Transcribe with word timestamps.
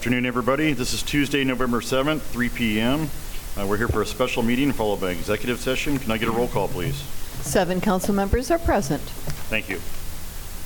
Afternoon, 0.00 0.24
everybody. 0.24 0.72
This 0.72 0.94
is 0.94 1.02
Tuesday, 1.02 1.44
November 1.44 1.82
7th, 1.82 2.20
3 2.20 2.48
p.m. 2.48 3.10
Uh, 3.54 3.66
We're 3.66 3.76
here 3.76 3.86
for 3.86 4.00
a 4.00 4.06
special 4.06 4.42
meeting 4.42 4.72
followed 4.72 4.98
by 4.98 5.10
an 5.10 5.18
executive 5.18 5.60
session. 5.60 5.98
Can 5.98 6.10
I 6.10 6.16
get 6.16 6.26
a 6.26 6.32
roll 6.32 6.48
call, 6.48 6.68
please? 6.68 6.94
Seven 7.42 7.82
council 7.82 8.14
members 8.14 8.50
are 8.50 8.58
present. 8.58 9.02
Thank 9.50 9.68
you. 9.68 9.78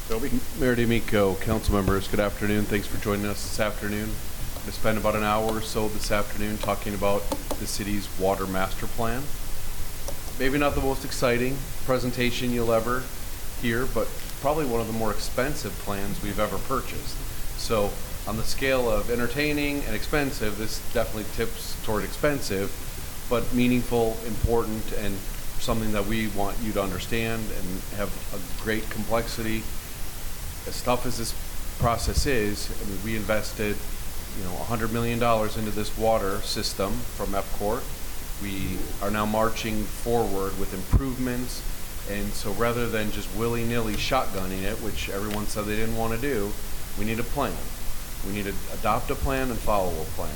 Toby? 0.08 0.30
Mayor 0.60 0.76
D'Amico, 0.76 1.34
council 1.40 1.74
members, 1.74 2.06
good 2.06 2.20
afternoon. 2.20 2.64
Thanks 2.64 2.86
for 2.86 2.96
joining 3.02 3.26
us 3.26 3.42
this 3.42 3.58
afternoon. 3.58 4.08
I'm 4.54 4.66
to 4.66 4.70
spend 4.70 4.98
about 4.98 5.16
an 5.16 5.24
hour 5.24 5.50
or 5.50 5.60
so 5.60 5.88
this 5.88 6.12
afternoon 6.12 6.58
talking 6.58 6.94
about 6.94 7.28
the 7.58 7.66
city's 7.66 8.08
water 8.20 8.46
master 8.46 8.86
plan. 8.86 9.24
Maybe 10.38 10.58
not 10.58 10.76
the 10.76 10.80
most 10.80 11.04
exciting 11.04 11.56
presentation 11.86 12.52
you'll 12.52 12.72
ever 12.72 13.02
hear, 13.60 13.86
but 13.86 14.06
probably 14.40 14.66
one 14.66 14.80
of 14.80 14.86
the 14.86 14.92
more 14.92 15.10
expensive 15.10 15.72
plans 15.78 16.22
we've 16.22 16.38
ever 16.38 16.58
purchased. 16.58 17.16
So 17.58 17.90
on 18.26 18.36
the 18.36 18.42
scale 18.42 18.90
of 18.90 19.10
entertaining 19.10 19.82
and 19.84 19.94
expensive, 19.94 20.56
this 20.58 20.80
definitely 20.92 21.26
tips 21.34 21.76
toward 21.84 22.04
expensive, 22.04 22.72
but 23.28 23.52
meaningful, 23.52 24.16
important, 24.26 24.92
and 24.98 25.16
something 25.60 25.92
that 25.92 26.06
we 26.06 26.28
want 26.28 26.56
you 26.62 26.72
to 26.72 26.82
understand 26.82 27.42
and 27.58 27.80
have 27.96 28.12
a 28.34 28.62
great 28.62 28.88
complexity 28.90 29.62
as 30.66 30.82
tough 30.82 31.06
as 31.06 31.18
this 31.18 31.34
process 31.78 32.26
is, 32.26 32.70
I 32.82 32.88
mean, 32.88 32.98
we 33.04 33.16
invested, 33.16 33.76
you 34.38 34.44
know, 34.44 34.50
$100 34.50 34.92
million 34.92 35.22
into 35.22 35.70
this 35.70 35.96
water 35.98 36.40
system 36.40 36.92
from 36.92 37.28
EPCOR. 37.28 37.82
We 38.42 38.78
are 39.02 39.10
now 39.10 39.26
marching 39.26 39.84
forward 39.84 40.58
with 40.58 40.72
improvements, 40.72 41.62
and 42.10 42.32
so 42.32 42.52
rather 42.52 42.88
than 42.88 43.10
just 43.10 43.34
willy-nilly 43.36 43.94
shotgunning 43.94 44.62
it, 44.62 44.76
which 44.82 45.10
everyone 45.10 45.46
said 45.46 45.66
they 45.66 45.76
didn't 45.76 45.96
want 45.96 46.14
to 46.14 46.20
do, 46.20 46.52
we 46.98 47.04
need 47.04 47.20
a 47.20 47.24
plan. 47.24 47.52
We 48.26 48.32
need 48.32 48.44
to 48.44 48.54
adopt 48.72 49.10
a 49.10 49.14
plan 49.14 49.50
and 49.50 49.58
follow 49.58 49.90
a 49.90 50.04
plan. 50.16 50.34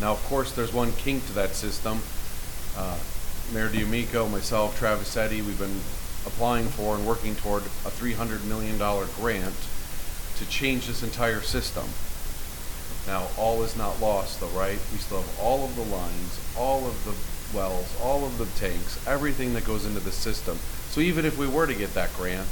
Now, 0.00 0.12
of 0.12 0.22
course, 0.24 0.52
there's 0.52 0.72
one 0.72 0.92
kink 0.92 1.26
to 1.26 1.32
that 1.34 1.54
system. 1.54 2.00
Uh, 2.76 2.98
Mayor 3.52 3.68
D'Amico, 3.68 4.28
myself, 4.28 4.78
Travis 4.78 5.16
Eddy, 5.16 5.42
we've 5.42 5.58
been 5.58 5.80
applying 6.26 6.66
for 6.68 6.94
and 6.94 7.06
working 7.06 7.34
toward 7.36 7.62
a 7.62 7.90
$300 7.90 8.44
million 8.44 8.78
grant 9.16 9.54
to 10.36 10.48
change 10.48 10.86
this 10.86 11.02
entire 11.02 11.40
system. 11.40 11.84
Now, 13.06 13.26
all 13.38 13.62
is 13.62 13.76
not 13.76 14.00
lost 14.00 14.40
though, 14.40 14.48
right? 14.48 14.78
We 14.92 14.98
still 14.98 15.22
have 15.22 15.40
all 15.40 15.64
of 15.64 15.74
the 15.74 15.82
lines, 15.82 16.40
all 16.56 16.86
of 16.86 17.04
the 17.04 17.56
wells, 17.56 17.96
all 18.02 18.24
of 18.24 18.36
the 18.38 18.46
tanks, 18.60 19.04
everything 19.06 19.54
that 19.54 19.64
goes 19.64 19.86
into 19.86 20.00
the 20.00 20.12
system. 20.12 20.58
So 20.90 21.00
even 21.00 21.24
if 21.24 21.38
we 21.38 21.48
were 21.48 21.66
to 21.66 21.74
get 21.74 21.94
that 21.94 22.14
grant, 22.14 22.46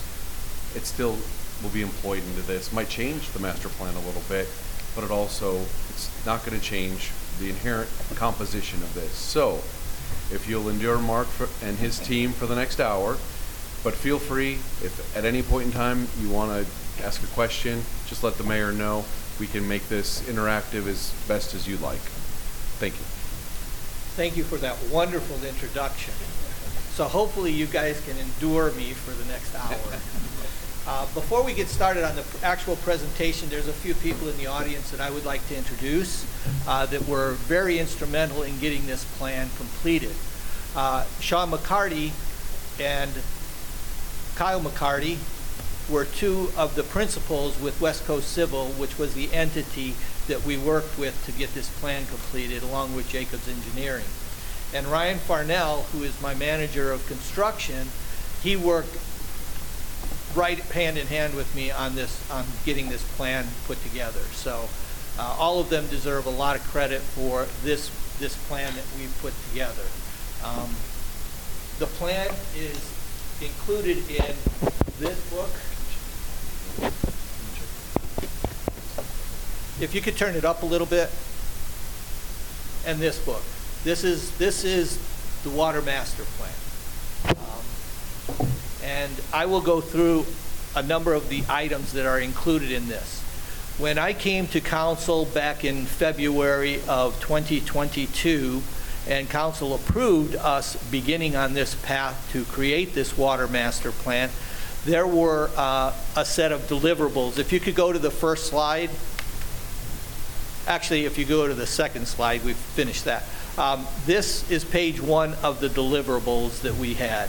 it 0.74 0.86
still 0.86 1.18
will 1.62 1.70
be 1.70 1.82
employed 1.82 2.22
into 2.24 2.42
this. 2.42 2.72
Might 2.72 2.88
change 2.88 3.30
the 3.30 3.38
master 3.38 3.68
plan 3.68 3.94
a 3.94 4.00
little 4.00 4.22
bit, 4.28 4.48
but 4.94 5.04
it 5.04 5.10
also, 5.10 5.56
it's 5.90 6.10
not 6.26 6.44
gonna 6.44 6.58
change 6.58 7.10
the 7.38 7.50
inherent 7.50 7.88
composition 8.14 8.82
of 8.82 8.94
this. 8.94 9.12
So, 9.12 9.62
if 10.30 10.46
you'll 10.48 10.68
endure 10.68 10.98
Mark 10.98 11.28
for- 11.28 11.48
and 11.62 11.78
his 11.78 11.98
team 11.98 12.32
for 12.32 12.46
the 12.46 12.56
next 12.56 12.80
hour, 12.80 13.18
but 13.84 13.94
feel 13.94 14.18
free, 14.18 14.54
if 14.82 15.16
at 15.16 15.24
any 15.24 15.42
point 15.42 15.66
in 15.66 15.72
time 15.72 16.08
you 16.20 16.28
want 16.28 16.50
to 16.50 17.04
ask 17.04 17.22
a 17.22 17.26
question, 17.28 17.84
just 18.08 18.24
let 18.24 18.38
the 18.38 18.44
mayor 18.44 18.72
know. 18.72 19.04
We 19.38 19.46
can 19.46 19.68
make 19.68 19.88
this 19.88 20.20
interactive 20.22 20.86
as 20.88 21.12
best 21.28 21.54
as 21.54 21.68
you 21.68 21.76
like. 21.76 22.00
Thank 22.80 22.94
you. 22.94 23.04
Thank 24.16 24.36
you 24.36 24.44
for 24.44 24.56
that 24.56 24.76
wonderful 24.90 25.44
introduction. 25.44 26.14
So 26.94 27.04
hopefully 27.04 27.52
you 27.52 27.66
guys 27.66 28.00
can 28.06 28.16
endure 28.16 28.72
me 28.72 28.92
for 28.92 29.10
the 29.10 29.26
next 29.26 29.54
hour. 29.54 30.00
Uh, 30.86 31.04
Before 31.14 31.42
we 31.42 31.52
get 31.52 31.66
started 31.66 32.04
on 32.04 32.14
the 32.14 32.24
actual 32.44 32.76
presentation, 32.76 33.48
there's 33.48 33.66
a 33.66 33.72
few 33.72 33.92
people 33.92 34.28
in 34.28 34.36
the 34.36 34.46
audience 34.46 34.92
that 34.92 35.00
I 35.00 35.10
would 35.10 35.24
like 35.24 35.44
to 35.48 35.56
introduce 35.56 36.24
uh, 36.68 36.86
that 36.86 37.08
were 37.08 37.32
very 37.32 37.80
instrumental 37.80 38.44
in 38.44 38.56
getting 38.60 38.86
this 38.86 39.04
plan 39.18 39.50
completed. 39.56 40.14
Uh, 40.76 41.04
Sean 41.18 41.50
McCarty 41.50 42.12
and 42.78 43.10
Kyle 44.36 44.60
McCarty 44.60 45.18
were 45.90 46.04
two 46.04 46.50
of 46.56 46.76
the 46.76 46.84
principals 46.84 47.60
with 47.60 47.80
West 47.80 48.04
Coast 48.04 48.30
Civil, 48.30 48.66
which 48.78 48.96
was 48.96 49.14
the 49.14 49.32
entity 49.32 49.94
that 50.28 50.44
we 50.44 50.56
worked 50.56 50.96
with 50.96 51.20
to 51.26 51.32
get 51.32 51.52
this 51.52 51.68
plan 51.80 52.06
completed, 52.06 52.62
along 52.62 52.94
with 52.94 53.08
Jacobs 53.08 53.48
Engineering. 53.48 54.04
And 54.72 54.86
Ryan 54.86 55.18
Farnell, 55.18 55.82
who 55.92 56.04
is 56.04 56.20
my 56.22 56.34
manager 56.34 56.92
of 56.92 57.04
construction, 57.08 57.88
he 58.40 58.54
worked 58.54 58.96
right 60.36 60.58
hand 60.58 60.98
in 60.98 61.06
hand 61.06 61.34
with 61.34 61.52
me 61.56 61.70
on 61.70 61.94
this, 61.94 62.30
on 62.30 62.44
getting 62.64 62.88
this 62.88 63.02
plan 63.16 63.46
put 63.66 63.82
together. 63.82 64.20
So 64.32 64.68
uh, 65.18 65.36
all 65.38 65.58
of 65.58 65.70
them 65.70 65.86
deserve 65.88 66.26
a 66.26 66.30
lot 66.30 66.56
of 66.56 66.62
credit 66.64 67.00
for 67.00 67.46
this, 67.64 67.90
this 68.18 68.36
plan 68.46 68.74
that 68.74 68.84
we've 68.98 69.16
put 69.20 69.32
together. 69.50 69.84
Um, 70.44 70.70
The 71.78 71.86
plan 72.00 72.30
is 72.56 72.80
included 73.42 73.98
in 74.08 74.34
this 74.98 75.18
book. 75.28 75.52
If 79.78 79.92
you 79.94 80.00
could 80.00 80.16
turn 80.16 80.34
it 80.36 80.44
up 80.44 80.62
a 80.62 80.66
little 80.66 80.86
bit, 80.86 81.10
and 82.86 82.98
this 83.00 83.18
book. 83.18 83.42
This 83.84 84.04
is, 84.04 84.30
this 84.38 84.64
is 84.64 84.98
the 85.42 85.50
Water 85.50 85.82
Master 85.82 86.24
Plan. 86.38 86.54
Um, 87.36 88.46
And 88.86 89.12
I 89.32 89.46
will 89.46 89.60
go 89.60 89.80
through 89.80 90.26
a 90.76 90.82
number 90.82 91.12
of 91.12 91.28
the 91.28 91.42
items 91.48 91.92
that 91.94 92.06
are 92.06 92.20
included 92.20 92.70
in 92.70 92.86
this. 92.86 93.20
When 93.78 93.98
I 93.98 94.12
came 94.12 94.46
to 94.48 94.60
council 94.60 95.24
back 95.24 95.64
in 95.64 95.86
February 95.86 96.80
of 96.88 97.20
2022, 97.20 98.62
and 99.08 99.28
council 99.28 99.74
approved 99.74 100.36
us 100.36 100.76
beginning 100.90 101.36
on 101.36 101.54
this 101.54 101.74
path 101.74 102.28
to 102.32 102.44
create 102.44 102.94
this 102.94 103.18
water 103.18 103.48
master 103.48 103.90
plan, 103.90 104.30
there 104.84 105.06
were 105.06 105.50
uh, 105.56 105.92
a 106.16 106.24
set 106.24 106.52
of 106.52 106.62
deliverables. 106.62 107.38
If 107.38 107.52
you 107.52 107.58
could 107.58 107.74
go 107.74 107.92
to 107.92 107.98
the 107.98 108.10
first 108.10 108.46
slide. 108.46 108.90
Actually, 110.68 111.04
if 111.04 111.18
you 111.18 111.24
go 111.24 111.46
to 111.46 111.54
the 111.54 111.66
second 111.66 112.06
slide, 112.06 112.44
we've 112.44 112.56
finished 112.56 113.04
that. 113.04 113.24
Um, 113.58 113.86
This 114.04 114.48
is 114.50 114.64
page 114.64 115.00
one 115.00 115.34
of 115.42 115.60
the 115.60 115.68
deliverables 115.68 116.62
that 116.62 116.74
we 116.76 116.94
had. 116.94 117.28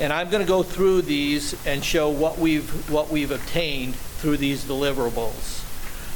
And 0.00 0.12
I'm 0.12 0.30
going 0.30 0.44
to 0.44 0.48
go 0.48 0.62
through 0.62 1.02
these 1.02 1.54
and 1.66 1.84
show 1.84 2.08
what 2.08 2.38
we've, 2.38 2.68
what 2.88 3.10
we've 3.10 3.32
obtained 3.32 3.96
through 3.96 4.36
these 4.36 4.64
deliverables. 4.64 5.64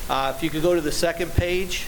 Uh, 0.08 0.32
If 0.36 0.42
you 0.42 0.50
could 0.50 0.62
go 0.62 0.74
to 0.74 0.80
the 0.80 0.92
second 0.92 1.32
page. 1.32 1.86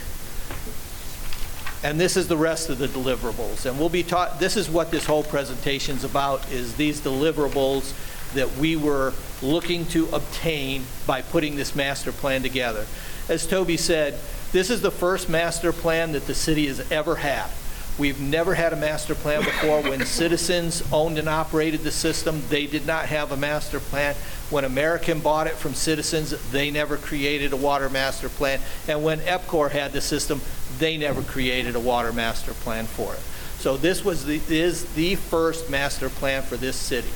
And 1.85 2.01
this 2.01 2.17
is 2.17 2.29
the 2.29 2.37
rest 2.37 2.71
of 2.71 2.79
the 2.79 2.89
deliverables. 2.89 3.67
And 3.67 3.79
we'll 3.79 3.91
be 3.91 4.03
taught, 4.03 4.41
this 4.41 4.57
is 4.57 4.71
what 4.71 4.91
this 4.91 5.05
whole 5.05 5.23
presentation's 5.23 6.03
about, 6.03 6.51
is 6.51 6.75
these 6.77 7.01
deliverables 7.01 7.93
that 8.33 8.51
we 8.57 8.75
were 8.75 9.13
looking 9.43 9.85
to 9.87 10.09
obtain 10.09 10.85
by 11.07 11.21
putting 11.21 11.57
this 11.57 11.77
master 11.77 12.11
plan 12.11 12.43
together. 12.43 12.87
As 13.29 13.47
Toby 13.47 13.77
said, 13.77 14.19
this 14.51 14.71
is 14.71 14.81
the 14.81 14.91
first 14.91 15.29
master 15.29 15.73
plan 15.73 16.13
that 16.13 16.27
the 16.27 16.35
city 16.35 16.67
has 16.67 16.91
ever 16.91 17.17
had. 17.17 17.51
We've 17.97 18.21
never 18.21 18.55
had 18.55 18.73
a 18.73 18.77
master 18.77 19.15
plan 19.15 19.45
before. 19.45 19.81
When 19.83 20.05
citizens 20.05 20.83
owned 20.93 21.17
and 21.17 21.29
operated 21.29 21.81
the 21.83 21.93
system, 21.93 22.43
they 22.49 22.67
did 22.67 22.87
not 22.87 23.07
have 23.07 23.31
a 23.31 23.37
master 23.37 23.79
plan. 23.79 24.17
When 24.51 24.65
American 24.65 25.21
bought 25.21 25.47
it 25.47 25.55
from 25.55 25.75
citizens, 25.75 26.35
they 26.51 26.73
never 26.73 26.97
created 26.97 27.53
a 27.53 27.57
water 27.57 27.89
master 27.89 28.29
plan. 28.29 28.59
And 28.89 29.05
when 29.05 29.21
EPCOR 29.21 29.71
had 29.71 29.93
the 29.93 30.01
system, 30.01 30.41
they 30.79 30.97
never 30.97 31.23
created 31.23 31.77
a 31.77 31.81
water 31.81 32.13
master 32.13 32.53
plan 32.53 32.87
for 32.87 33.15
it. 33.15 33.21
So 33.59 33.77
this 33.77 34.05
was 34.05 34.25
the, 34.25 34.41
is 34.49 34.93
the 34.95 35.15
first 35.15 35.71
master 35.71 36.09
plan 36.09 36.43
for 36.43 36.57
this 36.57 36.77
city. 36.77 37.11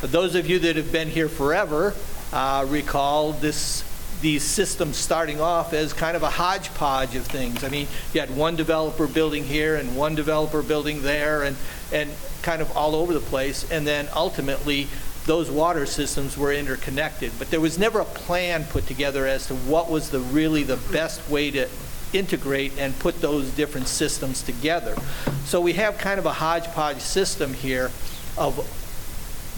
Those 0.00 0.36
of 0.36 0.48
you 0.48 0.60
that 0.60 0.76
have 0.76 0.92
been 0.92 1.08
here 1.08 1.28
forever 1.28 1.92
uh, 2.32 2.64
recall 2.68 3.32
this, 3.32 3.82
these 4.20 4.42
systems 4.42 4.96
starting 4.96 5.40
off 5.40 5.72
as 5.72 5.92
kind 5.92 6.16
of 6.16 6.22
a 6.22 6.30
hodgepodge 6.30 7.14
of 7.14 7.26
things. 7.26 7.62
I 7.64 7.68
mean, 7.68 7.86
you 8.12 8.20
had 8.20 8.34
one 8.34 8.56
developer 8.56 9.06
building 9.06 9.44
here 9.44 9.76
and 9.76 9.96
one 9.96 10.14
developer 10.14 10.62
building 10.62 11.02
there 11.02 11.42
and, 11.42 11.56
and 11.92 12.10
kind 12.42 12.60
of 12.60 12.76
all 12.76 12.94
over 12.94 13.14
the 13.14 13.20
place. 13.20 13.70
And 13.70 13.86
then 13.86 14.08
ultimately, 14.14 14.88
those 15.26 15.50
water 15.50 15.86
systems 15.86 16.36
were 16.36 16.52
interconnected. 16.52 17.32
But 17.38 17.50
there 17.50 17.60
was 17.60 17.78
never 17.78 18.00
a 18.00 18.04
plan 18.04 18.64
put 18.64 18.86
together 18.86 19.26
as 19.26 19.46
to 19.48 19.54
what 19.54 19.90
was 19.90 20.10
the 20.10 20.20
really 20.20 20.62
the 20.62 20.78
best 20.90 21.28
way 21.28 21.50
to 21.50 21.68
integrate 22.12 22.72
and 22.78 22.98
put 22.98 23.20
those 23.20 23.50
different 23.50 23.86
systems 23.86 24.42
together. 24.42 24.96
So 25.44 25.60
we 25.60 25.74
have 25.74 25.98
kind 25.98 26.18
of 26.18 26.26
a 26.26 26.32
hodgepodge 26.32 27.00
system 27.00 27.52
here 27.52 27.90
of 28.36 28.58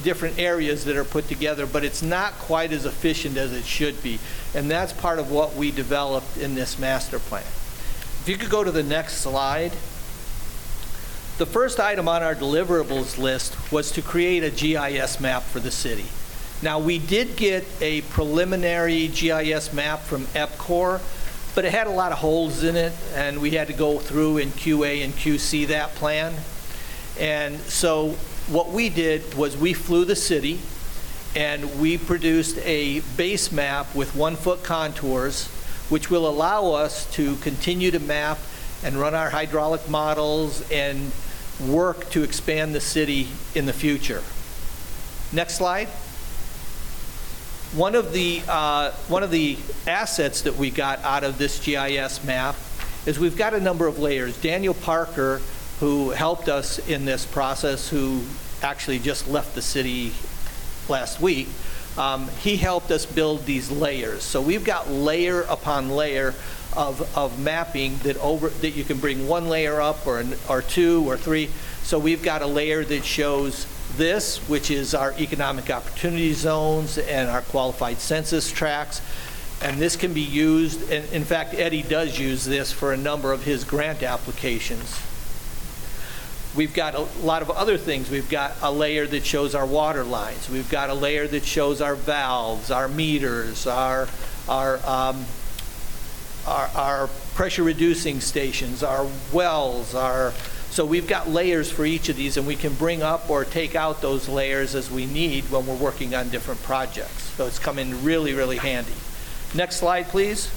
different 0.03 0.39
areas 0.39 0.85
that 0.85 0.97
are 0.97 1.05
put 1.05 1.29
together, 1.29 1.67
but 1.67 1.85
it's 1.85 2.03
not 2.03 2.33
quite 2.35 2.73
as 2.73 2.85
efficient 2.87 3.37
as 3.37 3.53
it 3.53 3.65
should 3.65 4.03
be. 4.03 4.19
And 4.55 4.71
that's 4.71 4.93
part 4.93 5.19
of 5.19 5.31
what 5.31 5.55
we 5.55 5.71
developed 5.71 6.37
in 6.37 6.55
this 6.55 6.79
master 6.79 7.19
plan. 7.19 7.45
If 8.23 8.29
you 8.29 8.37
could 8.37 8.51
go 8.51 8.65
to 8.65 8.71
the 8.71 8.83
next 8.83 9.19
slide. 9.19 9.73
The 11.39 11.47
first 11.47 11.81
item 11.81 12.07
on 12.07 12.23
our 12.23 12.35
deliverables 12.35 13.17
list 13.17 13.73
was 13.73 13.91
to 13.93 14.03
create 14.03 14.45
a 14.45 14.51
GIS 14.51 15.21
map 15.21 15.43
for 15.45 15.59
the 15.59 15.71
city. 15.71 16.05
Now, 16.61 16.79
we 16.79 16.99
did 16.99 17.37
get 17.37 17.65
a 17.81 18.03
preliminary 18.03 19.09
GIS 19.09 19.73
map 19.73 20.01
from 20.01 20.27
EPCOR, 20.27 21.01
but 21.55 21.65
it 21.65 21.73
had 21.73 21.87
a 21.87 21.91
lot 21.91 22.13
of 22.13 22.19
holes 22.19 22.63
in 22.63 22.77
it, 22.77 22.93
and 23.15 23.41
we 23.41 23.53
had 23.53 23.69
to 23.69 23.73
go 23.73 23.99
through 23.99 24.37
and 24.37 24.53
QA 24.53 25.03
and 25.03 25.15
QC 25.15 25.69
that 25.69 25.95
plan. 25.95 26.35
And 27.19 27.59
so 27.61 28.17
what 28.51 28.71
we 28.71 28.89
did 28.89 29.35
was 29.35 29.57
we 29.57 29.73
flew 29.73 30.05
the 30.05 30.17
city, 30.17 30.59
and 31.37 31.81
we 31.81 31.97
produced 31.97 32.59
a 32.59 33.01
base 33.17 33.53
map 33.53 33.95
with 33.95 34.17
one-foot 34.17 34.65
contours, 34.65 35.47
which 35.89 36.11
will 36.11 36.29
allow 36.29 36.73
us 36.73 37.11
to 37.15 37.37
continue 37.37 37.93
to 37.93 38.01
map 38.01 38.39
and 38.83 38.97
run 38.97 39.15
our 39.15 39.31
hydraulic 39.31 39.89
models 39.89 40.69
and 40.71 41.13
work 41.69 42.11
to 42.11 42.23
expand 42.23 42.75
the 42.75 42.81
city 42.81 43.29
in 43.55 43.67
the 43.67 43.73
future. 43.73 44.23
Next 45.33 45.55
slide. 45.55 45.89
One 47.73 47.95
of 47.95 48.13
the, 48.13 48.43
uh, 48.49 48.91
one 49.07 49.23
of 49.23 49.31
the 49.31 49.59
assets 49.87 50.43
that 50.43 50.57
we 50.57 50.71
got 50.71 50.99
out 51.05 51.23
of 51.23 51.39
this 51.39 51.65
GIS 51.65 52.25
map 52.25 52.57
is 53.07 53.19
we've 53.21 53.37
got 53.37 53.55
a 53.55 53.61
number 53.61 53.87
of 53.87 54.01
layers. 54.01 54.37
Daniel 54.39 54.75
Parker, 54.75 55.41
who 55.81 56.11
helped 56.11 56.49
us 56.49 56.79
in 56.89 57.05
this 57.07 57.25
process, 57.25 57.89
who 57.89 58.23
actually 58.63 58.99
just 58.99 59.27
left 59.27 59.55
the 59.55 59.63
city 59.63 60.13
last 60.89 61.21
week, 61.21 61.49
um, 61.97 62.29
he 62.43 62.57
helped 62.57 62.91
us 62.91 63.07
build 63.07 63.45
these 63.47 63.71
layers. 63.71 64.23
So 64.23 64.41
we've 64.41 64.65
got 64.65 64.91
layer 64.91 65.43
upon 65.43 65.91
layer 65.91 66.35
of, 66.77 67.17
of 67.17 67.41
mapping 67.41 67.97
that 67.99 68.17
over, 68.19 68.49
that 68.49 68.71
you 68.71 68.85
can 68.85 68.99
bring 68.99 69.27
one 69.27 69.49
layer 69.49 69.81
up 69.81 70.07
or, 70.07 70.21
an- 70.21 70.37
or 70.49 70.63
two 70.63 71.03
or 71.09 71.17
three. 71.17 71.51
So 71.83 71.99
we've 71.99 72.23
got 72.23 72.43
a 72.43 72.47
layer 72.47 72.85
that 72.85 73.05
shows 73.05 73.67
this, 73.97 74.39
which 74.49 74.71
is 74.71 74.95
our 74.95 75.13
economic 75.19 75.71
opportunity 75.71 76.33
zones 76.33 76.99
and 76.99 77.29
our 77.29 77.43
qualified 77.43 77.99
census 77.99 78.53
tracts. 78.53 79.03
And 79.63 79.79
this 79.79 79.97
can 79.97 80.15
be 80.15 80.23
used, 80.23 80.91
and 80.91 81.11
in 81.13 81.25
fact, 81.25 81.55
Eddie 81.55 81.83
does 81.83 82.19
use 82.19 82.45
this 82.45 82.73
for 82.73 82.93
a 82.93 82.97
number 82.97 83.33
of 83.33 83.45
his 83.45 83.65
grant 83.65 84.03
applications. 84.03 84.99
We've 86.57 86.75
got 86.75 86.95
a 86.97 87.03
lot 87.23 87.43
of 87.43 87.51
other 87.51 87.79
things. 87.79 88.11
We've 88.11 88.29
got 88.29 88.55
a 88.61 88.73
layer 88.73 89.07
that 89.07 89.25
shows 89.25 89.55
our 89.55 89.67
water 89.67 90.03
lines. 90.03 90.49
We've 90.51 90.69
got 90.69 90.91
a 90.91 90.95
layer 90.95 91.29
that 91.29 91.45
shows 91.45 91.81
our 91.81 91.95
valves, 91.95 92.73
our 92.73 92.89
meters, 92.89 93.69
our, 93.69 94.09
our, 94.49 94.79
um, 94.85 95.25
our, 96.47 96.67
our 96.75 97.07
pressure 97.35 97.63
reducing 97.63 98.21
stations, 98.21 98.83
our 98.83 99.07
wells, 99.33 99.95
our, 99.95 100.33
so 100.71 100.85
we've 100.85 101.07
got 101.07 101.29
layers 101.29 101.71
for 101.71 101.85
each 101.85 102.09
of 102.09 102.17
these, 102.17 102.37
and 102.37 102.47
we 102.47 102.57
can 102.57 102.75
bring 102.75 103.03
up 103.03 103.31
or 103.31 103.45
take 103.45 103.77
out 103.77 104.01
those 104.01 104.29
layers 104.29 104.75
as 104.75 104.91
we 104.91 105.07
need 105.07 105.45
when 105.51 105.67
we're 105.67 105.75
working 105.75 106.15
on 106.15 106.31
different 106.31 106.63
projects. 106.63 107.23
So 107.37 107.47
it's 107.47 107.61
come 107.61 107.79
in 107.79 108.03
really, 108.05 108.35
really 108.35 108.57
handy. 108.57 108.93
Next 109.55 109.77
slide, 109.77 110.09
please. 110.09 110.51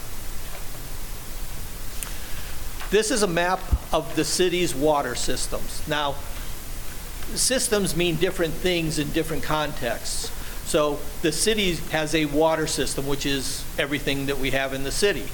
This 2.94 3.10
is 3.10 3.24
a 3.24 3.28
map 3.28 3.60
of 3.92 4.16
the 4.16 4.24
city's 4.24 4.76
water 4.76 5.16
systems. 5.16 5.82
Now, 5.88 6.14
systems 7.34 7.96
mean 7.96 8.18
different 8.18 8.54
things 8.54 9.00
in 9.00 9.10
different 9.14 9.42
contexts. 9.42 10.30
So 10.70 11.00
the 11.24 11.32
city 11.32 11.74
has 11.90 12.14
a 12.14 12.26
water 12.26 12.68
system, 12.68 13.08
which 13.08 13.26
is 13.26 13.66
everything 13.80 14.28
that 14.28 14.38
we 14.38 14.52
have 14.52 14.76
in 14.76 14.84
the 14.84 14.92
city. 14.92 15.26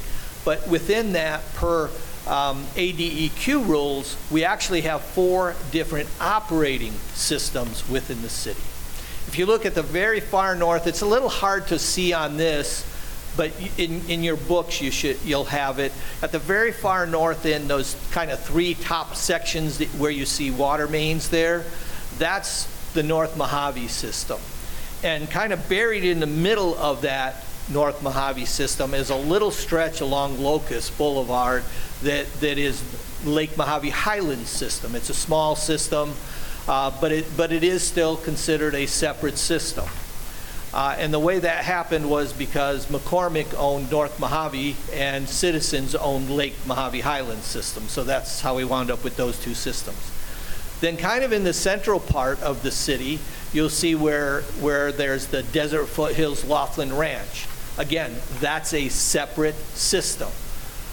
But 0.46 0.70
within 0.70 1.12
that, 1.12 1.42
per 1.56 1.90
um, 2.28 2.64
ADEQ 2.78 3.68
rules, 3.68 4.16
we 4.32 4.46
actually 4.46 4.84
have 4.84 5.02
four 5.02 5.54
different 5.70 6.08
operating 6.22 6.94
systems 7.14 7.90
within 7.90 8.22
the 8.22 8.30
city. 8.30 8.62
If 9.28 9.38
you 9.38 9.46
look 9.46 9.66
at 9.66 9.76
the 9.76 9.84
very 9.84 10.22
far 10.22 10.56
north, 10.56 10.88
it's 10.88 11.02
a 11.02 11.06
little 11.06 11.28
hard 11.28 11.68
to 11.68 11.78
see 11.78 12.14
on 12.14 12.38
this, 12.38 12.86
but 13.40 13.54
in, 13.78 14.02
in 14.10 14.22
your 14.22 14.36
books, 14.36 14.82
you 14.82 14.92
should, 14.92 15.18
you'll 15.24 15.46
have 15.46 15.80
it. 15.80 15.94
At 16.22 16.34
the 16.34 16.40
very 16.40 16.74
far 16.74 17.06
north 17.06 17.46
end, 17.46 17.70
those 17.70 17.96
kind 18.12 18.32
of 18.32 18.40
three 18.42 18.74
top 18.74 19.16
sections 19.16 19.78
that- 19.78 19.88
where 19.96 20.12
you 20.12 20.26
see 20.26 20.52
water 20.52 20.90
mains 20.90 21.30
there, 21.30 21.64
that's 22.18 22.68
the 22.92 23.02
North 23.02 23.38
Mojave 23.38 23.88
system. 23.88 24.40
And 25.04 25.32
kind 25.32 25.54
of 25.54 25.70
buried 25.70 26.04
in 26.04 26.20
the 26.20 26.28
middle 26.28 26.78
of 26.78 27.04
that 27.04 27.46
North 27.70 28.04
Mojave 28.04 28.44
system 28.44 28.94
is 28.94 29.10
a 29.10 29.16
little 29.16 29.52
stretch 29.52 30.02
along 30.02 30.44
Locust 30.44 30.98
Boulevard 30.98 31.64
that, 32.04 32.26
that 32.42 32.58
is 32.58 32.84
Lake 33.24 33.56
Mojave 33.56 33.92
Highlands 33.92 34.50
system. 34.50 34.96
It's 34.96 35.10
a 35.10 35.14
small 35.14 35.56
system, 35.56 36.12
uh, 36.68 36.92
but 37.00 37.14
it, 37.14 37.38
but 37.38 37.54
it 37.54 37.64
is 37.64 37.84
still 37.84 38.18
considered 38.18 38.76
a 38.76 38.86
separate 38.86 39.38
system. 39.38 39.88
Uh, 40.74 40.96
And 40.98 41.12
the 41.12 41.20
way 41.20 41.40
that 41.40 41.64
happened 41.66 42.10
was 42.10 42.32
because 42.32 42.86
McCormick 42.88 43.54
owned 43.58 43.90
North 43.92 44.20
Mojave 44.20 44.76
and 44.94 45.28
Citizens 45.28 45.96
owned 45.96 46.30
Lake 46.30 46.56
Mojave 46.68 47.02
Highlands 47.02 47.46
system. 47.46 47.88
So 47.88 48.04
that's 48.04 48.42
how 48.42 48.56
we 48.56 48.66
wound 48.66 48.92
up 48.92 49.04
with 49.04 49.16
those 49.18 49.38
two 49.40 49.56
systems. 49.56 50.12
Then 50.80 50.96
kind 50.96 51.24
of 51.24 51.34
in 51.34 51.44
the 51.44 51.54
central 51.54 52.00
part 52.00 52.42
of 52.42 52.62
the 52.64 52.72
city, 52.72 53.20
you'll 53.52 53.70
see 53.70 53.96
where, 53.96 54.42
where 54.62 54.92
there's 54.92 55.28
the 55.28 55.44
Desert 55.44 55.88
Foothills 55.88 56.46
Laughlin 56.46 56.96
Ranch. 56.96 57.48
Again, 57.78 58.16
that's 58.40 58.74
a 58.74 58.90
separate 58.90 59.56
system. 59.76 60.30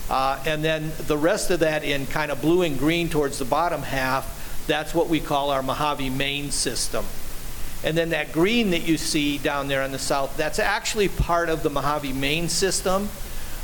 Uh, 0.08 0.38
And 0.46 0.64
then 0.64 0.92
the 1.06 1.18
rest 1.18 1.50
of 1.50 1.60
that 1.60 1.84
in 1.84 2.06
kind 2.06 2.32
of 2.32 2.40
blue 2.40 2.62
and 2.62 2.78
green 2.78 3.08
towards 3.10 3.38
the 3.38 3.44
bottom 3.44 3.82
half, 3.82 4.64
that's 4.66 4.94
what 4.94 5.08
we 5.08 5.20
call 5.20 5.50
our 5.50 5.62
Mojave 5.62 6.10
main 6.10 6.50
system. 6.50 7.04
And 7.86 7.96
then 7.96 8.10
that 8.10 8.32
green 8.32 8.70
that 8.70 8.82
you 8.82 8.98
see 8.98 9.38
down 9.38 9.68
there 9.68 9.80
on 9.80 9.92
the 9.92 9.98
south, 9.98 10.36
that's 10.36 10.58
actually 10.58 11.08
part 11.08 11.48
of 11.48 11.62
the 11.62 11.70
Mojave 11.70 12.12
main 12.12 12.48
system, 12.48 13.08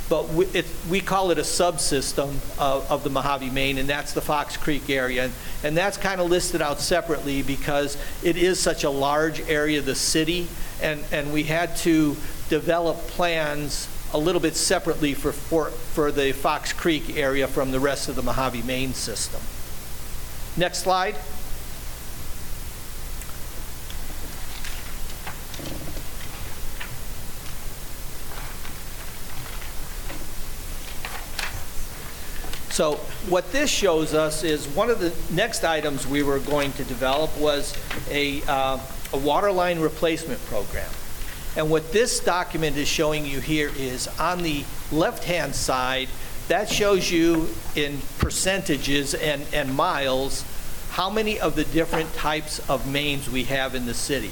but 0.09 0.29
we, 0.29 0.47
it, 0.47 0.65
we 0.89 1.01
call 1.01 1.33
it 1.33 1.39
a 1.39 1.43
subsystem 1.43 2.29
of, 2.57 2.89
of 2.89 3.03
the 3.03 3.11
Mojave 3.11 3.51
main, 3.51 3.79
and 3.79 3.89
that's 3.89 4.13
the 4.13 4.21
Fox 4.21 4.57
Creek 4.57 4.89
area. 4.89 5.25
And, 5.25 5.33
and 5.65 5.77
that's 5.77 5.97
kind 5.97 6.21
of 6.21 6.31
listed 6.31 6.63
out 6.63 6.79
separately 6.79 7.43
because 7.43 7.97
it 8.23 8.37
is 8.37 8.61
such 8.61 8.85
a 8.85 8.91
large 8.91 9.41
area 9.49 9.81
of 9.81 9.87
the 9.87 9.97
city, 9.97 10.47
and, 10.81 11.03
and 11.11 11.33
we 11.33 11.43
had 11.43 11.75
to 11.79 12.17
develop 12.49 12.99
plans 13.09 13.89
a 14.15 14.19
little 14.19 14.41
bit 14.41 14.55
separately 14.55 15.15
for, 15.15 15.33
for, 15.33 15.71
for 15.71 16.13
the 16.13 16.31
Fox 16.31 16.73
Creek 16.73 17.17
area 17.17 17.49
from 17.49 17.73
the 17.73 17.81
rest 17.81 18.09
of 18.09 18.15
the 18.15 18.23
Mojave 18.23 18.63
main 18.63 18.95
system. 18.95 19.41
Next 20.57 20.79
slide. 20.79 21.17
So 32.73 32.95
what 33.29 33.53
this 33.53 33.69
shows 33.69 34.15
us 34.15 34.43
is 34.43 34.67
one 34.67 34.89
of 34.89 34.99
the 34.99 35.13
next 35.31 35.63
items 35.63 36.07
we 36.07 36.23
were 36.23 36.39
going 36.39 36.73
to 36.73 36.85
develop 36.85 37.37
was 37.37 37.77
a, 38.11 38.41
uh, 38.45 38.79
a 39.13 39.19
water 39.19 39.53
line 39.53 39.79
replacement 39.79 40.43
program. 40.47 40.91
And 41.55 41.69
what 41.69 41.93
this 41.93 42.19
document 42.19 42.79
is 42.79 42.89
showing 42.89 43.27
you 43.27 43.41
here 43.41 43.71
is 43.77 44.09
on 44.19 44.43
the 44.43 44.65
left-hand 44.91 45.55
side, 45.55 46.09
that 46.49 46.71
shows 46.71 47.11
you 47.11 47.51
in 47.77 47.99
percentages 48.19 49.13
and, 49.13 49.45
and 49.53 49.75
miles, 49.75 50.43
how 50.93 51.11
many 51.11 51.39
of 51.39 51.57
the 51.57 51.65
different 51.65 52.15
types 52.15 52.59
of 52.71 52.91
mains 52.91 53.29
we 53.29 53.45
have 53.45 53.75
in 53.75 53.85
the 53.85 53.93
city. 53.93 54.31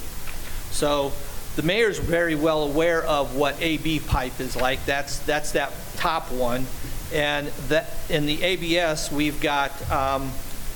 So 0.70 1.12
the 1.56 1.62
mayor's 1.62 1.98
very 1.98 2.36
well 2.36 2.62
aware 2.62 3.04
of 3.04 3.36
what 3.36 3.60
AB 3.60 4.00
pipe 4.00 4.40
is 4.40 4.56
like. 4.56 4.86
That's, 4.86 5.18
that's 5.18 5.52
that 5.52 5.74
top 5.96 6.32
one. 6.32 6.64
And 7.12 7.48
that, 7.68 7.90
in 8.08 8.26
the 8.26 8.42
ABS, 8.42 9.10
we've 9.10 9.40
got, 9.40 9.90
um, 9.90 10.30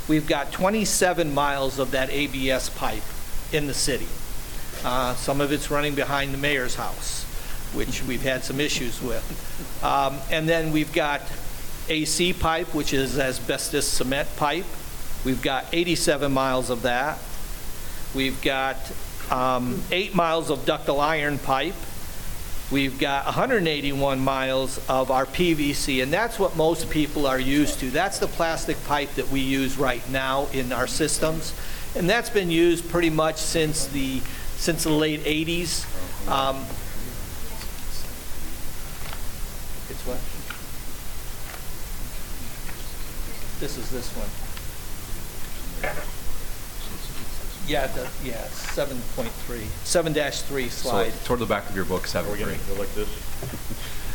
we've 0.09 0.27
got 0.27 0.53
27 0.53 1.33
miles 1.33 1.79
of 1.79 1.93
that 1.93 2.11
ABS 2.11 2.71
pipe 2.71 3.03
in 3.53 3.67
the 3.67 3.75
city. 3.75 4.09
Uh, 4.85 5.15
Some 5.15 5.41
of 5.41 5.53
it's 5.53 5.71
running 5.71 5.95
behind 5.95 6.35
the 6.35 6.39
mayor's 6.39 6.75
house, 6.75 7.25
which 7.73 8.03
we've 8.03 8.23
had 8.23 8.43
some 8.45 8.61
issues 8.61 9.01
with. 9.01 9.25
Um, 9.85 10.19
And 10.31 10.49
then 10.49 10.73
we've 10.73 10.93
got 10.93 11.23
AC 11.89 12.33
pipe, 12.33 12.75
which 12.75 12.93
is 12.93 13.19
asbestos 13.19 13.87
cement 13.87 14.29
pipe. 14.37 14.67
We've 15.25 15.41
got 15.43 15.67
87 15.73 16.33
miles 16.33 16.69
of 16.71 16.83
that. 16.83 17.19
We've 18.15 18.41
got 18.43 18.77
um, 19.31 19.83
eight 19.91 20.15
miles 20.15 20.51
of 20.51 20.67
ductile 20.67 21.01
iron 21.01 21.39
pipe. 21.39 21.75
We've 22.71 22.99
got 22.99 23.27
181 23.27 24.21
miles 24.21 24.81
of 24.89 25.11
our 25.11 25.27
PVC, 25.27 26.03
and 26.03 26.13
that's 26.13 26.39
what 26.39 26.57
most 26.57 26.91
people 26.91 27.27
are 27.27 27.39
used 27.39 27.81
to. 27.81 27.91
That's 27.91 28.19
the 28.19 28.27
plastic 28.27 28.83
pipe 28.87 29.15
that 29.15 29.29
we 29.29 29.41
use 29.41 29.77
right 29.77 30.03
now 30.11 30.47
in 30.53 30.73
our 30.73 30.87
systems, 30.87 31.53
and 31.95 32.09
that's 32.09 32.31
been 32.31 32.51
used 32.51 32.89
pretty 32.89 33.11
much 33.11 33.37
since 33.37 33.87
the, 33.89 34.21
since 34.57 34.85
the 34.85 34.91
late 34.91 35.21
80s. 35.25 35.85
Um, 36.29 36.65
It's 39.91 40.01
what? 40.07 40.17
This 43.61 43.77
is 43.77 43.91
this 43.91 44.09
one. 44.17 46.14
Yeah, 47.67 47.87
the, 47.89 48.03
yeah, 48.23 48.45
7.3, 48.49 49.29
7-3 49.85 50.69
So 50.69 50.69
slide. 50.69 51.13
toward 51.25 51.41
the 51.41 51.47
back 51.47 51.69
of 51.71 51.75
your 51.77 51.85
book, 51.87 52.05
Are 52.05 52.09
seven 52.09 52.31
we 52.33 52.39
three. 52.39 52.47
going 52.47 52.59
to 52.59 52.67
go 52.67 52.75
like 52.75 52.95
this? 52.95 53.09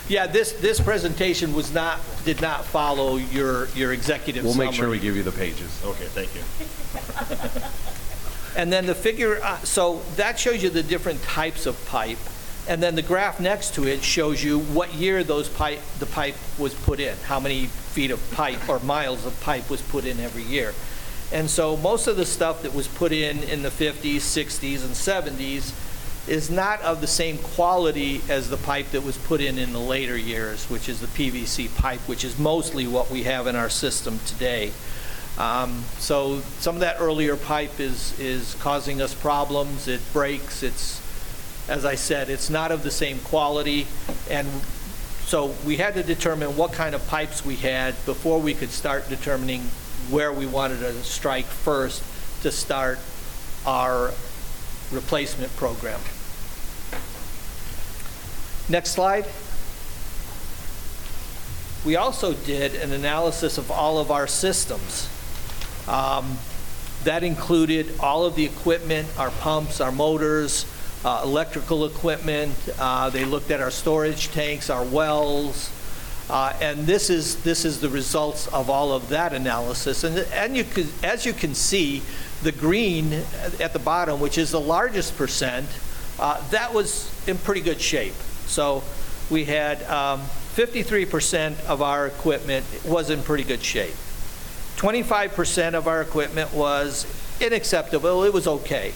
Yeah, 0.08 0.28
this, 0.28 0.54
this 0.54 0.80
presentation 0.80 1.54
was 1.54 1.74
not, 1.74 2.00
did 2.26 2.42
not 2.42 2.66
follow 2.66 3.18
your, 3.18 3.68
your 3.70 3.94
executive 3.94 4.44
We'll 4.44 4.54
summary. 4.54 4.68
make 4.68 4.76
sure 4.76 4.90
we 4.90 5.00
give 5.00 5.16
you 5.16 5.24
the 5.24 5.32
pages. 5.32 5.82
Okay, 5.86 6.06
thank 6.06 6.34
you. 6.36 6.42
And 8.56 8.74
then 8.74 8.86
the 8.88 8.96
figure, 8.96 9.40
uh, 9.44 9.58
so 9.60 10.02
that 10.16 10.40
shows 10.40 10.62
you 10.64 10.70
the 10.70 10.82
different 10.84 11.22
types 11.24 11.66
of 11.66 11.84
pipe. 11.86 12.18
And 12.68 12.82
then 12.84 12.96
the 12.96 13.02
graph 13.02 13.40
next 13.40 13.74
to 13.76 13.88
it 13.88 14.04
shows 14.04 14.44
you 14.44 14.60
what 14.60 14.94
year 14.94 15.24
those 15.24 15.48
pipe, 15.50 15.80
the 16.00 16.06
pipe 16.08 16.36
was 16.58 16.74
put 16.74 17.00
in, 17.00 17.16
how 17.26 17.40
many 17.40 17.66
feet 17.68 18.12
of 18.12 18.20
pipe 18.32 18.68
or 18.70 18.80
miles 18.80 19.26
of 19.26 19.40
pipe 19.42 19.70
was 19.70 19.82
put 19.82 20.06
in 20.06 20.20
every 20.20 20.44
year. 20.44 20.74
And 21.32 21.50
so 21.50 21.78
most 21.78 22.08
of 22.08 22.18
the 22.18 22.26
stuff 22.26 22.64
that 22.64 22.74
was 22.74 22.88
put 22.88 23.12
in 23.12 23.44
in 23.44 23.62
the 23.62 23.70
50s, 23.70 24.18
60s, 24.18 24.84
and 24.84 24.94
70s 24.94 25.74
is 26.28 26.50
not 26.50 26.82
of 26.82 27.02
the 27.02 27.08
same 27.08 27.38
quality 27.38 28.22
as 28.30 28.50
the 28.50 28.58
pipe 28.58 28.90
that 28.92 29.04
was 29.04 29.18
put 29.18 29.42
in 29.42 29.58
in 29.58 29.74
the 29.74 29.80
later 29.80 30.18
years, 30.18 30.70
which 30.70 30.90
is 30.90 31.02
the 31.02 31.08
PVC 31.08 31.76
pipe, 31.76 32.00
which 32.02 32.24
is 32.24 32.38
mostly 32.38 32.88
what 32.88 33.10
we 33.10 33.24
have 33.24 33.48
in 33.48 33.56
our 33.56 33.70
system 33.70 34.20
today. 34.26 34.72
Um, 35.38 35.84
So 36.00 36.42
some 36.60 36.76
of 36.76 36.82
that 36.82 36.98
earlier 37.00 37.36
pipe 37.36 37.80
is, 37.80 38.18
is 38.20 38.56
causing 38.60 39.02
us 39.02 39.14
problems. 39.14 39.88
It 39.88 40.02
breaks, 40.14 40.64
it's, 40.64 41.02
as 41.70 41.86
I 41.86 41.96
said, 41.96 42.30
it's 42.30 42.50
not 42.50 42.72
of 42.72 42.84
the 42.84 42.92
same 42.92 43.20
quality. 43.20 43.88
And 44.30 44.48
so 45.26 45.54
we 45.66 45.78
had 45.78 45.94
to 45.94 46.04
determine 46.04 46.58
what 46.58 46.74
kind 46.74 46.94
of 46.94 47.08
pipes 47.08 47.46
we 47.46 47.56
had 47.56 47.94
before 48.06 48.40
we 48.40 48.54
could 48.54 48.72
start 48.72 49.08
determining 49.10 49.70
where 50.10 50.34
we 50.34 50.46
wanted 50.46 50.80
to 50.80 50.94
strike 51.04 51.46
first 51.46 52.04
to 52.42 52.52
start 52.52 53.00
our 53.66 54.12
replacement 54.92 55.56
program. 55.56 56.00
Next 58.70 58.92
slide. 58.92 59.26
We 61.86 61.96
also 61.96 62.34
did 62.34 62.76
an 62.76 62.92
analysis 62.92 63.58
of 63.58 63.72
all 63.72 64.00
of 64.00 64.12
our 64.12 64.28
systems. 64.28 65.10
Um, 65.88 66.38
That 67.06 67.24
included 67.24 67.98
all 68.02 68.26
of 68.26 68.36
the 68.36 68.44
equipment, 68.44 69.08
our 69.18 69.32
pumps, 69.32 69.80
our 69.80 69.92
motors, 69.92 70.66
uh, 71.06 71.22
electrical 71.24 71.86
equipment. 71.86 72.54
Uh, 72.78 73.10
They 73.10 73.24
looked 73.24 73.52
at 73.52 73.62
our 73.62 73.72
storage 73.72 74.30
tanks, 74.32 74.70
our 74.70 74.84
wells. 74.84 75.72
Uh, 76.30 76.54
And 76.62 76.86
this 76.86 77.10
is, 77.10 77.38
this 77.44 77.66
is 77.66 77.80
the 77.80 77.90
results 77.90 78.48
of 78.48 78.70
all 78.70 78.92
of 78.92 79.10
that 79.10 79.34
analysis. 79.34 80.04
And, 80.04 80.20
and 80.32 80.56
you 80.56 80.64
could, 80.64 80.88
as 81.04 81.26
you 81.26 81.34
can 81.34 81.56
see, 81.56 82.04
the 82.44 82.52
green 82.52 83.14
at 83.60 83.74
the 83.74 83.80
bottom, 83.80 84.20
which 84.20 84.38
is 84.38 84.52
the 84.52 84.60
largest 84.60 85.18
percent, 85.18 85.68
uh, 86.20 86.42
that 86.52 86.74
was 86.74 87.12
in 87.28 87.38
pretty 87.38 87.62
good 87.62 87.82
shape. 87.82 88.14
So 88.46 88.84
we 89.30 89.46
had 89.46 89.84
um, 89.84 90.22
53% 90.56 91.66
of 91.66 91.82
our 91.82 92.08
equipment 92.08 92.66
was 92.86 93.10
in 93.10 93.22
pretty 93.24 93.44
good 93.44 93.64
shape. 93.64 93.96
25% 94.78 95.74
of 95.74 95.88
our 95.88 96.02
equipment 96.02 96.54
was 96.54 97.06
unacceptable, 97.42 98.24
it 98.24 98.34
was 98.34 98.48
okay. 98.48 98.94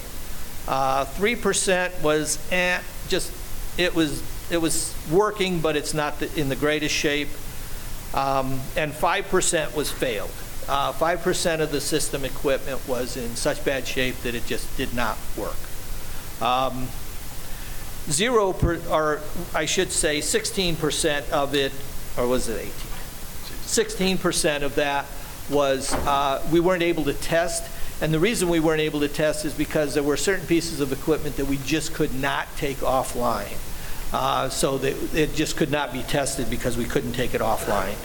Uh, 0.68 1.06
3% 1.06 2.02
was 2.02 2.40
eh, 2.52 2.80
just, 3.10 3.32
it 3.78 3.94
was, 3.94 4.24
it 4.50 4.58
was 4.58 4.94
working, 5.12 5.60
but 5.60 5.76
it's 5.76 5.94
not 5.94 6.20
the- 6.20 6.34
in 6.40 6.50
the 6.50 6.56
greatest 6.56 6.96
shape. 6.96 7.30
Um, 8.14 8.62
And 8.76 8.94
5% 8.94 9.76
was 9.76 9.90
failed. 9.90 10.32
Uh, 10.68 10.94
5% 10.94 11.62
of 11.62 11.72
the 11.72 11.82
system 11.82 12.24
equipment 12.24 12.88
was 12.88 13.18
in 13.18 13.36
such 13.36 13.64
bad 13.66 13.88
shape 13.88 14.22
that 14.24 14.36
it 14.36 14.46
just 14.46 14.78
did 14.78 14.94
not 14.94 15.18
work. 15.36 15.56
Um, 16.42 16.88
Zero, 18.12 18.52
per- 18.52 18.82
or 18.90 19.22
I 19.54 19.66
should 19.66 19.92
say 19.92 20.20
16% 20.20 21.30
of 21.32 21.56
it, 21.56 21.72
or 22.18 22.28
was 22.28 22.50
it 22.50 22.60
18? 22.60 24.18
16% 24.18 24.64
of 24.64 24.76
that 24.76 25.06
was, 25.50 25.94
uh, 25.94 26.42
we 26.52 26.60
weren't 26.60 26.84
able 26.84 27.06
to 27.06 27.14
test. 27.14 27.64
And 28.02 28.14
the 28.14 28.20
reason 28.20 28.50
we 28.50 28.60
weren't 28.60 28.82
able 28.82 29.00
to 29.00 29.08
test 29.08 29.46
is 29.46 29.54
because 29.54 29.94
there 29.94 30.04
were 30.04 30.18
certain 30.18 30.46
pieces 30.46 30.82
of 30.82 30.92
equipment 30.92 31.38
that 31.38 31.46
we 31.46 31.58
just 31.66 31.94
could 31.94 32.14
not 32.14 32.48
take 32.58 32.80
offline. 32.82 33.58
Uh, 34.14 34.48
So 34.48 34.78
that 34.78 34.96
it 35.16 35.34
just 35.34 35.58
could 35.58 35.72
not 35.72 35.92
be 35.92 36.04
tested 36.04 36.50
because 36.50 36.78
we 36.78 36.86
couldn't 36.86 37.14
take 37.14 37.34
it 37.34 37.42
offline. 37.42 37.98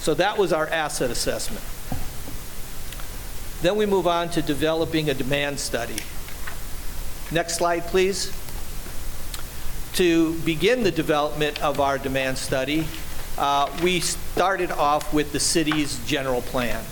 So 0.00 0.14
that 0.14 0.38
was 0.38 0.50
our 0.50 0.66
asset 0.66 1.10
assessment. 1.10 1.62
Then 3.60 3.76
we 3.76 3.84
move 3.84 4.06
on 4.06 4.30
to 4.30 4.40
developing 4.40 5.10
a 5.10 5.14
demand 5.14 5.60
study. 5.60 5.98
Next 7.30 7.56
slide, 7.56 7.86
please. 7.86 8.32
To 9.94 10.32
begin 10.38 10.82
the 10.82 10.90
development 10.90 11.62
of 11.62 11.80
our 11.80 11.98
demand 11.98 12.38
study, 12.38 12.86
uh, 13.36 13.70
we 13.82 14.00
started 14.00 14.70
off 14.70 15.12
with 15.12 15.32
the 15.32 15.40
city's 15.40 15.98
general 16.06 16.40
plan. 16.40 16.82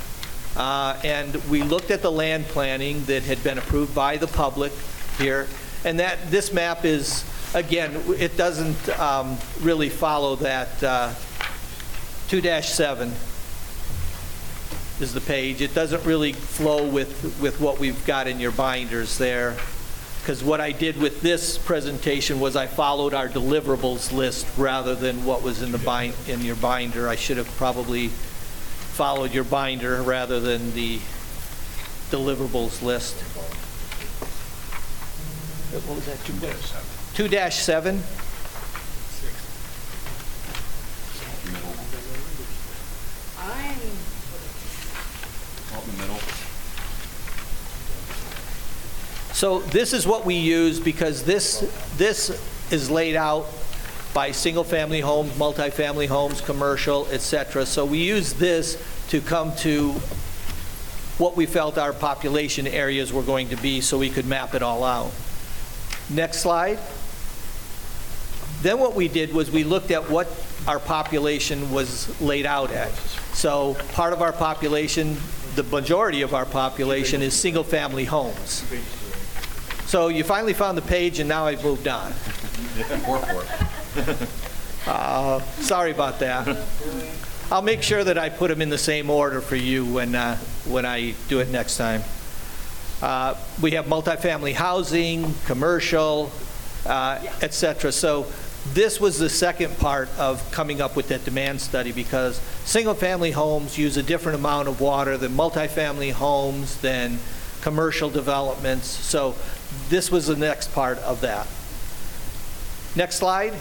Uh, 0.54 1.00
And 1.02 1.34
we 1.48 1.62
looked 1.62 1.90
at 1.90 2.02
the 2.02 2.12
land 2.12 2.44
planning 2.48 3.04
that 3.06 3.22
had 3.22 3.42
been 3.42 3.56
approved 3.56 3.94
by 3.94 4.18
the 4.18 4.26
public 4.26 4.72
here. 5.16 5.46
And 5.84 6.00
that, 6.00 6.30
this 6.30 6.52
map 6.52 6.84
is, 6.84 7.24
again, 7.54 8.02
it 8.18 8.36
doesn't 8.36 8.88
um, 8.98 9.38
really 9.60 9.88
follow 9.88 10.36
that 10.36 10.82
uh, 10.82 11.14
2-7 12.28 13.12
is 15.00 15.14
the 15.14 15.20
page. 15.20 15.60
It 15.60 15.74
doesn't 15.74 16.04
really 16.04 16.32
flow 16.32 16.86
with, 16.86 17.38
with 17.40 17.60
what 17.60 17.78
we've 17.78 18.04
got 18.06 18.26
in 18.26 18.40
your 18.40 18.50
binders 18.50 19.16
there. 19.18 19.56
Because 20.20 20.42
what 20.42 20.60
I 20.60 20.72
did 20.72 21.00
with 21.00 21.22
this 21.22 21.56
presentation 21.56 22.40
was 22.40 22.56
I 22.56 22.66
followed 22.66 23.14
our 23.14 23.28
deliverables 23.28 24.12
list 24.12 24.46
rather 24.58 24.94
than 24.94 25.24
what 25.24 25.42
was 25.42 25.62
in 25.62 25.72
the 25.72 25.78
bind, 25.78 26.14
in 26.26 26.42
your 26.42 26.56
binder. 26.56 27.08
I 27.08 27.14
should 27.14 27.38
have 27.38 27.48
probably 27.56 28.08
followed 28.08 29.32
your 29.32 29.44
binder 29.44 30.02
rather 30.02 30.40
than 30.40 30.74
the 30.74 30.98
deliverables 32.10 32.82
list. 32.82 33.16
What 35.70 35.96
was 35.96 36.06
that? 36.06 36.18
Two 37.14 37.28
dash 37.28 37.56
seven? 37.56 38.02
So 49.32 49.60
this 49.60 49.92
is 49.92 50.04
what 50.04 50.26
we 50.26 50.34
use 50.34 50.80
because 50.80 51.22
this, 51.22 51.60
this 51.96 52.30
is 52.72 52.90
laid 52.90 53.14
out 53.14 53.46
by 54.12 54.32
single-family 54.32 54.98
homes, 54.98 55.30
multifamily 55.34 56.08
homes, 56.08 56.40
commercial, 56.40 57.06
et 57.12 57.20
cetera. 57.20 57.64
So 57.64 57.84
we 57.84 57.98
use 57.98 58.32
this 58.32 58.82
to 59.10 59.20
come 59.20 59.54
to 59.58 59.92
what 61.18 61.36
we 61.36 61.46
felt 61.46 61.78
our 61.78 61.92
population 61.92 62.66
areas 62.66 63.12
were 63.12 63.22
going 63.22 63.50
to 63.50 63.56
be 63.56 63.80
so 63.80 63.96
we 63.96 64.10
could 64.10 64.26
map 64.26 64.56
it 64.56 64.62
all 64.62 64.82
out. 64.82 65.12
Next 66.10 66.40
slide. 66.40 66.78
Then 68.62 68.78
what 68.78 68.94
we 68.94 69.08
did 69.08 69.32
was 69.32 69.50
we 69.50 69.62
looked 69.62 69.90
at 69.90 70.10
what 70.10 70.26
our 70.66 70.78
population 70.78 71.70
was 71.70 72.20
laid 72.20 72.44
out 72.46 72.72
at. 72.72 72.92
So 73.32 73.76
part 73.92 74.12
of 74.12 74.20
our 74.20 74.32
population, 74.32 75.16
the 75.54 75.62
majority 75.64 76.22
of 76.22 76.34
our 76.34 76.44
population 76.46 77.22
is 77.22 77.34
single-family 77.34 78.04
homes. 78.04 78.64
So 79.86 80.08
you 80.08 80.24
finally 80.24 80.54
found 80.54 80.76
the 80.76 80.82
page, 80.82 81.18
and 81.18 81.28
now 81.28 81.46
I've 81.46 81.62
moved 81.64 81.88
on. 81.88 82.12
Uh, 84.86 85.40
Sorry 85.60 85.90
about 85.90 86.18
that. 86.20 86.66
I'll 87.50 87.60
make 87.60 87.82
sure 87.82 88.04
that 88.04 88.16
I 88.16 88.30
put 88.30 88.48
them 88.48 88.62
in 88.62 88.70
the 88.70 88.78
same 88.78 89.10
order 89.10 89.42
for 89.42 89.56
you 89.56 89.84
when, 89.84 90.14
uh, 90.14 90.36
when 90.64 90.86
I 90.86 91.14
do 91.28 91.40
it 91.40 91.50
next 91.50 91.76
time. 91.76 92.02
Uh, 93.02 93.34
We 93.60 93.72
have 93.72 93.86
multifamily 93.86 94.54
housing, 94.54 95.34
commercial, 95.46 96.30
uh, 96.86 97.18
et 97.40 97.54
cetera. 97.54 97.92
So 97.92 98.26
this 98.74 99.00
was 99.00 99.18
the 99.18 99.28
second 99.28 99.78
part 99.78 100.08
of 100.18 100.48
coming 100.50 100.80
up 100.80 100.96
with 100.96 101.08
that 101.08 101.24
demand 101.24 101.60
study 101.60 101.92
because 101.92 102.40
single-family 102.64 103.30
homes 103.32 103.78
use 103.78 103.96
a 103.96 104.02
different 104.02 104.38
amount 104.38 104.68
of 104.68 104.80
water 104.80 105.16
than 105.16 105.32
multifamily 105.32 106.12
homes, 106.12 106.76
than 106.78 107.18
commercial 107.62 108.10
developments. 108.10 108.86
So 108.86 109.34
this 109.88 110.10
was 110.10 110.26
the 110.26 110.36
next 110.36 110.72
part 110.72 110.98
of 110.98 111.20
that. 111.20 111.46
Next 112.96 113.16
slide. 113.16 113.54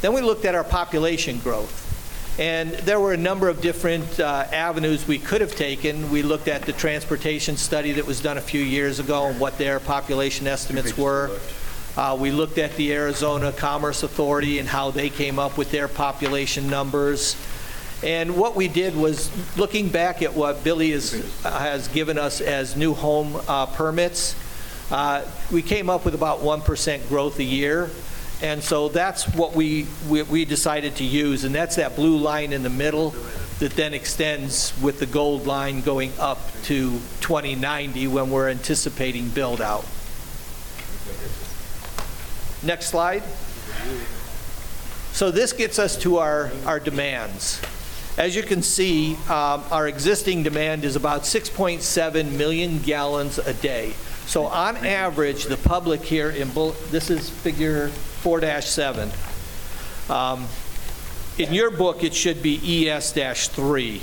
Then 0.00 0.12
we 0.12 0.20
looked 0.20 0.44
at 0.44 0.54
our 0.54 0.64
population 0.64 1.38
growth. 1.38 1.83
And 2.38 2.72
there 2.72 2.98
were 2.98 3.12
a 3.12 3.16
number 3.16 3.48
of 3.48 3.60
different 3.60 4.18
uh, 4.18 4.46
avenues 4.52 5.06
we 5.06 5.18
could 5.18 5.40
have 5.40 5.54
taken. 5.54 6.10
We 6.10 6.22
looked 6.22 6.48
at 6.48 6.62
the 6.62 6.72
transportation 6.72 7.56
study 7.56 7.92
that 7.92 8.06
was 8.06 8.20
done 8.20 8.38
a 8.38 8.40
few 8.40 8.60
years 8.60 8.98
ago 8.98 9.26
and 9.26 9.38
what 9.38 9.56
their 9.56 9.78
population 9.78 10.48
estimates 10.48 10.98
were. 10.98 11.30
Uh, 11.96 12.16
We 12.18 12.32
looked 12.32 12.58
at 12.58 12.74
the 12.74 12.92
Arizona 12.92 13.52
Commerce 13.52 14.02
Authority 14.02 14.58
and 14.58 14.68
how 14.68 14.90
they 14.90 15.10
came 15.10 15.38
up 15.38 15.56
with 15.56 15.70
their 15.70 15.86
population 15.86 16.68
numbers. 16.68 17.36
And 18.02 18.36
what 18.36 18.56
we 18.56 18.66
did 18.66 18.96
was, 18.96 19.30
looking 19.56 19.88
back 19.88 20.20
at 20.20 20.34
what 20.34 20.64
Billy 20.64 20.90
is, 20.90 21.12
has 21.44 21.86
given 21.86 22.18
us 22.18 22.40
as 22.40 22.76
new 22.76 22.94
home 22.94 23.40
uh, 23.46 23.66
permits, 23.66 24.34
uh, 24.90 25.24
we 25.52 25.62
came 25.62 25.88
up 25.88 26.04
with 26.04 26.14
about 26.14 26.40
1% 26.40 27.08
growth 27.08 27.38
a 27.38 27.44
year. 27.44 27.90
And 28.42 28.62
so 28.62 28.88
that's 28.88 29.26
what 29.28 29.54
we, 29.54 29.86
we- 30.08 30.22
we 30.22 30.44
decided 30.44 30.96
to 30.96 31.04
use, 31.04 31.44
and 31.44 31.54
that's 31.54 31.76
that 31.76 31.96
blue 31.96 32.16
line 32.16 32.52
in 32.52 32.62
the 32.62 32.70
middle 32.70 33.14
that 33.60 33.72
then 33.72 33.94
extends 33.94 34.72
with 34.82 34.98
the 34.98 35.06
gold 35.06 35.46
line 35.46 35.80
going 35.80 36.12
up 36.18 36.40
to 36.64 36.98
2090 37.20 38.08
when 38.08 38.30
we're 38.30 38.48
anticipating 38.50 39.28
build-out. 39.28 39.84
Next 42.62 42.86
slide. 42.86 43.22
So 45.12 45.30
this 45.30 45.52
gets 45.52 45.78
us 45.78 45.96
to 45.98 46.18
our, 46.18 46.50
our 46.66 46.80
demands. 46.80 47.60
As 48.18 48.34
you 48.34 48.42
can 48.42 48.62
see, 48.62 49.14
um, 49.28 49.62
our 49.70 49.86
existing 49.86 50.42
demand 50.42 50.84
is 50.84 50.96
about 50.96 51.22
6.7 51.22 52.32
million 52.32 52.78
gallons 52.80 53.38
a 53.38 53.54
day. 53.54 53.94
So 54.26 54.46
on 54.46 54.76
average, 54.78 55.44
the 55.44 55.56
public 55.56 56.02
here 56.02 56.30
in, 56.30 56.50
Bull- 56.50 56.74
this 56.90 57.10
is 57.10 57.28
figure 57.30 57.88
4-7. 58.22 59.12
Um, 60.10 60.46
In 61.36 61.52
your 61.52 61.70
book, 61.70 62.04
it 62.04 62.14
should 62.14 62.42
be 62.42 62.60
E 62.62 62.88
ES-3. 62.88 64.00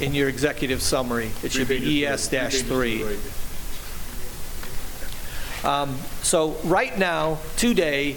In 0.00 0.12
your 0.14 0.28
executive 0.28 0.82
summary, 0.82 1.30
it 1.42 1.52
should 1.52 1.68
be 1.68 1.76
E 1.76 2.04
ES-3. 2.06 3.16
Um, 5.64 5.96
So 6.22 6.56
right 6.64 6.96
now, 6.98 7.38
today, 7.56 8.16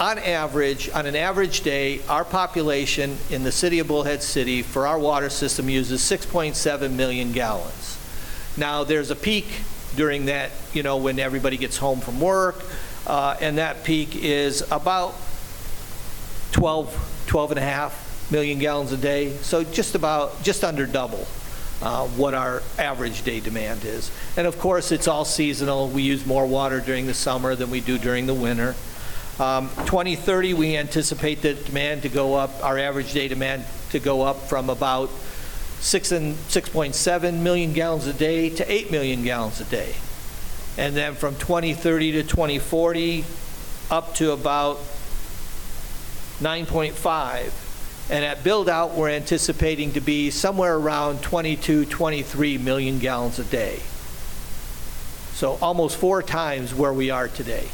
on 0.00 0.18
average, 0.18 0.90
on 0.90 1.06
an 1.06 1.14
average 1.14 1.60
day, 1.60 2.00
our 2.08 2.24
population 2.24 3.16
in 3.30 3.44
the 3.44 3.52
city 3.52 3.78
of 3.78 3.86
Bullhead 3.86 4.22
City 4.22 4.62
for 4.62 4.86
our 4.86 4.98
water 4.98 5.30
system 5.30 5.68
uses 5.68 6.00
6.7 6.02 6.90
million 6.96 7.30
gallons. 7.32 7.91
Now, 8.56 8.84
there's 8.84 9.10
a 9.10 9.16
peak 9.16 9.46
during 9.96 10.26
that, 10.26 10.50
you 10.72 10.82
know, 10.82 10.96
when 10.98 11.18
everybody 11.18 11.56
gets 11.56 11.76
home 11.76 12.00
from 12.00 12.20
work, 12.20 12.62
uh, 13.06 13.36
and 13.40 13.58
that 13.58 13.84
peak 13.84 14.16
is 14.16 14.62
about 14.70 15.14
12, 16.52 17.24
12 17.26 17.50
and 17.52 17.58
a 17.58 17.62
half 17.62 18.30
million 18.30 18.58
gallons 18.58 18.92
a 18.92 18.96
day, 18.96 19.36
so 19.36 19.64
just 19.64 19.94
about, 19.94 20.42
just 20.42 20.64
under 20.64 20.86
double 20.86 21.26
uh, 21.82 22.06
what 22.08 22.34
our 22.34 22.62
average 22.78 23.22
day 23.24 23.40
demand 23.40 23.84
is. 23.84 24.10
And 24.36 24.46
of 24.46 24.58
course, 24.58 24.92
it's 24.92 25.08
all 25.08 25.24
seasonal. 25.24 25.88
We 25.88 26.02
use 26.02 26.24
more 26.24 26.46
water 26.46 26.80
during 26.80 27.06
the 27.06 27.14
summer 27.14 27.54
than 27.54 27.70
we 27.70 27.80
do 27.80 27.98
during 27.98 28.26
the 28.26 28.34
winter. 28.34 28.74
Um, 29.40 29.68
2030, 29.86 30.54
we 30.54 30.76
anticipate 30.76 31.42
the 31.42 31.54
demand 31.54 32.02
to 32.02 32.08
go 32.08 32.34
up, 32.34 32.62
our 32.62 32.78
average 32.78 33.12
day 33.12 33.28
demand 33.28 33.64
to 33.90 33.98
go 33.98 34.22
up 34.22 34.48
from 34.48 34.70
about 34.70 35.10
6 35.82 36.12
and 36.12 36.34
6.7 36.36 37.40
million 37.40 37.72
gallons 37.72 38.06
a 38.06 38.12
day 38.12 38.48
to 38.50 38.72
8 38.72 38.92
million 38.92 39.24
gallons 39.24 39.60
a 39.60 39.64
day. 39.64 39.96
And 40.78 40.94
then 40.94 41.14
from 41.14 41.34
2030 41.34 42.12
to 42.12 42.22
2040, 42.22 43.24
up 43.90 44.14
to 44.14 44.30
about 44.30 44.76
9.5. 46.38 48.10
And 48.10 48.24
at 48.24 48.44
build-out, 48.44 48.94
we're 48.94 49.10
anticipating 49.10 49.92
to 49.92 50.00
be 50.00 50.30
somewhere 50.30 50.76
around 50.76 51.20
22, 51.20 51.86
23 51.86 52.58
million 52.58 53.00
gallons 53.00 53.40
a 53.40 53.44
day. 53.44 53.80
So 55.34 55.58
almost 55.60 55.96
four 55.96 56.22
times 56.22 56.72
where 56.72 56.92
we 56.92 57.10
are 57.10 57.26
today. 57.26 57.68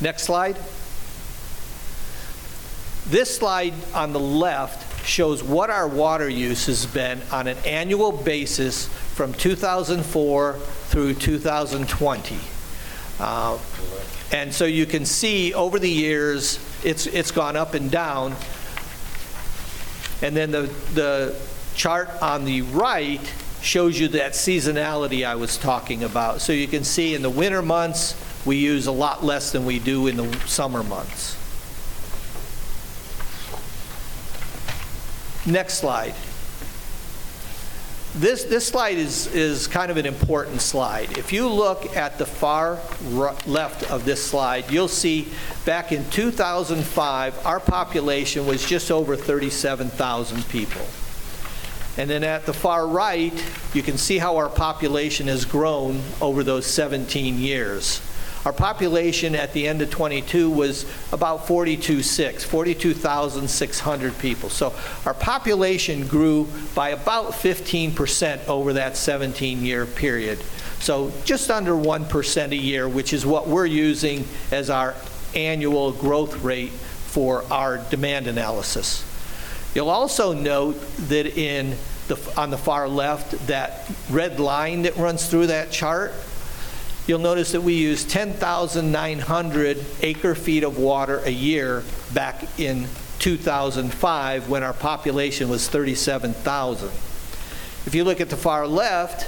Next 0.00 0.22
slide. 0.22 0.56
This 3.06 3.36
slide 3.36 3.74
on 3.94 4.12
the 4.12 4.20
left 4.20 5.06
shows 5.06 5.42
what 5.42 5.70
our 5.70 5.88
water 5.88 6.28
use 6.28 6.66
has 6.66 6.86
been 6.86 7.20
on 7.32 7.46
an 7.46 7.56
annual 7.66 8.12
basis 8.12 8.86
from 8.86 9.32
2004 9.32 10.54
through 10.54 11.14
2020. 11.14 12.38
Uh, 13.18 13.58
And 14.32 14.54
so 14.54 14.64
you 14.64 14.86
can 14.86 15.04
see 15.04 15.52
over 15.54 15.78
the 15.80 15.90
years, 15.90 16.60
it's, 16.84 17.06
it's 17.06 17.32
gone 17.32 17.56
up 17.56 17.74
and 17.74 17.90
down. 17.90 18.36
And 20.22 20.36
then 20.36 20.52
the, 20.52 20.72
the 20.94 21.36
chart 21.74 22.10
on 22.22 22.44
the 22.44 22.62
right 22.62 23.20
shows 23.60 23.98
you 23.98 24.08
that 24.08 24.32
seasonality 24.32 25.26
I 25.26 25.34
was 25.34 25.56
talking 25.56 26.04
about. 26.04 26.40
So 26.40 26.52
you 26.52 26.68
can 26.68 26.84
see 26.84 27.14
in 27.14 27.22
the 27.22 27.30
winter 27.30 27.60
months, 27.60 28.14
we 28.46 28.56
use 28.56 28.86
a 28.86 28.92
lot 28.92 29.24
less 29.24 29.50
than 29.50 29.66
we 29.66 29.78
do 29.80 30.06
in 30.06 30.16
the 30.16 30.32
summer 30.46 30.82
months. 30.84 31.36
Next 35.46 35.74
slide. 35.74 36.14
This, 38.14 38.42
this 38.44 38.66
slide 38.66 38.98
is, 38.98 39.28
is 39.28 39.68
kind 39.68 39.90
of 39.90 39.96
an 39.96 40.04
important 40.04 40.60
slide. 40.60 41.16
If 41.16 41.32
you 41.32 41.48
look 41.48 41.96
at 41.96 42.18
the 42.18 42.26
far 42.26 42.80
left 43.46 43.88
of 43.88 44.04
this 44.04 44.24
slide, 44.24 44.68
you'll 44.68 44.88
see 44.88 45.28
back 45.64 45.92
in 45.92 46.08
2005, 46.10 47.46
our 47.46 47.60
population 47.60 48.46
was 48.46 48.66
just 48.66 48.90
over 48.90 49.14
37,000 49.14 50.48
people. 50.48 50.82
And 51.96 52.10
then 52.10 52.24
at 52.24 52.46
the 52.46 52.52
far 52.52 52.86
right, 52.86 53.32
you 53.74 53.82
can 53.82 53.96
see 53.96 54.18
how 54.18 54.38
our 54.38 54.48
population 54.48 55.28
has 55.28 55.44
grown 55.44 56.00
over 56.20 56.42
those 56.42 56.66
17 56.66 57.38
years. 57.38 58.00
Our 58.44 58.52
population 58.52 59.34
at 59.34 59.52
the 59.52 59.68
end 59.68 59.82
of 59.82 59.90
'22 59.90 60.50
was 60.50 60.86
about 61.12 61.46
42.6, 61.46 62.42
42,600 62.42 64.18
people. 64.18 64.48
So 64.48 64.72
our 65.04 65.14
population 65.14 66.06
grew 66.06 66.48
by 66.74 66.90
about 66.90 67.32
15% 67.32 68.48
over 68.48 68.72
that 68.74 68.94
17-year 68.94 69.84
period. 69.86 70.38
So 70.80 71.12
just 71.24 71.50
under 71.50 71.72
1% 71.72 72.50
a 72.50 72.56
year, 72.56 72.88
which 72.88 73.12
is 73.12 73.26
what 73.26 73.46
we're 73.46 73.66
using 73.66 74.26
as 74.50 74.70
our 74.70 74.94
annual 75.34 75.92
growth 75.92 76.42
rate 76.42 76.70
for 76.70 77.44
our 77.52 77.78
demand 77.90 78.26
analysis. 78.26 79.04
You'll 79.74 79.90
also 79.90 80.32
note 80.32 80.80
that 81.08 81.26
in 81.26 81.76
the, 82.08 82.18
on 82.36 82.50
the 82.50 82.58
far 82.58 82.88
left, 82.88 83.46
that 83.46 83.88
red 84.10 84.40
line 84.40 84.82
that 84.82 84.96
runs 84.96 85.28
through 85.28 85.48
that 85.48 85.70
chart, 85.70 86.12
you'll 87.06 87.18
notice 87.18 87.52
that 87.52 87.62
we 87.62 87.74
use 87.74 88.04
10,900 88.04 89.84
acre-feet 90.02 90.64
of 90.64 90.78
water 90.78 91.18
a 91.24 91.30
year 91.30 91.82
back 92.14 92.58
in 92.58 92.86
2005, 93.18 94.48
when 94.48 94.62
our 94.62 94.72
population 94.72 95.48
was 95.48 95.68
37,000. 95.68 96.88
If 97.86 97.94
you 97.94 98.04
look 98.04 98.20
at 98.20 98.30
the 98.30 98.36
far 98.36 98.66
left, 98.66 99.24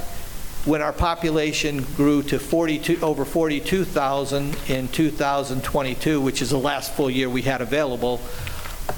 when 0.66 0.80
our 0.80 0.92
population 0.92 1.84
grew 1.96 2.22
to 2.22 2.38
42, 2.38 3.00
over 3.02 3.24
42,000 3.24 4.56
in 4.68 4.88
2022, 4.88 6.20
which 6.20 6.40
is 6.40 6.50
the 6.50 6.58
last 6.58 6.92
full 6.94 7.10
year 7.10 7.28
we 7.28 7.42
had 7.42 7.60
available, 7.60 8.20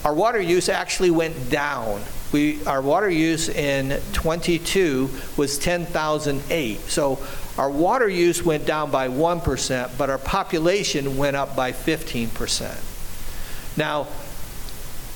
our 0.04 0.14
water 0.14 0.40
use 0.40 0.68
actually 0.68 1.10
went 1.10 1.50
down. 1.50 2.02
We, 2.32 2.64
our 2.66 2.82
water 2.82 3.08
use 3.08 3.48
in 3.48 4.00
'22 4.12 5.08
was 5.36 5.58
10,008. 5.58 6.80
So 6.80 7.18
our 7.56 7.70
water 7.70 8.08
use 8.08 8.42
went 8.42 8.66
down 8.66 8.90
by 8.90 9.08
1%, 9.08 9.96
but 9.96 10.10
our 10.10 10.18
population 10.18 11.16
went 11.16 11.36
up 11.36 11.54
by 11.54 11.72
15%. 11.72 13.76
Now, 13.76 14.08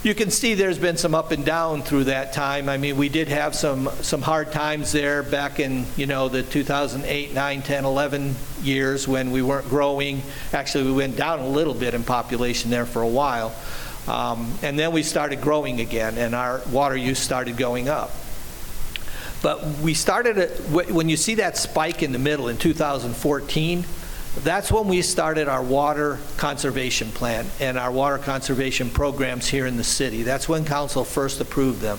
you 0.04 0.14
can 0.14 0.30
see 0.30 0.54
there's 0.54 0.78
been 0.78 0.96
some 0.96 1.14
up 1.14 1.32
and 1.32 1.44
down 1.44 1.82
through 1.82 2.04
that 2.04 2.32
time. 2.32 2.68
I 2.68 2.76
mean, 2.76 2.96
we 2.96 3.08
did 3.08 3.28
have 3.28 3.56
some, 3.56 3.90
some 4.02 4.22
hard 4.22 4.52
times 4.52 4.92
there 4.92 5.24
back 5.24 5.58
in, 5.58 5.86
you 5.96 6.06
know, 6.06 6.28
the 6.28 6.44
2008, 6.44 7.34
9, 7.34 7.62
10, 7.62 7.84
11 7.84 8.36
years 8.62 9.08
when 9.08 9.32
we 9.32 9.42
weren't 9.42 9.68
growing. 9.68 10.22
Actually, 10.52 10.84
we 10.84 10.92
went 10.92 11.16
down 11.16 11.40
a 11.40 11.48
little 11.48 11.74
bit 11.74 11.94
in 11.94 12.04
population 12.04 12.70
there 12.70 12.86
for 12.86 13.02
a 13.02 13.08
while. 13.08 13.52
Um, 14.06 14.54
and 14.62 14.78
then 14.78 14.92
we 14.92 15.02
started 15.02 15.40
growing 15.40 15.80
again, 15.80 16.16
and 16.16 16.34
our 16.34 16.62
water 16.70 16.96
use 16.96 17.18
started 17.18 17.56
going 17.56 17.88
up. 17.88 18.12
But 19.42 19.64
we 19.78 19.94
started, 19.94 20.48
when 20.70 21.08
you 21.08 21.16
see 21.16 21.36
that 21.36 21.56
spike 21.56 22.02
in 22.02 22.12
the 22.12 22.18
middle 22.18 22.48
in 22.48 22.58
2014, 22.58 23.84
that's 24.42 24.70
when 24.70 24.86
we 24.88 25.02
started 25.02 25.48
our 25.48 25.62
water 25.62 26.18
conservation 26.36 27.10
plan 27.10 27.46
and 27.60 27.78
our 27.78 27.90
water 27.90 28.18
conservation 28.18 28.90
programs 28.90 29.48
here 29.48 29.66
in 29.66 29.76
the 29.76 29.84
city. 29.84 30.22
That's 30.22 30.48
when 30.48 30.64
council 30.64 31.04
first 31.04 31.40
approved 31.40 31.80
them. 31.80 31.98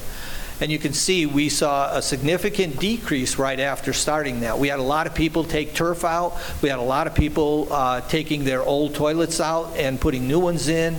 And 0.62 0.69
you 0.69 0.78
can 0.78 0.91
see, 0.91 1.26
we 1.26 1.48
saw 1.48 1.95
a 1.95 2.02
significant 2.02 2.80
decrease 2.80 3.38
right 3.38 3.60
after 3.60 3.93
starting 3.93 4.41
that. 4.41 4.60
We 4.60 4.67
had 4.67 4.80
a 4.80 4.84
lot 4.84 5.08
of 5.08 5.15
people 5.15 5.45
take 5.45 5.74
turf 5.74 6.04
out. 6.04 6.38
We 6.62 6.67
had 6.67 6.80
a 6.80 6.84
lot 6.84 7.08
of 7.08 7.15
people 7.15 7.67
uh, 7.72 8.02
taking 8.02 8.43
their 8.43 8.62
old 8.62 8.93
toilets 8.93 9.39
out 9.39 9.78
and 9.78 10.02
putting 10.02 10.28
new 10.28 10.39
ones 10.39 10.67
in, 10.67 10.98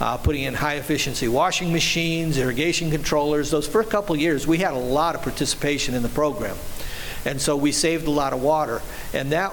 uh, 0.00 0.16
putting 0.18 0.42
in 0.42 0.54
high-efficiency 0.54 1.26
washing 1.26 1.72
machines, 1.72 2.38
irrigation 2.38 2.90
controllers. 2.92 3.50
Those 3.50 3.66
first 3.66 3.90
couple 3.90 4.14
years, 4.16 4.46
we 4.46 4.58
had 4.58 4.74
a 4.74 4.78
lot 4.78 5.16
of 5.16 5.22
participation 5.22 5.94
in 5.94 6.02
the 6.02 6.08
program. 6.08 6.56
And 7.24 7.40
so 7.40 7.56
we 7.56 7.72
saved 7.72 8.06
a 8.06 8.10
lot 8.10 8.32
of 8.32 8.40
water. 8.40 8.80
And 9.12 9.32
that, 9.32 9.52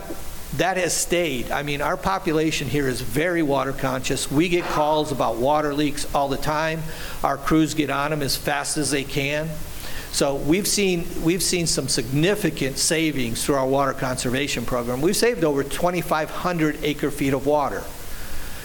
that 0.55 0.77
has 0.77 0.95
stayed. 0.95 1.51
I 1.51 1.61
mean, 1.61 1.81
our 1.81 1.97
population 1.97 2.67
here 2.69 2.87
is 2.87 3.01
very 3.01 3.43
water 3.43 3.73
conscious. 3.73 4.31
We 4.31 4.47
get 4.47 4.63
calls 4.63 5.11
about 5.11 5.35
water 5.35 5.73
leaks 5.73 6.13
all 6.15 6.29
the 6.29 6.37
time. 6.37 6.81
Our 7.23 7.37
crews 7.37 7.73
get 7.73 7.89
on 7.89 8.11
them 8.11 8.21
as 8.21 8.37
fast 8.37 8.77
as 8.77 8.89
they 8.91 9.03
can. 9.03 9.49
So 10.13 10.35
we've 10.35 10.67
seen, 10.67 11.05
we've 11.23 11.43
seen 11.43 11.67
some 11.67 11.89
significant 11.89 12.77
savings 12.77 13.45
through 13.45 13.55
our 13.55 13.67
water 13.67 13.93
conservation 13.93 14.65
program. 14.65 15.01
We've 15.01 15.17
saved 15.17 15.43
over 15.43 15.63
2,500 15.63 16.79
acre-feet 16.81 17.33
of 17.33 17.45
water. 17.45 17.83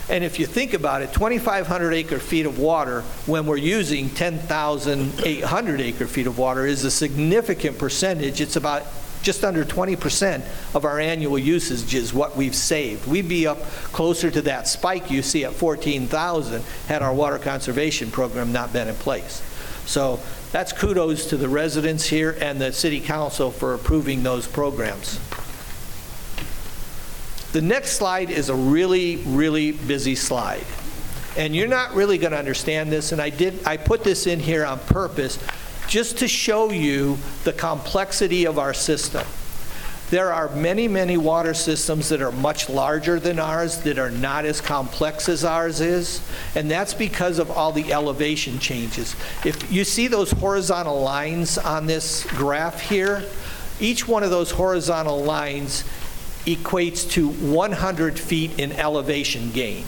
And 0.09 0.25
if 0.25 0.39
you 0.39 0.47
think 0.47 0.73
about 0.73 1.03
it, 1.03 1.13
2,500 1.13 1.93
acre-feet 1.93 2.47
of 2.47 2.59
water, 2.59 3.03
when 3.27 3.45
we're 3.45 3.57
using 3.57 4.09
10,800 4.11 5.81
acre-feet 5.81 6.27
of 6.27 6.39
water, 6.39 6.65
is 6.65 6.85
a 6.85 6.91
significant 6.91 7.79
percentage. 7.79 8.41
It's 8.41 8.57
about 8.57 8.85
just 9.23 9.45
under 9.45 9.65
20% 9.65 10.45
of 10.75 10.85
our 10.85 10.99
annual 10.99 11.39
usage 11.39 11.95
is 11.95 12.13
what 12.13 12.37
we've 12.37 12.55
saved. 12.55 13.07
We'd 13.07 13.29
be 13.29 13.47
up 13.47 13.63
closer 13.93 14.31
to 14.31 14.43
that 14.43 14.69
spike 14.69 15.11
you 15.11 15.23
see 15.23 15.45
at 15.45 15.53
14,000 15.53 16.63
had 16.89 17.03
our 17.03 17.15
water 17.15 17.39
conservation 17.39 18.11
program 18.11 18.53
not 18.53 18.73
been 18.73 18.89
in 18.89 18.95
place. 18.97 19.43
So 19.87 20.21
that's 20.51 20.73
kudos 20.73 21.27
to 21.27 21.37
the 21.37 21.49
residents 21.49 22.05
here 22.07 22.37
and 22.41 22.61
the 22.61 22.73
city 22.73 23.01
council 23.01 23.51
for 23.51 23.75
approving 23.75 24.23
those 24.23 24.47
programs. 24.47 25.19
The 27.53 27.61
next 27.61 27.93
slide 27.93 28.31
is 28.31 28.49
a 28.49 28.55
really, 28.55 29.17
really 29.27 29.73
busy 29.73 30.15
slide. 30.15 30.65
And 31.37 31.55
you're 31.55 31.69
not 31.69 31.95
really 31.95 32.19
going 32.19 32.33
to 32.33 32.39
understand 32.39 32.93
this, 32.93 33.13
and 33.13 33.21
I 33.21 33.31
did, 33.31 33.67
I 33.67 33.77
put 33.77 34.05
this 34.05 34.27
in 34.27 34.41
here 34.41 34.65
on 34.65 34.79
purpose 34.81 35.39
just 35.93 36.17
to 36.17 36.27
show 36.27 36.71
you 36.71 37.19
the 37.45 37.53
complexity 37.53 38.47
of 38.47 38.59
our 38.59 38.73
system. 38.73 39.27
There 40.09 40.33
are 40.33 40.49
many, 40.57 40.89
many 40.89 41.19
water 41.19 41.53
systems 41.53 42.09
that 42.09 42.23
are 42.23 42.33
much 42.33 42.71
larger 42.71 43.21
than 43.21 43.39
ours, 43.39 43.77
that 43.83 43.99
are 43.99 44.11
not 44.11 44.47
as 44.47 44.63
complex 44.63 45.29
as 45.29 45.45
ours 45.45 45.83
is, 45.83 46.27
and 46.55 46.71
that's 46.71 46.95
because 46.95 47.39
of 47.39 47.51
all 47.51 47.73
the 47.73 47.93
elevation 47.93 48.59
changes. 48.59 49.15
If 49.45 49.71
you 49.71 49.85
see 49.85 50.07
those 50.07 50.31
horizontal 50.31 50.99
lines 51.03 51.59
on 51.59 51.85
this 51.85 52.25
graph 52.25 52.81
here, 52.81 53.23
each 53.79 54.09
one 54.09 54.23
of 54.23 54.31
those 54.31 54.51
horizontal 54.51 55.23
lines 55.23 55.85
equates 56.47 57.11
to 57.11 57.29
100 57.29 58.19
feet 58.19 58.59
in 58.59 58.73
elevation 58.73 59.51
gain. 59.51 59.85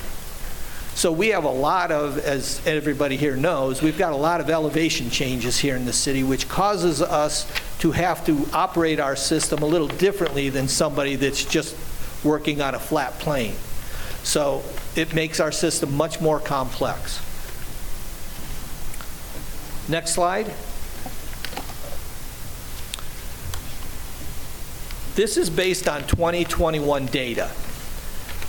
So 0.95 1.11
we 1.11 1.29
have 1.29 1.43
a 1.43 1.51
lot 1.51 1.91
of, 1.91 2.19
as 2.19 2.65
everybody 2.65 3.17
here 3.17 3.37
knows, 3.37 3.83
we've 3.83 3.99
got 3.99 4.13
a 4.13 4.17
lot 4.17 4.41
of 4.41 4.49
elevation 4.49 5.11
changes 5.11 5.59
here 5.59 5.75
in 5.75 5.87
the 5.87 5.93
city, 5.93 6.23
which 6.23 6.49
causes 6.49 7.03
us 7.03 7.51
to 7.81 7.91
have 7.91 8.25
to 8.27 8.47
operate 8.53 9.01
our 9.01 9.17
system 9.17 9.63
a 9.63 9.67
little 9.67 9.89
differently 9.89 10.51
than 10.51 10.69
somebody 10.69 11.17
that's 11.17 11.45
just 11.45 11.77
working 12.23 12.63
on 12.63 12.77
a 12.77 12.79
flat 12.79 13.13
plane. 13.19 13.57
So 14.23 14.63
it 14.95 15.15
makes 15.15 15.41
our 15.41 15.51
system 15.51 15.95
much 15.95 16.21
more 16.21 16.39
complex. 16.39 17.21
Next 19.89 20.15
slide. 20.15 20.47
This 25.17 25.37
is 25.37 25.51
based 25.51 25.89
on 25.89 26.07
2021 26.07 27.07
data. 27.07 27.51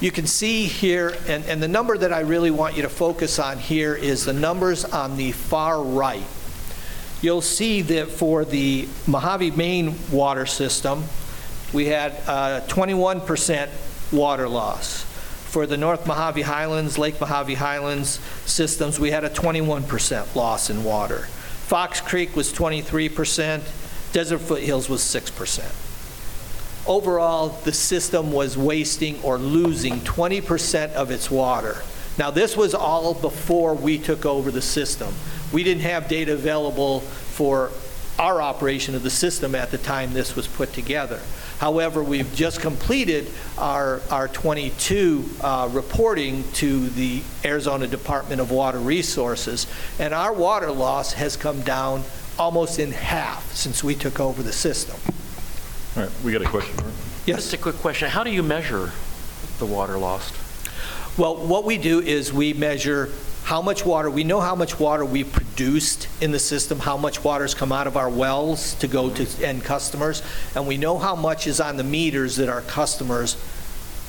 You 0.01 0.11
can 0.11 0.27
see 0.27 0.65
here, 0.65 1.15
and, 1.27 1.45
and 1.45 1.63
the 1.63 1.69
number 1.69 1.97
that 1.97 2.11
I 2.11 2.19
really 2.19 2.51
want 2.51 2.75
you 2.75 2.81
to 2.81 2.89
focus 2.89 3.39
on 3.39 3.57
here 3.57 3.95
is 3.95 4.25
the 4.25 4.33
numbers 4.33 4.83
on 4.83 5.15
the 5.15 5.31
far 5.31 5.81
right. 5.81 6.25
You'll 7.21 7.41
see 7.41 7.81
that 7.83 8.09
for 8.09 8.43
the 8.43 8.89
Mojave 9.07 9.51
Main 9.51 9.95
water 10.11 10.45
system, 10.45 11.05
we 11.73 11.85
had 11.85 12.11
uh, 12.27 12.61
21% 12.67 13.69
water 14.11 14.49
loss. 14.49 15.03
For 15.03 15.65
the 15.65 15.77
North 15.77 16.05
Mojave 16.05 16.41
Highlands, 16.41 16.97
Lake 16.97 17.19
Mojave 17.21 17.53
Highlands 17.53 18.19
systems, 18.45 18.99
we 18.99 19.11
had 19.11 19.23
a 19.23 19.29
21% 19.29 20.35
loss 20.35 20.69
in 20.69 20.83
water. 20.83 21.19
Fox 21.67 22.01
Creek 22.01 22.35
was 22.35 22.51
23%, 22.51 23.61
Desert 24.11 24.39
Foothills 24.39 24.89
was 24.89 25.01
6% 25.01 25.84
overall, 26.87 27.49
the 27.63 27.73
system 27.73 28.31
was 28.31 28.57
wasting 28.57 29.21
or 29.23 29.37
losing 29.37 29.99
20% 30.01 30.93
of 30.93 31.11
its 31.11 31.29
water. 31.29 31.77
Now, 32.17 32.31
this 32.31 32.55
was 32.55 32.73
all 32.73 33.13
before 33.13 33.73
we 33.73 33.97
took 33.97 34.25
over 34.25 34.51
the 34.51 34.61
system. 34.61 35.13
We 35.51 35.63
didn't 35.63 35.83
have 35.83 36.07
data 36.07 36.33
available 36.33 37.01
for 37.01 37.71
our 38.17 38.41
operation 38.41 38.95
of 38.95 39.03
the 39.03 39.09
system 39.09 39.55
at 39.55 39.71
the 39.71 39.77
time 39.77 40.13
this 40.13 40.35
was 40.35 40.47
put 40.47 40.71
together. 40.71 41.19
However, 41.59 42.03
we've 42.03 42.33
just 42.35 42.61
completed 42.61 43.29
our, 43.57 44.01
our 44.09 44.27
22 44.27 45.29
uh, 45.41 45.69
reporting 45.71 46.49
to 46.53 46.89
the 46.89 47.21
Arizona 47.43 47.87
Department 47.87 48.41
of 48.41 48.51
Water 48.51 48.79
Resources, 48.79 49.67
and 49.99 50.13
our 50.13 50.33
water 50.33 50.71
loss 50.71 51.13
has 51.13 51.35
come 51.37 51.61
down 51.61 52.03
almost 52.37 52.79
in 52.79 52.91
half 52.91 53.53
since 53.53 53.83
we 53.83 53.95
took 53.95 54.19
over 54.19 54.43
the 54.43 54.53
system. 54.53 54.97
All 55.95 56.03
right, 56.03 56.11
we 56.25 56.33
got 56.33 56.41
a 56.41 56.45
question. 56.45 56.77
Art. 56.83 56.93
Just 57.25 57.53
a 57.53 57.57
quick 57.57 57.77
question. 57.77 58.09
How 58.09 58.25
do 58.25 58.29
you 58.29 58.43
measure 58.43 58.91
the 59.59 59.65
water 59.65 59.97
lost? 59.97 60.35
Well, 61.17 61.37
what 61.37 61.63
we 61.63 61.77
do 61.77 62.01
is 62.01 62.33
we 62.33 62.51
measure 62.53 63.11
how 63.45 63.61
much 63.61 63.85
water, 63.85 64.09
we 64.09 64.25
know 64.25 64.41
how 64.41 64.55
much 64.55 64.77
water 64.77 65.05
we 65.05 65.23
produced 65.23 66.09
in 66.19 66.31
the 66.31 66.39
system, 66.39 66.79
how 66.79 66.97
much 66.97 67.23
water's 67.23 67.53
come 67.53 67.71
out 67.71 67.87
of 67.87 67.95
our 67.95 68.09
wells 68.09 68.73
to 68.75 68.87
go 68.87 69.09
to 69.09 69.45
end 69.45 69.63
customers, 69.63 70.21
and 70.53 70.67
we 70.67 70.75
know 70.75 70.97
how 70.97 71.15
much 71.15 71.47
is 71.47 71.61
on 71.61 71.77
the 71.77 71.83
meters 71.83 72.35
that 72.35 72.49
our 72.49 72.61
customers 72.63 73.37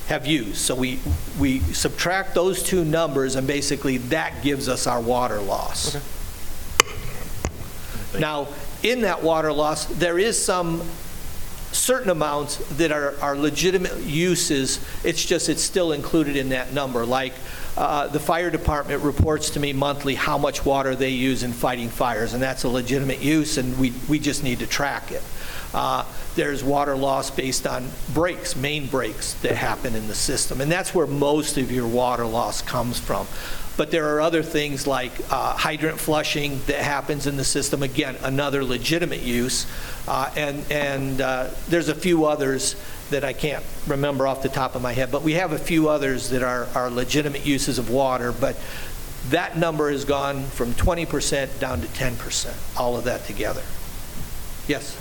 have 0.07 0.27
used. 0.27 0.57
So 0.57 0.75
we, 0.75 0.99
we 1.39 1.59
subtract 1.59 2.35
those 2.35 2.63
two 2.63 2.83
numbers, 2.83 3.35
and 3.35 3.47
basically 3.47 3.97
that 3.97 4.43
gives 4.43 4.67
us 4.67 4.87
our 4.87 4.99
water 4.99 5.39
loss. 5.39 5.95
Now, 8.19 8.49
in 8.83 9.01
that 9.01 9.23
water 9.23 9.53
loss, 9.53 9.85
there 9.85 10.19
is 10.19 10.43
some 10.43 10.81
certain 11.77 12.09
amounts 12.09 12.57
that 12.77 12.91
are, 12.91 13.15
are 13.21 13.35
legitimate 13.35 13.97
uses, 14.03 14.83
it's 15.03 15.23
just, 15.23 15.47
it's 15.49 15.61
still 15.61 15.91
included 15.91 16.35
in 16.35 16.49
that 16.49 16.73
number. 16.73 17.05
Like, 17.05 17.33
uh, 17.77 18.07
the 18.07 18.19
fire 18.19 18.49
department 18.49 19.03
reports 19.03 19.51
to 19.51 19.59
me 19.59 19.71
monthly 19.71 20.15
how 20.15 20.37
much 20.37 20.65
water 20.65 20.95
they 20.95 21.11
use 21.11 21.43
in 21.43 21.53
fighting 21.53 21.89
fires, 21.89 22.33
and 22.33 22.41
that's 22.41 22.63
a 22.63 22.69
legitimate 22.69 23.21
use, 23.21 23.57
and 23.57 23.77
we, 23.77 23.93
we 24.09 24.17
just 24.17 24.43
need 24.43 24.59
to 24.59 24.67
track 24.67 25.11
it. 25.11 25.21
Uh, 25.73 26.03
There's 26.35 26.63
water 26.63 26.95
loss 26.95 27.29
based 27.29 27.67
on 27.67 27.87
breaks, 28.13 28.55
main 28.55 28.87
breaks 28.87 29.33
that 29.35 29.55
happen 29.55 29.95
in 29.95 30.07
the 30.07 30.15
system, 30.15 30.61
and 30.61 30.71
that's 30.71 30.95
where 30.95 31.05
most 31.05 31.57
of 31.57 31.71
your 31.71 31.87
water 31.87 32.25
loss 32.25 32.61
comes 32.63 32.99
from. 32.99 33.27
But 33.77 33.91
there 33.91 34.15
are 34.15 34.21
other 34.21 34.41
things 34.41 34.87
like 34.87 35.11
uh, 35.29 35.53
hydrant 35.55 35.99
flushing 35.99 36.59
that 36.65 36.79
happens 36.79 37.27
in 37.27 37.37
the 37.37 37.43
system, 37.43 37.83
again, 37.83 38.17
another 38.23 38.63
legitimate 38.63 39.21
use. 39.21 39.67
Uh, 40.07 40.31
And, 40.35 40.71
and 40.71 41.21
uh, 41.21 41.49
there's 41.69 41.89
a 41.89 41.95
few 41.95 42.25
others 42.25 42.75
that 43.11 43.23
I 43.23 43.33
can't 43.33 43.63
remember 43.87 44.27
off 44.27 44.41
the 44.41 44.49
top 44.49 44.75
of 44.75 44.81
my 44.81 44.93
head, 44.93 45.11
but 45.11 45.21
we 45.21 45.33
have 45.33 45.53
a 45.53 45.59
few 45.59 45.89
others 45.89 46.29
that 46.31 46.43
are, 46.43 46.67
are 46.75 46.89
legitimate 46.89 47.45
uses 47.45 47.77
of 47.79 47.89
water, 47.89 48.31
but 48.31 48.55
that 49.29 49.57
number 49.57 49.91
has 49.91 50.05
gone 50.05 50.43
from 50.43 50.73
20% 50.73 51.59
down 51.59 51.81
to 51.81 51.87
10%, 51.87 52.79
all 52.79 52.97
of 52.97 53.03
that 53.05 53.25
together. 53.25 53.61
Yes? 54.67 54.97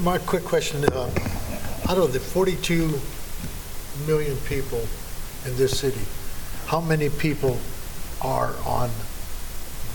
My 0.00 0.18
quick 0.18 0.44
question, 0.44 0.84
uh, 0.84 1.10
out 1.88 1.98
of 1.98 2.12
the 2.12 2.20
42 2.20 3.00
million 4.06 4.36
people 4.48 4.80
in 5.46 5.56
this 5.56 5.78
city, 5.78 6.00
how 6.66 6.80
many 6.80 7.08
people 7.08 7.56
are 8.22 8.54
on 8.66 8.90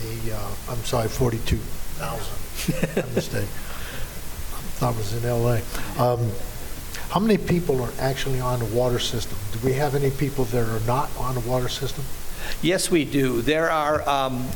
the, 0.02 0.36
uh, 0.36 0.56
I'm 0.70 0.84
sorry, 0.84 1.08
42,000, 1.08 2.96
my 2.96 3.14
mistake. 3.14 3.48
Thought 4.78 4.96
it 4.96 4.98
was 4.98 5.24
in 5.24 5.30
LA. 5.30 5.60
Um, 6.04 6.32
How 7.10 7.20
many 7.20 7.38
people 7.38 7.82
are 7.82 7.94
actually 8.00 8.42
on 8.42 8.60
the 8.60 8.66
water 8.66 9.00
system? 9.00 9.38
Do 9.54 9.60
we 9.66 9.74
have 9.74 9.96
any 9.96 10.12
people 10.12 10.44
that 10.46 10.68
are 10.68 10.86
not 10.86 11.10
on 11.18 11.36
the 11.36 11.42
water 11.42 11.70
system? 11.70 12.04
Yes, 12.62 12.92
we 12.92 13.06
do. 13.06 13.42
There 13.42 13.70
are 13.72 14.08
um, 14.10 14.48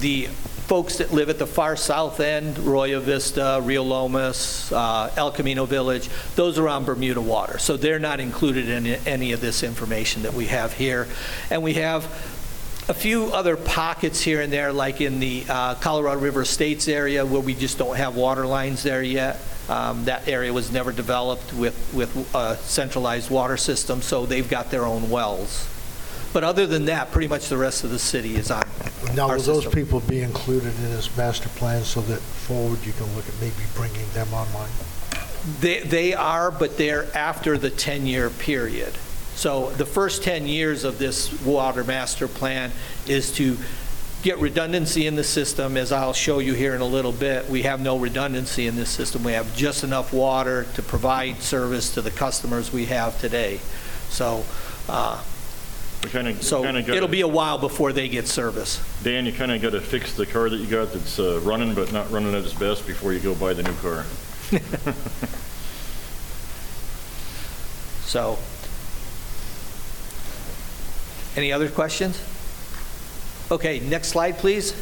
the 0.00 0.28
folks 0.70 0.98
that 0.98 1.12
live 1.12 1.28
at 1.28 1.36
the 1.40 1.48
far 1.48 1.74
south 1.74 2.20
end, 2.20 2.56
Roya 2.60 3.00
Vista, 3.00 3.60
Rio 3.60 3.82
Lomas, 3.82 4.70
uh, 4.70 5.12
El 5.16 5.32
Camino 5.32 5.64
Village, 5.64 6.08
those 6.36 6.60
are 6.60 6.68
on 6.68 6.84
Bermuda 6.84 7.20
water. 7.20 7.58
So 7.58 7.76
they're 7.76 7.98
not 7.98 8.20
included 8.20 8.68
in 8.68 8.86
any 9.04 9.32
of 9.32 9.40
this 9.40 9.64
information 9.64 10.22
that 10.22 10.32
we 10.32 10.46
have 10.46 10.72
here. 10.72 11.08
And 11.50 11.64
we 11.64 11.74
have 11.74 12.04
a 12.88 12.94
few 12.94 13.32
other 13.32 13.56
pockets 13.56 14.20
here 14.20 14.42
and 14.42 14.52
there, 14.52 14.72
like 14.72 15.00
in 15.00 15.18
the 15.18 15.44
uh, 15.48 15.74
Colorado 15.74 16.20
River 16.20 16.42
Estates 16.42 16.86
area, 16.86 17.26
where 17.26 17.42
we 17.42 17.56
just 17.56 17.76
don't 17.76 17.96
have 17.96 18.14
water 18.14 18.46
lines 18.46 18.84
there 18.84 19.02
yet. 19.02 19.40
Um, 19.68 20.04
That 20.04 20.28
area 20.28 20.52
was 20.52 20.70
never 20.70 20.92
developed 20.92 21.52
with, 21.52 21.74
with 21.92 22.32
a 22.32 22.56
centralized 22.58 23.28
water 23.28 23.56
system, 23.56 24.02
so 24.02 24.24
they've 24.24 24.48
got 24.48 24.70
their 24.70 24.86
own 24.86 25.10
wells. 25.10 25.66
But 26.32 26.44
other 26.44 26.66
than 26.66 26.84
that, 26.84 27.10
pretty 27.10 27.28
much 27.28 27.48
the 27.48 27.56
rest 27.56 27.82
of 27.82 27.90
the 27.90 27.98
city 27.98 28.36
is 28.36 28.50
on 28.50 28.62
Now, 29.14 29.28
our 29.28 29.36
will 29.36 29.42
those 29.42 29.64
system. 29.64 29.72
people 29.72 30.00
be 30.00 30.22
included 30.22 30.74
in 30.76 30.90
this 30.90 31.14
master 31.16 31.48
plan 31.50 31.82
so 31.82 32.00
that 32.02 32.20
forward 32.20 32.84
you 32.84 32.92
can 32.92 33.06
look 33.16 33.28
at 33.28 33.34
maybe 33.40 33.64
bringing 33.74 34.08
them 34.12 34.32
online? 34.32 34.70
They, 35.60 35.80
they 35.80 36.14
are, 36.14 36.50
but 36.50 36.76
they're 36.76 37.14
after 37.16 37.58
the 37.58 37.70
10-year 37.70 38.30
period. 38.30 38.94
So 39.34 39.70
the 39.70 39.86
first 39.86 40.22
10 40.22 40.46
years 40.46 40.84
of 40.84 40.98
this 40.98 41.40
water 41.42 41.82
master 41.82 42.28
plan 42.28 42.70
is 43.06 43.32
to 43.36 43.56
get 44.22 44.38
redundancy 44.38 45.06
in 45.06 45.16
the 45.16 45.24
system, 45.24 45.76
as 45.76 45.92
I'll 45.92 46.12
show 46.12 46.40
you 46.40 46.52
here 46.52 46.74
in 46.74 46.80
a 46.80 46.86
little 46.86 47.12
bit, 47.12 47.48
we 47.48 47.62
have 47.62 47.80
no 47.80 47.98
redundancy 47.98 48.66
in 48.66 48.76
this 48.76 48.90
system. 48.90 49.24
We 49.24 49.32
have 49.32 49.56
just 49.56 49.82
enough 49.82 50.12
water 50.12 50.66
to 50.74 50.82
provide 50.82 51.40
service 51.40 51.94
to 51.94 52.02
the 52.02 52.10
customers 52.10 52.72
we 52.72 52.86
have 52.86 53.18
today. 53.18 53.60
So, 54.10 54.44
uh, 54.88 55.22
We 56.02 56.08
kind 56.08 56.28
of, 56.28 56.42
so 56.42 56.62
kind 56.62 56.78
of 56.78 56.86
got. 56.86 56.96
it'll 56.96 57.08
be 57.08 57.20
a 57.20 57.28
while 57.28 57.58
before 57.58 57.92
they 57.92 58.08
get 58.08 58.26
service. 58.26 58.82
Dan, 59.02 59.26
you 59.26 59.32
kind 59.32 59.52
of 59.52 59.60
got 59.60 59.72
to 59.72 59.80
fix 59.80 60.14
the 60.14 60.24
car 60.24 60.48
that 60.48 60.56
you 60.56 60.66
got 60.66 60.92
that's 60.92 61.18
uh, 61.18 61.40
running 61.40 61.74
but 61.74 61.92
not 61.92 62.10
running 62.10 62.34
at 62.34 62.42
its 62.42 62.54
best 62.54 62.86
before 62.86 63.12
you 63.12 63.20
go 63.20 63.34
buy 63.34 63.52
the 63.52 63.62
new 63.62 63.74
car. 63.74 64.06
So, 68.10 68.38
any 71.36 71.52
other 71.52 71.68
questions? 71.68 72.20
Okay, 73.52 73.78
next 73.78 74.08
slide, 74.08 74.36
please. 74.38 74.72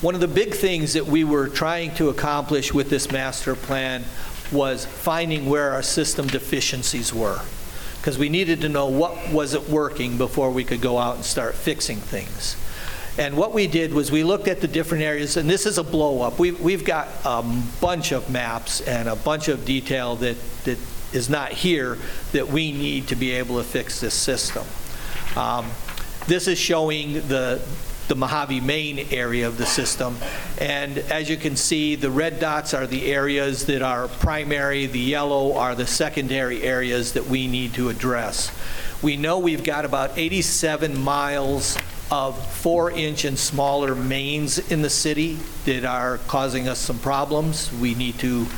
One 0.00 0.16
of 0.16 0.20
the 0.20 0.26
big 0.26 0.52
things 0.52 0.94
that 0.94 1.06
we 1.06 1.22
were 1.22 1.46
trying 1.46 1.94
to 1.94 2.08
accomplish 2.08 2.74
with 2.74 2.90
this 2.90 3.12
master 3.12 3.54
plan 3.54 4.04
was 4.52 4.86
finding 4.86 5.48
where 5.48 5.70
our 5.72 5.82
system 5.82 6.26
deficiencies 6.26 7.12
were. 7.14 7.40
Because 7.98 8.18
we 8.18 8.28
needed 8.28 8.62
to 8.62 8.68
know 8.68 8.86
what 8.86 9.30
wasn't 9.30 9.68
working 9.68 10.16
before 10.16 10.50
we 10.50 10.64
could 10.64 10.80
go 10.80 10.98
out 10.98 11.16
and 11.16 11.24
start 11.24 11.54
fixing 11.54 11.98
things. 11.98 12.56
And 13.18 13.36
what 13.36 13.52
we 13.52 13.66
did 13.66 13.92
was 13.92 14.10
we 14.10 14.24
looked 14.24 14.48
at 14.48 14.60
the 14.60 14.68
different 14.68 15.04
areas, 15.04 15.36
and 15.36 15.50
this 15.50 15.66
is 15.66 15.76
a 15.76 15.84
blow-up. 15.84 16.38
We- 16.38 16.52
We've 16.52 16.84
got 16.84 17.08
a 17.24 17.42
bunch 17.80 18.12
of 18.12 18.30
maps 18.30 18.80
and 18.80 19.08
a 19.08 19.16
bunch 19.16 19.48
of 19.48 19.64
detail 19.64 20.16
that 20.16 20.36
that 20.64 20.78
is 21.12 21.28
not 21.28 21.52
here 21.52 21.98
that 22.32 22.48
we 22.48 22.70
need 22.72 23.08
to 23.08 23.16
be 23.16 23.32
able 23.32 23.56
to 23.58 23.64
fix 23.64 24.00
this 24.00 24.14
system. 24.14 24.64
Um, 25.36 25.66
This 26.26 26.46
is 26.46 26.58
showing 26.58 27.14
the 27.28 27.60
the 28.10 28.16
Mojave 28.16 28.60
Main 28.60 29.06
area 29.12 29.46
of 29.46 29.56
the 29.56 29.64
system. 29.64 30.16
And 30.58 30.98
as 30.98 31.30
you 31.30 31.36
can 31.36 31.54
see, 31.54 31.94
the 31.94 32.10
red 32.10 32.40
dots 32.40 32.74
are 32.74 32.84
the 32.84 33.12
areas 33.12 33.66
that 33.66 33.82
are 33.82 34.08
primary, 34.08 34.86
the 34.86 34.98
yellow 34.98 35.56
are 35.56 35.76
the 35.76 35.86
secondary 35.86 36.64
areas 36.64 37.12
that 37.12 37.26
we 37.26 37.46
need 37.46 37.72
to 37.74 37.88
address. 37.88 38.50
We 39.00 39.16
know 39.16 39.38
we've 39.38 39.62
got 39.62 39.84
about 39.84 40.18
87 40.18 41.00
miles 41.00 41.78
of 42.10 42.36
four-inch 42.56 43.24
and 43.24 43.38
smaller 43.38 43.94
mains 43.94 44.58
in 44.58 44.82
the 44.82 44.90
city 44.90 45.38
that 45.64 45.84
are 45.84 46.18
causing 46.26 46.66
us 46.66 46.80
some 46.80 46.98
problems. 46.98 47.72
We 47.74 47.94
need 47.94 48.18
to 48.18 48.48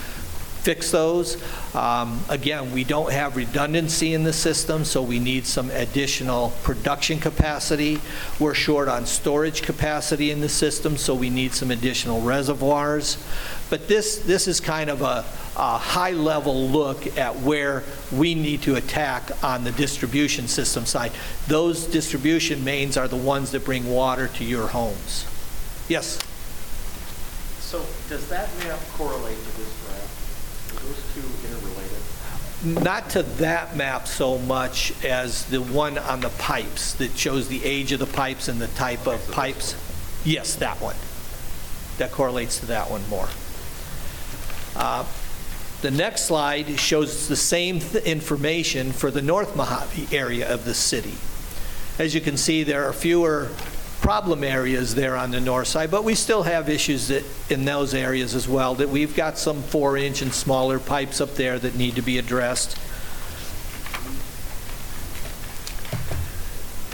fix 0.62 0.90
those. 0.90 1.42
Um, 1.75 2.20
Again, 2.29 2.72
we 2.72 2.85
don't 2.85 3.12
have 3.12 3.37
redundancy 3.37 4.14
in 4.14 4.25
the 4.25 4.33
system, 4.33 4.85
so 4.85 5.03
we 5.03 5.18
need 5.18 5.44
some 5.46 5.70
additional 5.70 6.53
production 6.62 7.18
capacity. 7.18 8.01
We're 8.38 8.55
short 8.55 8.88
on 8.88 9.07
storage 9.07 9.62
capacity 9.62 10.31
in 10.31 10.40
the 10.40 10.48
system, 10.48 10.96
so 10.96 11.14
we 11.14 11.31
need 11.31 11.53
some 11.53 11.70
additional 11.70 12.20
reservoirs. 12.20 13.18
But 13.70 13.88
this, 13.88 14.18
this 14.18 14.46
is 14.46 14.61
kind 14.61 14.90
of 14.90 15.03
a, 15.03 15.25
a 15.57 15.79
high-level 15.79 16.68
look 16.68 17.18
at 17.18 17.37
where 17.37 17.83
we 18.12 18.35
need 18.35 18.62
to 18.62 18.77
attack 18.77 19.31
on 19.42 19.64
the 19.64 19.72
distribution 19.72 20.46
system 20.46 20.87
side. 20.87 21.12
Those 21.48 21.87
distribution 21.87 22.62
mains 22.64 22.96
are 22.96 23.09
the 23.09 23.16
ones 23.16 23.51
that 23.51 23.64
bring 23.64 23.90
water 23.90 24.29
to 24.29 24.44
your 24.44 24.68
homes. 24.68 25.27
Yes? 25.88 26.18
So 27.61 27.85
does 28.09 28.29
that 28.29 28.48
map 28.59 28.79
correlate 28.92 29.38
to 29.38 29.57
this 29.57 29.72
graph? 29.87 30.77
Are 30.77 30.87
those 30.87 31.03
two 31.14 31.25
interrelated? 31.48 32.03
Not 32.64 33.11
to 33.11 33.22
that 33.25 33.77
map 33.77 34.07
so 34.07 34.38
much 34.38 34.92
as 35.05 35.46
the 35.46 35.61
one 35.61 35.98
on 35.98 36.20
the 36.20 36.29
pipes 36.29 36.94
that 36.94 37.16
shows 37.16 37.48
the 37.48 37.64
age 37.64 37.90
of 37.92 37.98
the 37.98 38.07
pipes 38.07 38.46
and 38.48 38.61
the 38.61 38.68
type 38.68 39.07
of 39.07 39.29
pipes. 39.33 39.75
Yes, 40.25 40.55
that 40.57 40.81
one. 40.81 40.94
That 41.98 42.12
correlates 42.12 42.61
to 42.61 42.66
that 42.66 42.90
one 42.90 43.07
more. 43.09 43.29
Uh, 44.77 45.05
The 45.83 45.90
next 45.90 46.27
slide 46.27 46.79
shows 46.79 47.27
the 47.27 47.35
same 47.35 47.81
th- 47.81 48.05
information 48.05 48.92
for 48.92 49.11
the 49.11 49.20
North 49.20 49.57
Mojave 49.57 50.16
area 50.16 50.48
of 50.48 50.64
the 50.64 50.75
city. 50.75 51.14
As 51.98 52.14
you 52.14 52.20
can 52.20 52.37
see, 52.37 52.62
there 52.62 52.88
are 52.88 52.92
fewer 52.92 53.48
problem 54.02 54.42
areas 54.42 54.96
there 54.96 55.16
on 55.16 55.30
the 55.30 55.40
north 55.40 55.68
side, 55.68 55.90
but 55.90 56.02
we 56.02 56.14
still 56.14 56.42
have 56.42 56.68
issues 56.68 57.08
that, 57.08 57.24
in 57.48 57.64
those 57.64 57.94
areas 57.94 58.34
as 58.34 58.48
well, 58.48 58.74
that 58.74 58.88
we've 58.88 59.14
got 59.14 59.38
some 59.38 59.62
four-inch 59.62 60.20
and 60.22 60.34
smaller 60.34 60.80
pipes 60.80 61.20
up 61.20 61.36
there 61.36 61.56
that 61.58 61.76
need 61.76 61.94
to 61.94 62.02
be 62.02 62.18
addressed. 62.18 62.76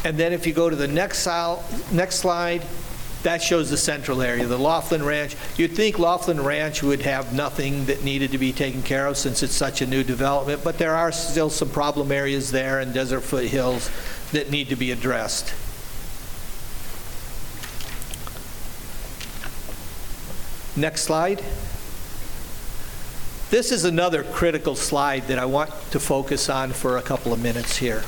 And 0.04 0.18
then 0.18 0.32
if 0.32 0.46
you 0.46 0.52
go 0.52 0.70
to 0.70 0.76
the 0.76 0.86
next 0.86 1.26
next 1.90 2.16
slide, 2.16 2.62
that 3.22 3.42
shows 3.42 3.70
the 3.70 3.76
central 3.76 4.22
area, 4.22 4.46
the 4.46 4.58
Laughlin 4.58 5.02
Ranch. 5.02 5.34
You'd 5.56 5.72
think 5.72 5.98
Laughlin 5.98 6.40
Ranch 6.40 6.82
would 6.82 7.02
have 7.02 7.32
nothing 7.32 7.86
that 7.86 8.04
needed 8.04 8.30
to 8.32 8.38
be 8.38 8.52
taken 8.52 8.82
care 8.82 9.06
of 9.06 9.16
since 9.16 9.42
it's 9.42 9.54
such 9.54 9.82
a 9.82 9.86
new 9.86 10.04
development, 10.04 10.62
but 10.62 10.78
there 10.78 10.94
are 10.94 11.10
still 11.10 11.50
some 11.50 11.70
problem 11.70 12.12
areas 12.12 12.52
there 12.52 12.80
in 12.80 12.92
Desert 12.92 13.22
Foothills 13.22 13.90
that 14.32 14.50
need 14.50 14.68
to 14.68 14.76
be 14.76 14.92
addressed. 14.92 15.52
Next 20.78 21.02
slide. 21.02 21.42
This 23.50 23.72
is 23.72 23.84
another 23.84 24.22
critical 24.22 24.76
slide 24.76 25.26
that 25.26 25.36
I 25.36 25.44
want 25.44 25.70
to 25.90 25.98
focus 25.98 26.48
on 26.48 26.70
for 26.70 26.96
a 26.96 27.02
couple 27.02 27.32
of 27.32 27.42
minutes 27.42 27.78
here. 27.78 28.04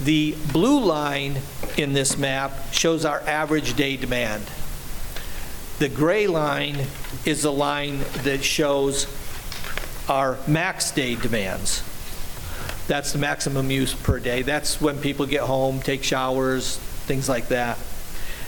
The 0.00 0.36
blue 0.52 0.78
line 0.78 1.38
in 1.76 1.92
this 1.92 2.16
map 2.16 2.52
shows 2.72 3.04
our 3.04 3.20
average 3.22 3.74
day 3.74 3.96
demand. 3.96 4.44
The 5.80 5.88
gray 5.88 6.28
line 6.28 6.86
is 7.24 7.42
the 7.42 7.52
line 7.52 7.98
that 8.22 8.44
shows 8.44 9.08
our 10.08 10.38
max 10.46 10.92
day 10.92 11.16
demands. 11.16 11.82
That's 12.86 13.12
the 13.12 13.18
maximum 13.18 13.72
use 13.72 13.92
per 13.92 14.20
day. 14.20 14.42
That's 14.42 14.80
when 14.80 15.00
people 15.00 15.26
get 15.26 15.40
home, 15.40 15.80
take 15.80 16.04
showers, 16.04 16.76
things 16.76 17.28
like 17.28 17.48
that. 17.48 17.76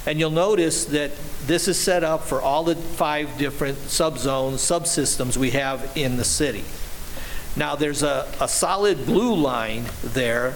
And 0.07 0.21
you'll 0.21 0.31
notice 0.31 0.85
that 0.87 1.11
this 1.49 1.67
is 1.67 1.81
set 1.81 2.05
up 2.05 2.25
for 2.25 2.43
all 2.43 2.63
the 2.63 2.77
five 2.77 3.39
different 3.39 3.79
subzones, 3.79 4.57
subsystems 4.57 5.39
we 5.39 5.53
have 5.53 5.97
in 5.97 6.19
the 6.19 6.25
city. 6.25 6.63
Now, 7.57 7.75
there's 7.75 8.03
a, 8.03 8.31
a 8.39 8.47
solid 8.47 9.07
blue 9.07 9.35
line 9.35 9.87
there, 10.05 10.55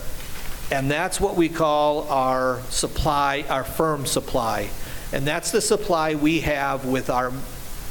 and 0.70 0.90
that's 0.90 1.18
what 1.18 1.34
we 1.34 1.48
call 1.48 2.08
our 2.10 2.60
supply, 2.68 3.46
our 3.48 3.64
firm 3.64 4.04
supply. 4.04 4.68
And 5.14 5.26
that's 5.26 5.50
the 5.50 5.62
supply 5.62 6.14
we 6.14 6.40
have 6.40 6.84
with 6.84 7.08
our, 7.08 7.32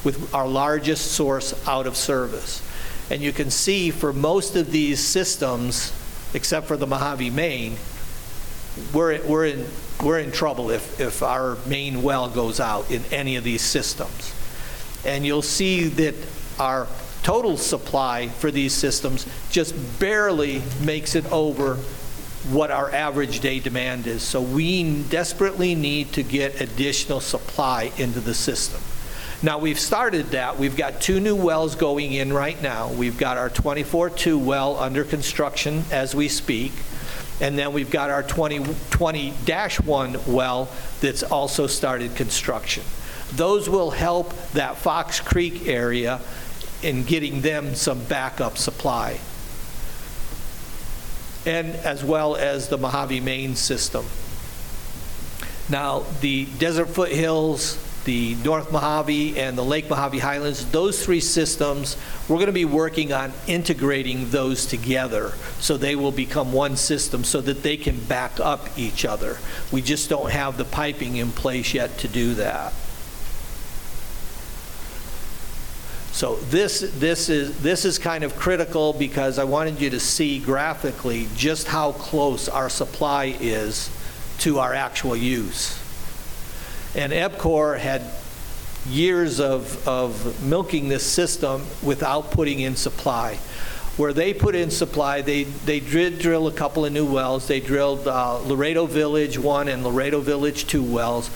with 0.03 0.33
our 0.33 0.47
largest 0.47 1.13
source 1.13 1.67
out 1.67 1.87
of 1.87 1.97
service. 1.97 2.61
And 3.09 3.19
you 3.19 3.33
can 3.33 3.49
see 3.49 3.89
for 3.89 4.13
most 4.13 4.55
of 4.55 4.71
these 4.71 4.99
systems, 5.03 5.91
except 6.35 6.67
for 6.67 6.77
the 6.77 6.85
Mojave 6.85 7.31
Main, 7.31 7.77
we're, 8.93 9.21
we're 9.25 9.47
in, 9.47 9.65
we're 10.03 10.19
in 10.19 10.31
trouble 10.31 10.71
if, 10.71 10.99
if 10.99 11.23
our 11.23 11.57
main 11.65 12.01
well 12.01 12.29
goes 12.29 12.59
out 12.59 12.89
in 12.91 13.03
any 13.11 13.35
of 13.35 13.43
these 13.43 13.61
systems. 13.61 14.33
And 15.05 15.25
you'll 15.25 15.41
see 15.41 15.85
that 15.85 16.15
our 16.59 16.87
total 17.23 17.57
supply 17.57 18.27
for 18.27 18.51
these 18.51 18.73
systems 18.73 19.25
just 19.49 19.75
barely 19.99 20.61
makes 20.83 21.15
it 21.15 21.31
over 21.31 21.75
what 22.49 22.71
our 22.71 22.91
average 22.91 23.39
day 23.39 23.59
demand 23.59 24.07
is. 24.07 24.23
So 24.23 24.41
we 24.41 25.03
desperately 25.03 25.75
need 25.75 26.13
to 26.13 26.23
get 26.23 26.59
additional 26.59 27.19
supply 27.19 27.91
into 27.97 28.19
the 28.19 28.33
system. 28.33 28.81
Now, 29.43 29.57
we've 29.57 29.79
started 29.79 30.27
that. 30.27 30.57
We've 30.59 30.75
got 30.75 31.01
two 31.01 31.19
new 31.19 31.35
wells 31.35 31.75
going 31.75 32.13
in 32.13 32.31
right 32.31 32.61
now. 32.61 32.91
We've 32.91 33.17
got 33.17 33.37
our 33.37 33.49
24-2 33.49 34.43
well 34.43 34.77
under 34.77 35.03
construction 35.03 35.83
as 35.91 36.13
we 36.13 36.27
speak. 36.27 36.73
And 37.41 37.57
then 37.57 37.73
we've 37.73 37.89
got 37.89 38.09
our 38.09 38.23
20 38.23 38.59
20-1 38.59 40.27
well 40.27 40.69
that's 41.01 41.23
also 41.23 41.67
started 41.67 42.15
construction. 42.15 42.83
Those 43.33 43.67
will 43.67 43.91
help 43.91 44.33
that 44.51 44.77
Fox 44.77 45.19
Creek 45.19 45.67
area 45.67 46.21
in 46.83 47.03
getting 47.03 47.41
them 47.41 47.75
some 47.75 48.03
backup 48.05 48.57
supply. 48.57 49.19
And 51.45 51.75
as 51.77 52.03
well 52.03 52.35
as 52.35 52.69
the 52.69 52.77
Mojave 52.77 53.19
Main 53.19 53.55
system. 53.55 54.05
Now, 55.69 56.03
the 56.19 56.45
Desert 56.59 56.89
Foothills, 56.89 57.77
the 58.05 58.35
North 58.43 58.71
Mojave, 58.71 59.39
and 59.39 59.57
the 59.57 59.63
Lake 59.63 59.89
Mojave 59.89 60.19
Highlands, 60.19 60.65
those 60.71 61.03
three 61.03 61.19
systems, 61.19 61.97
we're 62.27 62.37
going 62.37 62.47
to 62.47 62.51
be 62.51 62.65
working 62.65 63.13
on 63.13 63.31
integrating 63.47 64.29
those 64.29 64.65
together 64.65 65.33
so 65.59 65.77
they 65.77 65.95
will 65.95 66.11
become 66.11 66.51
one 66.51 66.75
system 66.75 67.23
so 67.23 67.41
that 67.41 67.63
they 67.63 67.77
can 67.77 67.99
back 68.05 68.39
up 68.39 68.67
each 68.77 69.05
other. 69.05 69.37
We 69.71 69.81
just 69.81 70.09
don't 70.09 70.31
have 70.31 70.57
the 70.57 70.65
piping 70.65 71.17
in 71.17 71.31
place 71.31 71.73
yet 71.73 71.97
to 71.99 72.07
do 72.07 72.33
that. 72.35 72.73
So 76.11 76.35
this, 76.35 76.81
this 76.97 77.29
is, 77.29 77.61
this 77.61 77.85
is 77.85 77.97
kind 77.97 78.23
of 78.23 78.35
critical 78.35 78.93
because 78.93 79.39
I 79.39 79.43
wanted 79.45 79.79
you 79.79 79.89
to 79.91 79.99
see 79.99 80.39
graphically 80.39 81.27
just 81.35 81.67
how 81.67 81.93
close 81.93 82.49
our 82.49 82.69
supply 82.69 83.35
is 83.39 83.89
to 84.39 84.59
our 84.59 84.73
actual 84.73 85.15
use. 85.15 85.80
And 86.95 87.13
EPCOR 87.13 87.77
had 87.79 88.03
years 88.89 89.39
of, 89.39 89.87
of 89.87 90.43
milking 90.43 90.89
this 90.89 91.05
system 91.05 91.65
without 91.83 92.31
putting 92.31 92.59
in 92.59 92.75
supply. 92.75 93.35
Where 93.97 94.13
they 94.13 94.33
put 94.33 94.55
in 94.55 94.71
supply, 94.71 95.21
they, 95.21 95.43
they 95.43 95.79
did 95.79 96.19
drill 96.19 96.47
a 96.47 96.51
couple 96.51 96.85
of 96.85 96.93
new 96.93 97.05
wells. 97.05 97.47
They 97.47 97.59
drilled 97.59 98.07
uh, 98.07 98.39
Laredo 98.39 98.85
Village 98.85 99.37
1 99.37 99.67
and 99.67 99.83
Laredo 99.83 100.21
Village 100.21 100.65
2 100.67 100.83
wells. 100.83 101.29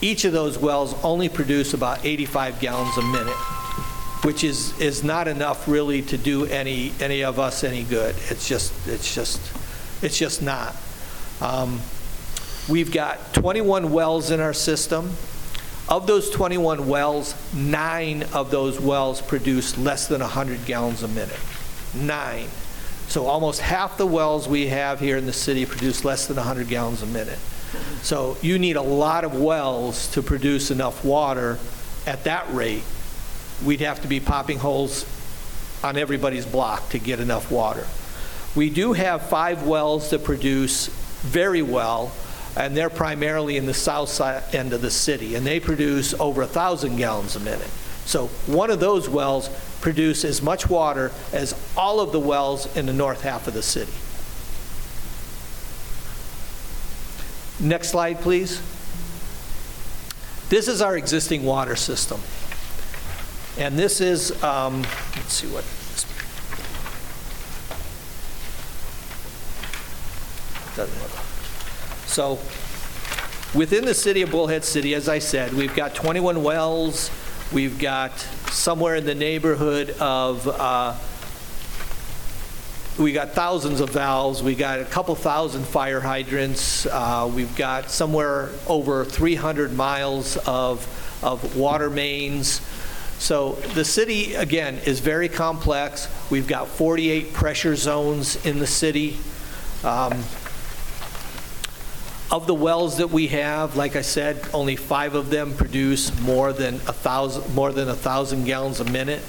Each 0.00 0.24
of 0.24 0.32
those 0.32 0.58
wells 0.58 0.94
only 1.04 1.28
produce 1.28 1.72
about 1.72 2.04
85 2.04 2.60
gallons 2.60 2.96
a 2.96 3.02
minute, 3.02 3.36
which 4.24 4.44
is, 4.44 4.78
is 4.80 5.04
not 5.04 5.28
enough 5.28 5.68
really 5.68 6.02
to 6.02 6.18
do 6.18 6.46
any, 6.46 6.92
any 7.00 7.22
of 7.22 7.38
us 7.38 7.64
any 7.64 7.84
good. 7.84 8.16
It's 8.28 8.48
just, 8.48 8.72
it's 8.88 9.14
just, 9.14 9.40
it's 10.02 10.18
just 10.18 10.42
not. 10.42 10.74
Um, 11.40 11.80
We've 12.68 12.90
got 12.90 13.34
21 13.34 13.92
wells 13.92 14.30
in 14.30 14.40
our 14.40 14.54
system. 14.54 15.12
Of 15.86 16.06
those 16.06 16.30
21 16.30 16.88
wells, 16.88 17.34
nine 17.52 18.22
of 18.32 18.50
those 18.50 18.80
wells 18.80 19.20
produce 19.20 19.76
less 19.76 20.08
than 20.08 20.22
100 20.22 20.64
gallons 20.64 21.02
a 21.02 21.08
minute. 21.08 21.38
Nine. 21.94 22.48
So 23.08 23.26
almost 23.26 23.60
half 23.60 23.98
the 23.98 24.06
wells 24.06 24.48
we 24.48 24.68
have 24.68 24.98
here 24.98 25.18
in 25.18 25.26
the 25.26 25.32
city 25.32 25.66
produce 25.66 26.06
less 26.06 26.26
than 26.26 26.36
100 26.36 26.68
gallons 26.68 27.02
a 27.02 27.06
minute. 27.06 27.38
So 28.02 28.38
you 28.40 28.58
need 28.58 28.76
a 28.76 28.82
lot 28.82 29.24
of 29.24 29.38
wells 29.38 30.10
to 30.12 30.22
produce 30.22 30.70
enough 30.70 31.04
water 31.04 31.58
at 32.06 32.24
that 32.24 32.50
rate. 32.52 32.82
We'd 33.62 33.80
have 33.80 34.00
to 34.02 34.08
be 34.08 34.20
popping 34.20 34.58
holes 34.58 35.04
on 35.82 35.98
everybody's 35.98 36.46
block 36.46 36.88
to 36.90 36.98
get 36.98 37.20
enough 37.20 37.50
water. 37.50 37.86
We 38.56 38.70
do 38.70 38.94
have 38.94 39.28
five 39.28 39.64
wells 39.64 40.10
that 40.10 40.24
produce 40.24 40.88
very 41.24 41.62
well, 41.62 42.12
and 42.56 42.76
they're 42.76 42.90
primarily 42.90 43.56
in 43.56 43.66
the 43.66 43.74
south 43.74 44.08
side 44.08 44.42
end 44.54 44.72
of 44.72 44.80
the 44.80 44.90
city, 44.90 45.34
and 45.34 45.46
they 45.46 45.60
produce 45.60 46.14
over 46.14 46.42
a 46.42 46.46
1,000 46.46 46.96
gallons 46.96 47.36
a 47.36 47.40
minute. 47.40 47.70
So 48.04 48.26
one 48.46 48.70
of 48.70 48.80
those 48.80 49.08
wells 49.08 49.48
produce 49.80 50.24
as 50.24 50.42
much 50.42 50.68
water 50.68 51.10
as 51.32 51.54
all 51.76 52.00
of 52.00 52.12
the 52.12 52.20
wells 52.20 52.74
in 52.76 52.86
the 52.86 52.92
north 52.92 53.22
half 53.22 53.48
of 53.48 53.54
the 53.54 53.62
city. 53.62 53.92
Next 57.60 57.88
slide, 57.88 58.20
please. 58.20 58.60
This 60.48 60.68
is 60.68 60.82
our 60.82 60.96
existing 60.96 61.44
water 61.44 61.76
system. 61.76 62.20
And 63.58 63.78
this 63.78 64.00
is, 64.00 64.42
um, 64.42 64.82
let's 65.16 65.32
see 65.32 65.46
what, 65.46 65.64
doesn't 70.76 71.02
look. 71.02 71.23
So, 72.14 72.38
within 73.58 73.84
the 73.84 73.92
city 73.92 74.22
of 74.22 74.30
Bullhead 74.30 74.62
City, 74.62 74.94
as 74.94 75.08
I 75.08 75.18
said, 75.18 75.52
we've 75.52 75.74
got 75.74 75.96
21 75.96 76.44
wells, 76.44 77.10
we've 77.52 77.76
got 77.76 78.16
somewhere 78.52 78.94
in 78.94 79.04
the 79.04 79.16
neighborhood 79.16 79.90
of, 79.98 80.46
uh, 80.46 80.94
we 83.02 83.10
got 83.10 83.32
thousands 83.32 83.80
of 83.80 83.90
valves, 83.90 84.44
we 84.44 84.54
got 84.54 84.78
a 84.78 84.84
couple 84.84 85.16
thousand 85.16 85.64
fire 85.64 86.00
hydrants, 86.00 86.86
uh, 86.86 87.28
we've 87.34 87.56
got 87.56 87.90
somewhere 87.90 88.50
over 88.68 89.04
300 89.04 89.72
miles 89.72 90.36
of, 90.46 90.86
of 91.20 91.56
water 91.56 91.90
mains. 91.90 92.60
So 93.18 93.54
the 93.74 93.84
city, 93.84 94.36
again, 94.36 94.78
is 94.86 95.00
very 95.00 95.28
complex. 95.28 96.06
We've 96.30 96.46
got 96.46 96.68
48 96.68 97.32
pressure 97.32 97.74
zones 97.74 98.46
in 98.46 98.60
the 98.60 98.68
city. 98.68 99.16
Um, 99.82 100.22
Of 102.34 102.48
the 102.48 102.54
wells 102.54 102.96
that 102.96 103.10
we 103.10 103.28
have, 103.28 103.76
like 103.76 103.94
I 103.94 104.00
said, 104.00 104.44
only 104.52 104.74
five 104.74 105.14
of 105.14 105.30
them 105.30 105.54
produce 105.54 106.10
more 106.22 106.52
than 106.52 106.74
a 106.74 106.92
thousand, 106.92 107.54
more 107.54 107.70
than 107.70 107.88
a 107.88 107.94
thousand 107.94 108.42
gallons 108.42 108.80
a 108.80 108.84
minute. 108.84 109.22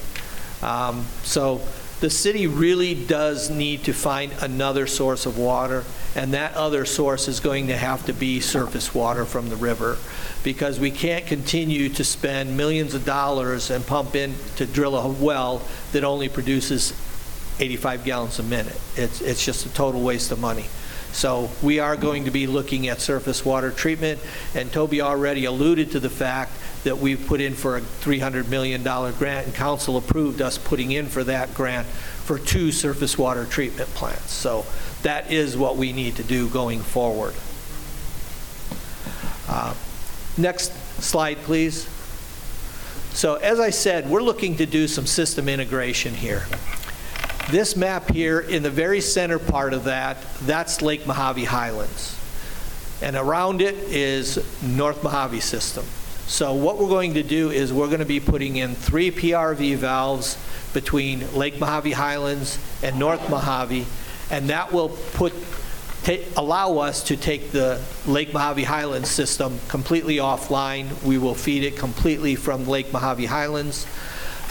Um, 0.63 1.05
So 1.21 1.61
the 1.99 2.09
city 2.09 2.47
really 2.47 2.95
does 2.95 3.51
need 3.51 3.83
to 3.83 3.93
find 3.93 4.31
another 4.41 4.87
source 4.87 5.27
of 5.27 5.37
water, 5.37 5.83
and 6.15 6.33
that 6.33 6.55
other 6.55 6.83
source 6.83 7.27
is 7.27 7.39
going 7.39 7.67
to 7.67 7.77
have 7.77 8.03
to 8.07 8.11
be 8.11 8.39
surface 8.39 8.95
water 8.95 9.23
from 9.23 9.49
the 9.49 9.55
river, 9.55 9.99
because 10.43 10.79
we 10.79 10.89
can't 10.89 11.27
continue 11.27 11.89
to 11.89 12.03
spend 12.03 12.57
millions 12.57 12.95
of 12.95 13.05
dollars 13.05 13.69
and 13.69 13.85
pump 13.85 14.15
in 14.15 14.33
to 14.55 14.65
drill 14.65 14.95
a 14.95 15.07
well 15.07 15.61
that 15.91 16.03
only 16.03 16.27
produces 16.27 16.91
85 17.59 18.03
gallons 18.03 18.39
a 18.39 18.43
minute. 18.43 18.81
It's, 18.95 19.21
it's 19.21 19.45
just 19.45 19.67
a 19.67 19.73
total 19.75 20.01
waste 20.01 20.31
of 20.31 20.39
money. 20.39 20.65
So 21.15 21.49
we 21.63 21.79
are 21.79 21.95
going 21.95 22.25
to 22.25 22.31
be 22.31 22.45
looking 22.45 22.89
at 22.89 22.99
surface 22.99 23.45
water 23.45 23.71
treatment, 23.71 24.19
and 24.53 24.71
Toby 24.71 25.01
already 25.01 25.45
alluded 25.45 25.91
to 25.93 25.99
the 25.99 26.09
fact 26.09 26.51
that 26.83 26.97
we've 26.97 27.25
put 27.25 27.39
in 27.39 27.55
for 27.55 27.77
a 27.77 27.81
$300 27.81 28.49
million 28.49 28.83
grant, 28.83 29.47
and 29.47 29.55
council 29.55 29.95
approved 29.95 30.41
us 30.41 30.57
putting 30.57 30.91
in 30.91 31.07
for 31.07 31.23
that 31.23 31.53
grant 31.53 31.87
for 31.87 32.37
two 32.37 32.71
surface 32.71 33.17
water 33.17 33.45
treatment 33.45 33.89
plants. 33.91 34.31
So 34.31 34.65
that 35.03 35.31
is 35.31 35.57
what 35.57 35.77
we 35.77 35.93
need 35.93 36.17
to 36.17 36.23
do 36.23 36.49
going 36.49 36.81
forward. 36.81 37.33
Uh, 39.47 39.73
Next 40.37 40.73
slide, 41.01 41.37
please. 41.37 41.87
So 43.13 43.35
as 43.35 43.59
I 43.59 43.69
said, 43.69 44.09
we're 44.09 44.21
looking 44.21 44.57
to 44.57 44.65
do 44.65 44.87
some 44.87 45.05
system 45.05 45.47
integration 45.47 46.13
here. 46.13 46.45
This 47.51 47.75
map 47.75 48.09
here, 48.09 48.39
in 48.39 48.63
the 48.63 48.71
very 48.71 49.01
center 49.01 49.37
part 49.37 49.73
of 49.73 49.83
that, 49.83 50.17
that's 50.41 50.81
Lake 50.81 51.05
Mojave 51.05 51.43
Highlands. 51.43 52.19
And 53.03 53.15
around 53.15 53.61
it 53.61 53.75
is 53.75 54.43
North 54.63 55.03
Mojave 55.03 55.41
system. 55.41 55.85
So 56.25 56.55
what 56.55 56.79
we're 56.79 56.89
going 56.89 57.13
to 57.13 57.23
do 57.23 57.51
is 57.51 57.71
we're 57.71 57.85
going 57.85 57.99
to 57.99 58.05
be 58.05 58.19
putting 58.19 58.55
in 58.55 58.73
three 58.73 59.11
PRV 59.11 59.75
valves 59.75 60.39
between 60.73 61.35
Lake 61.35 61.59
Mojave 61.59 61.91
Highlands 61.91 62.57
and 62.81 62.97
North 62.97 63.29
Mojave, 63.29 63.85
and 64.31 64.49
that 64.49 64.73
will 64.73 64.89
put, 65.13 65.33
allow 66.35 66.79
us 66.79 67.03
to 67.03 67.15
take 67.15 67.51
the 67.51 67.79
Lake 68.07 68.33
Mojave 68.33 68.63
Highlands 68.63 69.09
system 69.09 69.59
completely 69.67 70.17
offline. 70.17 71.03
We 71.03 71.19
will 71.19 71.35
feed 71.35 71.63
it 71.63 71.77
completely 71.77 72.33
from 72.33 72.65
Lake 72.65 72.91
Mojave 72.91 73.27
Highlands. 73.27 73.85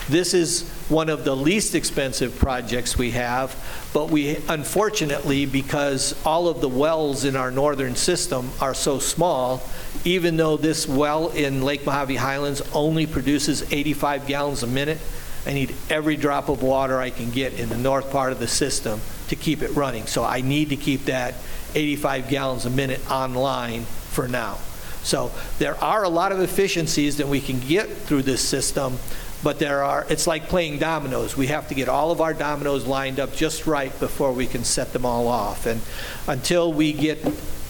This 0.09 0.35
is 0.35 0.69
one 0.90 1.09
of 1.09 1.25
the 1.25 1.35
least 1.35 1.75
expensive 1.75 2.38
projects 2.38 2.99
we 2.99 3.12
have, 3.12 3.57
but 3.95 4.11
we, 4.11 4.37
unfortunately, 4.49 5.47
because 5.47 6.14
all 6.27 6.47
of 6.47 6.61
the 6.61 6.69
wells 6.69 7.25
in 7.25 7.37
our 7.37 7.51
northern 7.51 7.97
system 7.97 8.51
are 8.61 8.75
so 8.75 8.99
small, 8.99 9.62
even 10.05 10.37
though 10.37 10.59
this 10.59 10.87
well 10.87 11.31
in 11.31 11.62
Lake 11.62 11.87
Mojave 11.87 12.17
Highlands 12.17 12.61
only 12.75 13.07
produces 13.07 13.73
85 13.73 14.27
gallons 14.27 14.62
a 14.62 14.67
minute, 14.67 14.99
I 15.47 15.55
need 15.55 15.75
every 15.88 16.17
drop 16.17 16.51
of 16.51 16.62
water 16.62 17.01
I 17.01 17.09
can 17.09 17.31
get 17.31 17.55
in 17.55 17.71
the 17.71 17.79
north 17.79 18.11
part 18.11 18.33
of 18.33 18.38
the 18.38 18.49
system 18.49 19.01
to 19.29 19.37
keep 19.37 19.62
it 19.62 19.71
running. 19.71 20.07
So 20.07 20.23
I 20.23 20.43
need 20.43 20.69
to 20.69 20.77
keep 20.77 21.07
that 21.07 21.35
85 21.75 22.29
gallons 22.29 22.67
a 22.67 22.71
minute 22.71 23.11
online 23.11 23.85
for 23.85 24.29
now. 24.29 24.59
So 25.03 25.33
there 25.59 25.76
are 25.85 26.03
a 26.03 26.09
lot 26.09 26.33
of 26.33 26.41
efficiencies 26.41 27.18
that 27.18 27.28
we 27.28 27.41
can 27.41 27.61
get 27.61 27.91
through 27.91 28.22
this 28.22 28.41
system, 28.41 28.99
but 29.45 29.59
there 29.59 29.84
are, 29.84 30.07
it's 30.09 30.26
like 30.26 30.49
playing 30.49 30.78
dominoes. 30.78 31.36
We 31.36 31.49
have 31.49 31.68
to 31.68 31.74
get 31.74 31.86
all 31.86 32.11
of 32.11 32.22
our 32.22 32.32
dominoes 32.32 32.86
lined 32.86 33.20
up 33.20 33.34
just 33.34 33.66
right 33.66 33.97
before 34.01 34.32
we 34.32 34.47
can 34.47 34.64
set 34.64 34.95
them 34.95 35.05
all 35.05 35.28
off. 35.28 35.66
And 35.66 35.82
until 36.26 36.72
we 36.72 36.95
get 36.95 37.18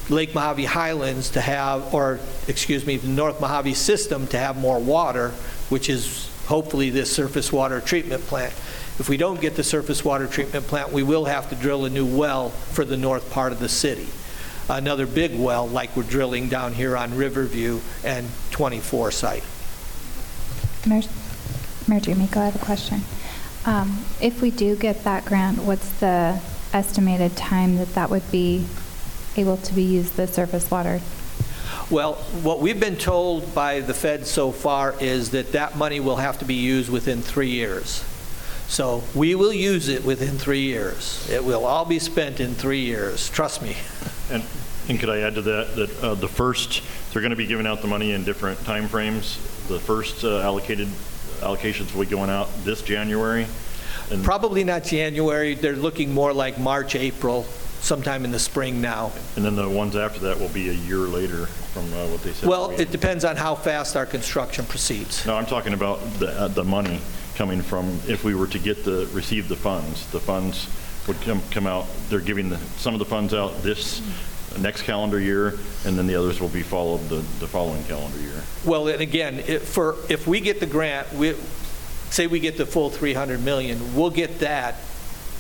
Lake 0.08 0.36
Mojave 0.36 0.66
Highlands 0.66 1.30
to 1.30 1.40
have, 1.40 1.92
or, 1.92 2.20
excuse 2.46 2.86
me, 2.86 2.96
the 2.96 3.08
North 3.08 3.40
Mojave 3.40 3.74
system 3.74 4.28
to 4.28 4.38
have 4.38 4.56
more 4.56 4.78
water, 4.78 5.30
which 5.68 5.90
is 5.90 6.30
hopefully 6.46 6.90
this 6.90 7.12
surface 7.12 7.52
water 7.52 7.80
treatment 7.80 8.22
plant. 8.26 8.52
If 9.00 9.08
we 9.08 9.16
don't 9.16 9.40
get 9.40 9.56
the 9.56 9.64
surface 9.64 10.04
water 10.04 10.28
treatment 10.28 10.68
plant, 10.68 10.92
we 10.92 11.02
will 11.02 11.24
have 11.24 11.50
to 11.50 11.56
drill 11.56 11.86
a 11.86 11.90
new 11.90 12.06
well 12.06 12.50
for 12.50 12.84
the 12.84 12.96
north 12.96 13.32
part 13.32 13.50
of 13.50 13.58
the 13.58 13.68
city. 13.68 14.06
Another 14.68 15.06
big 15.06 15.36
well 15.36 15.66
like 15.66 15.96
we're 15.96 16.04
drilling 16.04 16.48
down 16.48 16.72
here 16.72 16.96
on 16.96 17.16
Riverview 17.16 17.80
and 18.04 18.28
24 18.52 19.10
site. 19.10 19.42
Mayor, 20.86 21.02
Mayor 21.86 22.00
D'Amico, 22.00 22.40
I 22.40 22.46
have 22.46 22.56
a 22.56 22.64
question. 22.64 23.02
Um, 23.66 24.04
If 24.20 24.40
we 24.40 24.50
do 24.50 24.76
get 24.76 25.04
that 25.04 25.24
grant, 25.24 25.58
what's 25.58 25.90
the 26.00 26.40
estimated 26.72 27.36
time 27.36 27.76
that 27.76 27.94
that 27.94 28.10
would 28.10 28.30
be 28.30 28.64
able 29.36 29.56
to 29.58 29.74
be 29.74 29.82
used, 29.82 30.16
the 30.16 30.26
surface 30.26 30.70
water? 30.70 31.00
Well, 31.90 32.14
what 32.42 32.60
we've 32.60 32.80
been 32.80 32.96
told 32.96 33.54
by 33.54 33.80
the 33.80 33.92
Fed 33.92 34.26
so 34.26 34.50
far 34.52 34.94
is 35.00 35.30
that 35.30 35.52
that 35.52 35.76
money 35.76 36.00
will 36.00 36.16
have 36.16 36.38
to 36.38 36.44
be 36.44 36.54
used 36.54 36.88
within 36.88 37.20
three 37.20 37.50
years. 37.50 38.02
So 38.66 39.02
we 39.14 39.34
will 39.34 39.52
use 39.52 39.88
it 39.88 40.04
within 40.04 40.38
three 40.38 40.62
years. 40.62 41.28
It 41.30 41.44
will 41.44 41.66
all 41.66 41.84
be 41.84 41.98
spent 41.98 42.40
in 42.40 42.54
three 42.54 42.80
years, 42.80 43.28
trust 43.28 43.60
me. 43.60 43.76
And, 44.30 44.42
and 44.88 44.98
could 44.98 45.10
I 45.10 45.20
add 45.20 45.34
to 45.34 45.42
that, 45.42 45.76
that 45.76 46.02
uh, 46.02 46.14
the 46.14 46.28
first, 46.28 46.82
they're 47.12 47.20
going 47.20 47.30
to 47.30 47.36
be 47.36 47.46
giving 47.46 47.66
out 47.66 47.82
the 47.82 47.88
money 47.88 48.12
in 48.12 48.24
different 48.24 48.58
timeframes. 48.60 49.36
The 49.68 49.78
first 49.78 50.24
uh, 50.24 50.40
allocated 50.40 50.88
allocations 51.40 51.94
will 51.94 52.04
be 52.04 52.10
going 52.10 52.30
out 52.30 52.48
this 52.64 52.82
January? 52.82 53.46
And- 54.10 54.24
Probably 54.24 54.64
not 54.64 54.84
January, 54.84 55.54
they're 55.54 55.76
looking 55.76 56.12
more 56.12 56.32
like 56.32 56.58
March, 56.58 56.94
April, 56.94 57.44
sometime 57.80 58.24
in 58.24 58.30
the 58.30 58.38
spring 58.38 58.80
now. 58.80 59.12
And 59.36 59.44
then 59.44 59.56
the 59.56 59.68
ones 59.68 59.96
after 59.96 60.20
that 60.20 60.40
will 60.40 60.48
be 60.48 60.70
a 60.70 60.72
year 60.72 60.98
later 60.98 61.46
from 61.46 61.92
uh, 61.92 62.06
what 62.06 62.22
they 62.22 62.32
said? 62.32 62.48
Well, 62.48 62.70
it 62.70 62.90
depends 62.90 63.24
on 63.24 63.36
how 63.36 63.54
fast 63.54 63.96
our 63.96 64.06
construction 64.06 64.64
proceeds. 64.64 65.26
No, 65.26 65.36
I'm 65.36 65.46
talking 65.46 65.74
about 65.74 66.00
the, 66.18 66.28
uh, 66.28 66.48
the 66.48 66.64
money 66.64 67.00
coming 67.34 67.60
from, 67.62 67.98
if 68.08 68.24
we 68.24 68.34
were 68.34 68.46
to 68.46 68.58
get 68.58 68.84
the, 68.84 69.08
receive 69.12 69.48
the 69.48 69.56
funds, 69.56 70.06
the 70.10 70.20
funds 70.20 70.68
would 71.08 71.20
come, 71.22 71.42
come 71.50 71.66
out, 71.66 71.86
they're 72.08 72.20
giving 72.20 72.48
the, 72.48 72.58
some 72.78 72.94
of 72.94 72.98
the 73.00 73.04
funds 73.04 73.34
out 73.34 73.62
this 73.62 74.00
next 74.60 74.82
calendar 74.82 75.20
year, 75.20 75.58
and 75.84 75.96
then 75.98 76.06
the 76.06 76.14
others 76.14 76.40
will 76.40 76.48
be 76.48 76.62
followed 76.62 77.08
the, 77.08 77.16
the 77.40 77.46
following 77.46 77.82
calendar 77.84 78.18
year. 78.20 78.42
Well, 78.64 78.88
and 78.88 79.00
again, 79.00 79.40
it- 79.46 79.62
for, 79.62 79.96
if 80.08 80.26
we 80.26 80.40
get 80.40 80.60
the 80.60 80.66
grant, 80.66 81.12
we, 81.12 81.34
say 82.10 82.26
we 82.26 82.40
get 82.40 82.56
the 82.56 82.66
full 82.66 82.90
300 82.90 83.42
million, 83.44 83.94
we'll 83.94 84.10
get 84.10 84.38
that, 84.40 84.76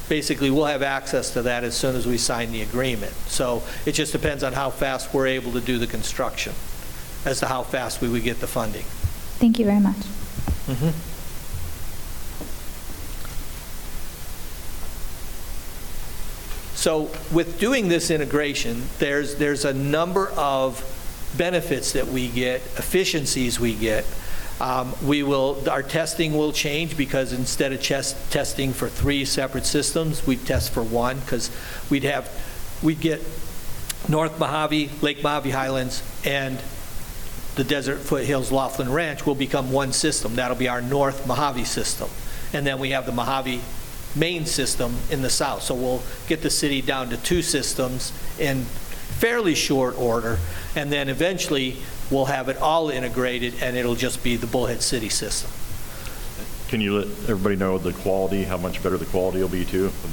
basically, 0.08 0.50
we'll 0.50 0.64
have 0.66 0.82
access 0.82 1.30
to 1.34 1.42
that 1.42 1.64
as 1.64 1.76
soon 1.76 1.96
as 1.96 2.06
we 2.06 2.18
sign 2.18 2.52
the 2.52 2.62
agreement. 2.62 3.12
So 3.28 3.62
it 3.86 3.92
just 3.92 4.12
depends 4.12 4.42
on 4.42 4.52
how 4.52 4.70
fast 4.70 5.14
we're 5.14 5.28
able 5.28 5.52
to 5.52 5.60
do 5.60 5.78
the 5.78 5.86
construction, 5.86 6.52
as 7.24 7.40
to 7.40 7.46
how 7.46 7.62
fast 7.62 8.00
we 8.00 8.08
would 8.08 8.22
get 8.24 8.40
the 8.40 8.46
funding. 8.46 8.84
Thank 9.38 9.58
you 9.58 9.64
very 9.64 9.80
much. 9.80 9.96
Mm-hmm. 10.66 11.13
So 16.84 17.08
with 17.32 17.58
doing 17.58 17.88
this 17.88 18.10
integration, 18.10 18.82
there's, 18.98 19.36
there's 19.36 19.64
a 19.64 19.72
number 19.72 20.28
of 20.32 20.84
benefits 21.34 21.92
that 21.92 22.08
we 22.08 22.28
get, 22.28 22.60
efficiencies 22.76 23.58
we 23.58 23.72
get. 23.72 24.04
Um, 24.60 24.92
We 25.02 25.22
will, 25.22 25.66
our 25.70 25.82
testing 25.82 26.36
will 26.36 26.52
change 26.52 26.94
because 26.94 27.32
instead 27.32 27.72
of 27.72 27.80
testing 27.80 28.74
for 28.74 28.90
three 28.90 29.24
separate 29.24 29.64
systems, 29.64 30.26
we 30.26 30.36
test 30.36 30.74
for 30.74 30.82
one 30.82 31.20
because 31.20 31.50
we'd 31.88 32.04
have, 32.04 32.30
we'd 32.82 33.00
get 33.00 33.22
North 34.06 34.38
Mojave, 34.38 34.90
Lake 35.00 35.22
Mojave 35.22 35.52
Highlands, 35.52 36.02
and 36.26 36.60
the 37.54 37.64
Desert 37.64 38.00
Foothills 38.00 38.52
Laughlin 38.52 38.92
Ranch 38.92 39.24
will 39.24 39.34
become 39.34 39.72
one 39.72 39.94
system. 39.94 40.36
That'll 40.36 40.54
be 40.54 40.68
our 40.68 40.82
North 40.82 41.26
Mojave 41.26 41.64
system. 41.64 42.10
And 42.52 42.66
then 42.66 42.78
we 42.78 42.90
have 42.90 43.06
the 43.06 43.12
Mojave 43.12 43.62
main 44.16 44.46
system 44.46 44.94
in 45.10 45.22
the 45.22 45.30
south. 45.30 45.62
So 45.62 45.74
we'll 45.74 46.02
get 46.26 46.42
the 46.42 46.50
city 46.50 46.80
down 46.82 47.10
to 47.10 47.16
two 47.16 47.42
systems 47.42 48.12
in 48.38 48.64
fairly 48.64 49.54
short 49.54 49.98
order. 49.98 50.38
And 50.76 50.90
then 50.90 51.08
eventually, 51.08 51.76
we'll 52.10 52.26
have 52.26 52.48
it 52.48 52.56
all 52.58 52.90
integrated, 52.90 53.54
and 53.62 53.76
it'll 53.76 53.94
just 53.94 54.22
be 54.22 54.36
the 54.36 54.46
Bullhead 54.46 54.82
City 54.82 55.08
system. 55.08 55.50
Can 56.68 56.80
you 56.80 56.98
let 56.98 57.06
everybody 57.28 57.56
know 57.56 57.78
the 57.78 57.92
quality, 57.92 58.44
how 58.44 58.56
much 58.56 58.82
better 58.82 58.98
the 58.98 59.04
quality 59.06 59.40
will 59.40 59.48
be 59.48 59.64
too? 59.64 59.84
with 59.84 60.12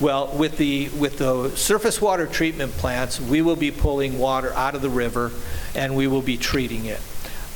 Well, 0.00 0.28
with 0.28 0.56
the, 0.56 0.88
with 0.90 1.18
the 1.18 1.50
surface 1.50 2.00
water 2.00 2.26
treatment 2.26 2.72
plants, 2.72 3.20
we 3.20 3.42
will 3.42 3.56
be 3.56 3.70
pulling 3.70 4.18
water 4.18 4.52
out 4.54 4.74
of 4.74 4.80
the 4.80 4.88
river, 4.88 5.30
and 5.74 5.94
we 5.94 6.06
will 6.06 6.22
be 6.22 6.38
treating 6.38 6.86
it. 6.86 7.00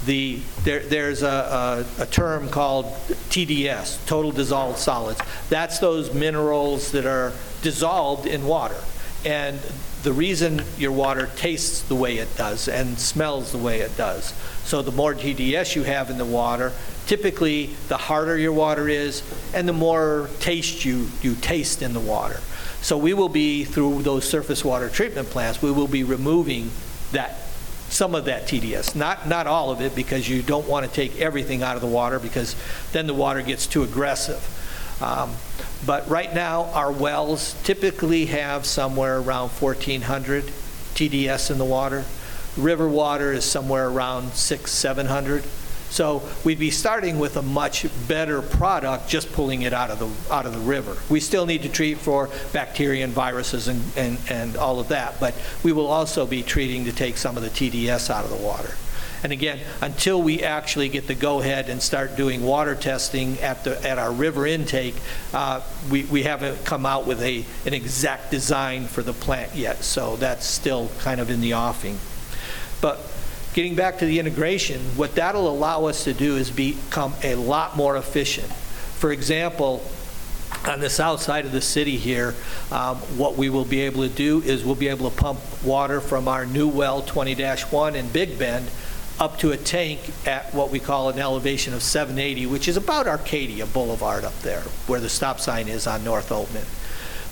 The, 0.06 0.40
there, 0.64 0.80
there's 0.80 1.22
a, 1.22 1.86
a 1.98 2.02
a 2.02 2.06
term 2.06 2.48
called 2.48 2.86
TDS, 3.30 4.04
total 4.06 4.32
dissolved 4.32 4.78
solids. 4.78 5.20
That's 5.48 5.78
those 5.78 6.12
minerals 6.12 6.92
that 6.92 7.06
are 7.06 7.32
dissolved 7.62 8.26
in 8.26 8.44
water. 8.44 8.76
And 9.24 9.58
the 10.02 10.12
reason 10.12 10.62
your 10.76 10.92
water 10.92 11.30
tastes 11.36 11.80
the 11.82 11.94
way 11.94 12.18
it 12.18 12.36
does 12.36 12.68
and 12.68 12.98
smells 12.98 13.52
the 13.52 13.58
way 13.58 13.80
it 13.80 13.96
does. 13.96 14.34
So 14.64 14.82
the 14.82 14.92
more 14.92 15.14
TDS 15.14 15.74
you 15.74 15.82
have 15.84 16.10
in 16.10 16.18
the 16.18 16.26
water, 16.26 16.72
typically, 17.06 17.70
the 17.88 17.96
harder 17.96 18.36
your 18.36 18.52
water 18.52 18.88
is, 18.88 19.22
and 19.54 19.66
the 19.66 19.72
more 19.72 20.28
taste 20.40 20.84
you, 20.84 21.08
you 21.22 21.34
taste 21.36 21.80
in 21.80 21.94
the 21.94 22.00
water. 22.00 22.40
So 22.82 22.98
we 22.98 23.14
will 23.14 23.30
be, 23.30 23.64
through 23.64 24.02
those 24.02 24.28
surface 24.28 24.62
water 24.62 24.90
treatment 24.90 25.30
plants, 25.30 25.62
we 25.62 25.70
will 25.70 25.88
be 25.88 26.04
removing 26.04 26.70
that, 27.12 27.38
some 27.94 28.14
of 28.14 28.24
that 28.24 28.46
TDS. 28.48 28.96
Not, 28.96 29.28
not 29.28 29.46
all 29.46 29.70
of 29.70 29.80
it, 29.80 29.94
because 29.94 30.28
you 30.28 30.42
don't 30.42 30.66
want 30.66 30.84
to 30.84 30.92
take 30.92 31.20
everything 31.20 31.62
out 31.62 31.76
of 31.76 31.82
the 31.82 31.88
water, 31.88 32.18
because 32.18 32.56
then 32.92 33.06
the 33.06 33.14
water 33.14 33.40
gets 33.40 33.66
too 33.66 33.84
aggressive. 33.84 34.42
Um, 35.00 35.30
But 35.86 36.08
right 36.08 36.32
now, 36.34 36.64
our 36.72 36.90
wells 36.90 37.54
typically 37.62 38.26
have 38.26 38.64
somewhere 38.64 39.18
around 39.18 39.50
1,400 39.50 40.44
TDS 40.94 41.50
in 41.50 41.58
the 41.58 41.64
water. 41.64 42.04
River 42.56 42.88
water 42.88 43.32
is 43.32 43.44
somewhere 43.44 43.88
around 43.88 44.32
six, 44.32 44.72
700. 44.72 45.44
So 45.94 46.28
we'd 46.42 46.58
be 46.58 46.72
starting 46.72 47.20
with 47.20 47.36
a 47.36 47.42
much 47.42 47.86
better 48.08 48.42
product, 48.42 49.08
just 49.08 49.32
pulling 49.32 49.62
it 49.62 49.72
out 49.72 49.90
of 49.90 50.00
the, 50.00 50.34
out 50.34 50.44
of 50.44 50.52
the 50.52 50.58
river. 50.58 50.96
We 51.08 51.20
still 51.20 51.46
need 51.46 51.62
to 51.62 51.68
treat 51.68 51.98
for 51.98 52.30
bacteria 52.52 53.04
and 53.04 53.12
viruses 53.12 53.68
and, 53.68 53.80
and, 53.96 54.18
and 54.28 54.56
all 54.56 54.80
of 54.80 54.88
that, 54.88 55.20
but 55.20 55.34
we 55.62 55.70
will 55.70 55.86
also 55.86 56.26
be 56.26 56.42
treating 56.42 56.86
to 56.86 56.92
take 56.92 57.16
some 57.16 57.36
of 57.36 57.44
the 57.44 57.48
TDS 57.48 58.10
out 58.10 58.24
of 58.24 58.30
the 58.30 58.44
water. 58.44 58.74
And 59.22 59.32
again, 59.32 59.60
until 59.80 60.20
we 60.20 60.42
actually 60.42 60.88
get 60.88 61.06
the 61.06 61.14
go-ahead 61.14 61.68
and 61.68 61.80
start 61.80 62.16
doing 62.16 62.42
water 62.42 62.74
testing 62.74 63.38
at 63.38 63.62
the, 63.62 63.80
at 63.88 63.96
our 63.96 64.10
river 64.10 64.48
intake, 64.48 64.96
uh, 65.32 65.60
we, 65.92 66.02
we 66.06 66.24
haven't 66.24 66.64
come 66.64 66.86
out 66.86 67.06
with 67.06 67.22
a, 67.22 67.44
an 67.66 67.72
exact 67.72 68.32
design 68.32 68.86
for 68.88 69.04
the 69.04 69.12
plant 69.12 69.54
yet, 69.54 69.84
so 69.84 70.16
that's 70.16 70.44
still 70.44 70.90
kind 70.98 71.20
of 71.20 71.30
in 71.30 71.40
the 71.40 71.54
offing. 71.54 72.00
But 72.80 72.98
getting 73.54 73.76
back 73.76 73.98
to 73.98 74.06
the 74.06 74.18
integration, 74.18 74.80
what 74.96 75.14
that'll 75.14 75.48
allow 75.48 75.86
us 75.86 76.04
to 76.04 76.12
do 76.12 76.36
is 76.36 76.50
become 76.50 77.14
a 77.22 77.36
lot 77.36 77.76
more 77.76 77.96
efficient. 77.96 78.52
For 78.52 79.12
example, 79.12 79.82
on 80.66 80.80
the 80.80 80.90
south 80.90 81.22
side 81.22 81.46
of 81.46 81.52
the 81.52 81.60
city 81.60 81.96
here, 81.96 82.34
um, 82.72 82.96
what 83.16 83.36
we 83.36 83.48
will 83.48 83.64
be 83.64 83.82
able 83.82 84.02
to 84.02 84.08
do 84.08 84.42
is 84.42 84.64
we'll 84.64 84.74
be 84.74 84.88
able 84.88 85.08
to 85.10 85.16
pump 85.16 85.40
water 85.64 86.00
from 86.00 86.26
our 86.26 86.44
new 86.44 86.68
well 86.68 87.02
20-1 87.02 87.94
in 87.94 88.08
Big 88.08 88.38
Bend 88.38 88.68
up 89.20 89.38
to 89.38 89.52
a 89.52 89.56
tank 89.56 90.00
at 90.26 90.52
what 90.52 90.70
we 90.70 90.80
call 90.80 91.08
an 91.08 91.20
elevation 91.20 91.72
of 91.72 91.82
780, 91.82 92.46
which 92.46 92.66
is 92.66 92.76
about 92.76 93.06
Arcadia 93.06 93.66
Boulevard 93.66 94.24
up 94.24 94.36
there, 94.40 94.62
where 94.88 94.98
the 94.98 95.08
stop 95.08 95.38
sign 95.38 95.68
is 95.68 95.86
on 95.86 96.02
North 96.02 96.30
Oatman. 96.30 96.66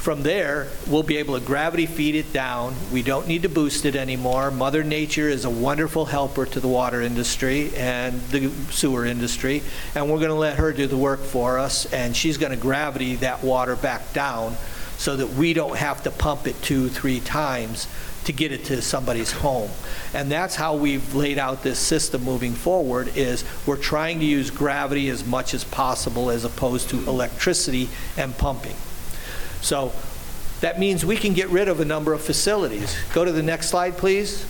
From 0.03 0.25
there, 0.25 0.67
we'll 0.89 1.05
be 1.05 1.19
able 1.19 1.39
to 1.39 1.47
gravity 1.47 1.87
feed 1.87 2.17
it 2.17 2.33
down. 2.33 2.75
We 2.93 3.05
don't 3.05 3.29
need 3.29 3.43
to 3.43 3.49
boost 3.49 3.85
it 3.85 3.95
anymore. 3.95 4.51
Mother 4.51 4.83
Nature 4.83 5.29
is 5.29 5.45
a 5.45 5.51
wonderful 5.51 6.07
helper 6.07 6.45
to 6.45 6.59
the 6.59 6.67
water 6.67 7.01
industry 7.01 7.73
and 7.77 8.21
the 8.31 8.49
sewer 8.73 9.07
industry, 9.07 9.63
and 9.95 10.11
we're 10.11 10.19
going 10.19 10.31
to 10.31 10.35
let 10.35 10.57
her 10.57 10.73
do 10.73 10.89
the 10.89 10.97
work 10.97 11.21
for 11.21 11.57
us, 11.57 11.87
and 11.93 12.17
she's 12.17 12.37
going 12.37 12.51
to 12.51 12.59
gravity 12.59 13.15
that 13.15 13.45
water 13.45 13.77
back 13.77 14.13
down 14.13 14.57
so 14.99 15.15
that 15.15 15.29
we 15.35 15.53
don't 15.53 15.77
have 15.77 16.03
to 16.03 16.11
pump 16.11 16.49
it 16.49 16.61
two, 16.63 16.89
three 16.89 17.21
times 17.21 17.87
to 18.25 18.33
get 18.33 18.51
it 18.51 18.65
to 18.65 18.83
somebody's 18.83 19.31
home. 19.31 19.71
And 20.15 20.29
that's 20.29 20.57
how 20.57 20.75
we've 20.75 21.15
laid 21.15 21.39
out 21.39 21.63
this 21.63 21.79
system 21.79 22.25
moving 22.25 22.55
forward, 22.55 23.17
is 23.17 23.45
we're 23.67 23.77
trying 23.77 24.19
to 24.19 24.25
use 24.25 24.51
gravity 24.51 25.09
as 25.11 25.25
much 25.25 25.55
as 25.55 25.63
possible 25.63 26.29
as 26.29 26.45
opposed 26.45 26.91
to 26.91 27.09
electricity 27.09 27.89
and 28.17 28.37
pumping. 28.37 28.75
So 29.63 29.93
that 30.61 30.79
means 30.79 31.05
we 31.05 31.17
can 31.17 31.33
get 31.33 31.49
rid 31.49 31.69
of 31.69 31.81
a 31.81 31.85
number 31.85 32.13
of 32.13 32.21
facilities. 32.21 32.97
Go 33.15 33.25
to 33.25 33.33
the 33.33 33.43
next 33.43 33.69
slide, 33.69 33.97
please. 33.97 34.47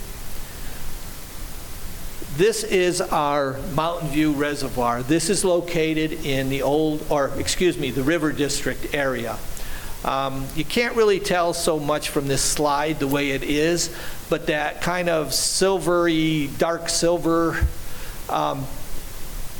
This 2.35 2.63
is 2.63 2.99
our 2.99 3.59
Mountain 3.75 4.09
View 4.09 4.31
Reservoir. 4.31 5.03
This 5.03 5.29
is 5.29 5.45
located 5.45 6.25
in 6.25 6.49
the 6.49 6.63
old, 6.63 7.05
or 7.09 7.31
excuse 7.37 7.77
me, 7.77 7.91
the 7.91 8.03
River 8.03 8.31
District 8.31 8.93
area. 8.95 9.37
Um, 10.03 10.47
You 10.55 10.65
can't 10.65 10.95
really 10.95 11.19
tell 11.19 11.53
so 11.53 11.79
much 11.79 12.09
from 12.09 12.27
this 12.27 12.41
slide 12.41 12.99
the 12.99 13.07
way 13.07 13.31
it 13.31 13.43
is, 13.43 13.95
but 14.29 14.47
that 14.47 14.81
kind 14.81 15.09
of 15.09 15.31
silvery, 15.33 16.49
dark 16.57 16.89
silver 16.89 17.67
um, 18.29 18.65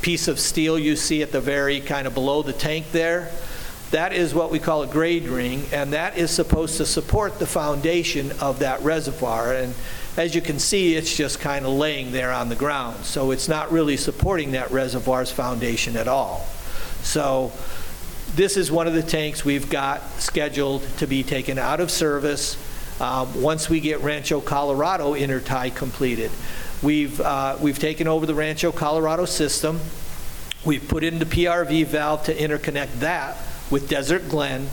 piece 0.02 0.26
of 0.28 0.38
steel 0.40 0.78
you 0.78 0.96
see 0.96 1.22
at 1.22 1.32
the 1.32 1.40
very 1.40 1.80
kind 1.80 2.06
of 2.06 2.14
below 2.14 2.42
the 2.42 2.52
tank 2.52 2.90
there, 2.92 3.30
that 3.94 4.12
is 4.12 4.34
what 4.34 4.50
we 4.50 4.58
call 4.58 4.82
a 4.82 4.88
grade 4.88 5.22
ring, 5.28 5.62
and 5.72 5.92
that 5.92 6.18
is 6.18 6.28
supposed 6.28 6.78
to 6.78 6.84
support 6.84 7.38
the 7.38 7.46
foundation 7.46 8.32
of 8.40 8.58
that 8.58 8.82
reservoir. 8.82 9.54
And 9.54 9.72
as 10.16 10.34
you 10.34 10.40
can 10.40 10.58
see, 10.58 10.96
it's 10.96 11.16
just 11.16 11.38
kind 11.38 11.64
of 11.64 11.74
laying 11.74 12.10
there 12.10 12.32
on 12.32 12.48
the 12.48 12.56
ground. 12.56 13.04
So 13.04 13.30
it's 13.30 13.48
not 13.48 13.70
really 13.70 13.96
supporting 13.96 14.50
that 14.50 14.72
reservoir's 14.72 15.30
foundation 15.30 15.96
at 15.96 16.08
all. 16.08 16.44
So 17.02 17.52
this 18.34 18.56
is 18.56 18.68
one 18.72 18.88
of 18.88 18.94
the 18.94 19.02
tanks 19.02 19.44
we've 19.44 19.70
got 19.70 20.02
scheduled 20.20 20.82
to 20.98 21.06
be 21.06 21.22
taken 21.22 21.56
out 21.56 21.78
of 21.78 21.88
service 21.88 22.56
um, 23.00 23.40
once 23.40 23.70
we 23.70 23.78
get 23.78 24.00
Rancho 24.00 24.40
Colorado 24.40 25.14
intertie 25.14 25.72
completed. 25.72 26.32
We've, 26.82 27.20
uh, 27.20 27.58
we've 27.60 27.78
taken 27.78 28.08
over 28.08 28.26
the 28.26 28.34
Rancho 28.34 28.72
Colorado 28.72 29.24
system. 29.24 29.78
We've 30.64 30.86
put 30.88 31.04
in 31.04 31.20
the 31.20 31.26
PRV 31.26 31.86
valve 31.86 32.24
to 32.24 32.34
interconnect 32.34 32.98
that 32.98 33.36
with 33.74 33.88
Desert 33.88 34.28
Glen, 34.28 34.68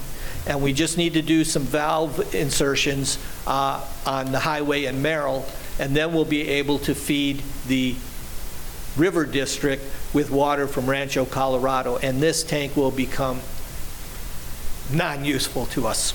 and 0.45 0.61
we 0.61 0.73
just 0.73 0.95
need 0.95 1.15
to 1.15 1.23
do 1.23 1.43
some 1.43 1.63
valve 1.63 2.35
insertions 2.35 3.17
uh, 3.47 3.83
on 4.05 4.31
the 4.31 4.37
highway 4.37 4.85
in 4.85 5.01
Merrill, 5.01 5.43
and 5.79 5.95
then 5.95 6.13
we'll 6.13 6.23
be 6.23 6.47
able 6.47 6.77
to 6.77 6.93
feed 6.93 7.41
the 7.65 7.95
River 8.95 9.25
District 9.25 9.81
with 10.13 10.29
water 10.29 10.67
from 10.67 10.87
Rancho 10.87 11.25
Colorado, 11.25 11.97
and 11.97 12.21
this 12.21 12.43
tank 12.43 12.77
will 12.77 12.91
become 12.91 13.39
non-useful 14.93 15.65
to 15.65 15.87
us. 15.87 16.13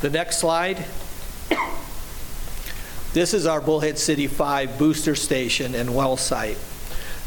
The 0.00 0.10
next 0.10 0.38
slide. 0.38 0.86
This 3.12 3.32
is 3.32 3.46
our 3.46 3.60
Bullhead 3.60 3.96
City 3.96 4.26
5 4.26 4.76
booster 4.76 5.14
station 5.14 5.76
and 5.76 5.94
well 5.94 6.16
site. 6.16 6.58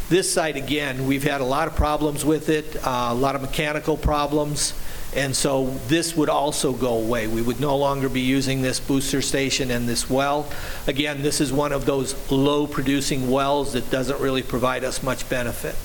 This 0.09 0.33
site, 0.33 0.55
again, 0.55 1.05
we've 1.05 1.23
had 1.23 1.39
a 1.39 1.45
lot 1.45 1.67
of 1.67 1.75
problems 1.75 2.25
with 2.25 2.49
it, 2.49 2.75
uh, 2.77 3.09
a 3.11 3.13
lot 3.13 3.35
of 3.35 3.43
mechanical 3.43 3.95
problems, 3.95 4.73
and 5.15 5.35
so 5.35 5.67
this 5.87 6.15
would 6.15 6.29
also 6.29 6.73
go 6.73 6.97
away. 6.97 7.27
We 7.27 7.43
would 7.43 7.59
no 7.59 7.77
longer 7.77 8.09
be 8.09 8.21
using 8.21 8.63
this 8.63 8.79
booster 8.79 9.21
station 9.21 9.69
and 9.69 9.87
this 9.87 10.09
well. 10.09 10.51
Again, 10.87 11.21
this 11.21 11.39
is 11.39 11.53
one 11.53 11.71
of 11.71 11.85
those 11.85 12.15
low-producing 12.31 13.29
wells 13.29 13.73
that 13.73 13.91
doesn't 13.91 14.19
really 14.19 14.41
provide 14.41 14.83
us 14.83 15.03
much 15.03 15.29
benefit. 15.29 15.75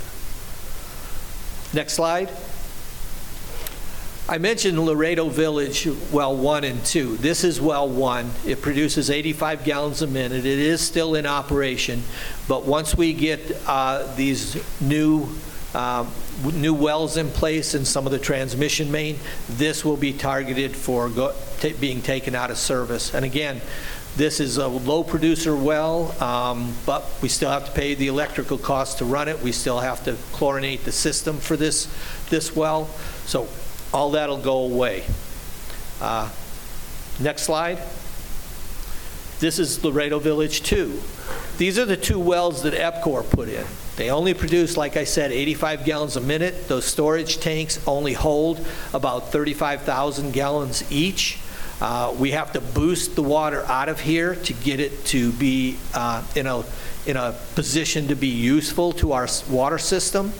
Next 1.75 1.93
slide. 1.93 2.31
I 4.27 4.39
mentioned 4.39 4.83
Laredo 4.83 5.29
Village, 5.29 5.87
well 6.11 6.35
1 6.35 6.64
and 6.64 6.83
2. 6.83 7.18
This 7.18 7.45
is 7.45 7.61
well 7.61 7.87
1. 7.87 8.31
It 8.47 8.62
produces 8.62 9.11
85 9.11 9.64
gallons 9.64 10.01
a 10.01 10.07
minute. 10.07 10.47
It 10.47 10.59
is 10.59 10.81
still 10.81 11.14
in 11.14 11.27
operation, 11.27 12.03
but 12.49 12.64
once 12.64 12.97
we 12.97 13.12
get 13.12 13.55
uh, 13.66 14.14
these 14.16 14.57
new, 14.81 15.29
um, 15.75 16.11
new 16.55 16.72
wells 16.72 17.18
in 17.18 17.29
place 17.29 17.75
and 17.75 17.87
some 17.87 18.07
of 18.07 18.12
the 18.12 18.18
transmission 18.18 18.91
main, 18.91 19.18
this 19.47 19.85
will 19.85 19.99
be 19.99 20.14
targeted 20.14 20.75
for 20.75 21.11
being 21.79 22.01
taken 22.01 22.35
out 22.35 22.51
of 22.51 22.57
service. 22.57 23.12
And 23.12 23.27
again, 23.27 23.61
this 24.16 24.41
is 24.41 24.57
a 24.57 24.68
low 24.68 25.05
producer 25.05 25.55
well, 25.55 26.14
um, 26.22 26.72
but 26.87 27.05
we 27.20 27.29
still 27.29 27.51
have 27.51 27.66
to 27.66 27.72
pay 27.72 27.95
the 27.95 28.07
electrical 28.07 28.57
cost 28.57 28.99
to 28.99 29.05
run 29.05 29.29
it. 29.29 29.43
We 29.43 29.53
still 29.53 29.81
have 29.81 30.03
to 30.05 30.12
chlorinate 30.33 30.85
the 30.85 30.93
system 30.93 31.37
for 31.37 31.59
this, 31.59 31.93
this 32.31 32.57
well. 32.57 32.89
So 33.27 33.49
all 33.95 34.11
that'll 34.11 34.36
go 34.36 34.59
away. 34.59 35.05
Uh, 36.01 36.28
Next 37.20 37.42
slide. 37.42 37.78
This 39.38 39.61
is 39.61 39.84
Laredo 39.84 40.18
Village 40.18 40.64
2. 40.64 41.01
These 41.59 41.78
are 41.78 41.84
the 41.84 41.97
two 41.97 42.18
wells 42.18 42.64
that 42.64 42.74
EPCOR 42.74 43.30
put 43.30 43.49
in. 43.49 43.64
They 43.95 44.11
only 44.11 44.34
produce, 44.34 44.76
like 44.76 44.97
I 44.97 45.05
said, 45.05 45.30
85 45.30 45.84
gallons 45.84 46.16
a 46.16 46.20
minute. 46.20 46.66
Those 46.66 46.84
storage 46.84 47.38
tanks 47.38 47.80
only 47.86 48.14
hold 48.14 48.66
about 48.92 49.30
35,000 49.30 50.32
gallons 50.32 50.82
each. 50.90 51.38
Uh, 51.80 52.12
We 52.18 52.32
have 52.32 52.53
to 52.55 52.61
boost 52.61 53.14
the 53.14 53.22
water 53.22 53.64
out 53.66 53.88
of 53.88 54.01
here 54.01 54.34
to 54.34 54.53
get 54.53 54.80
it 54.80 55.05
to 55.07 55.30
be 55.30 55.76
uh, 55.95 56.24
in 56.34 56.49
a, 56.49 56.64
in 57.07 57.16
a 57.16 57.36
position 57.55 58.09
to 58.09 58.16
be 58.16 58.26
useful 58.26 58.90
to 58.95 59.12
our 59.12 59.28
water 59.49 59.78
system. 59.78 60.32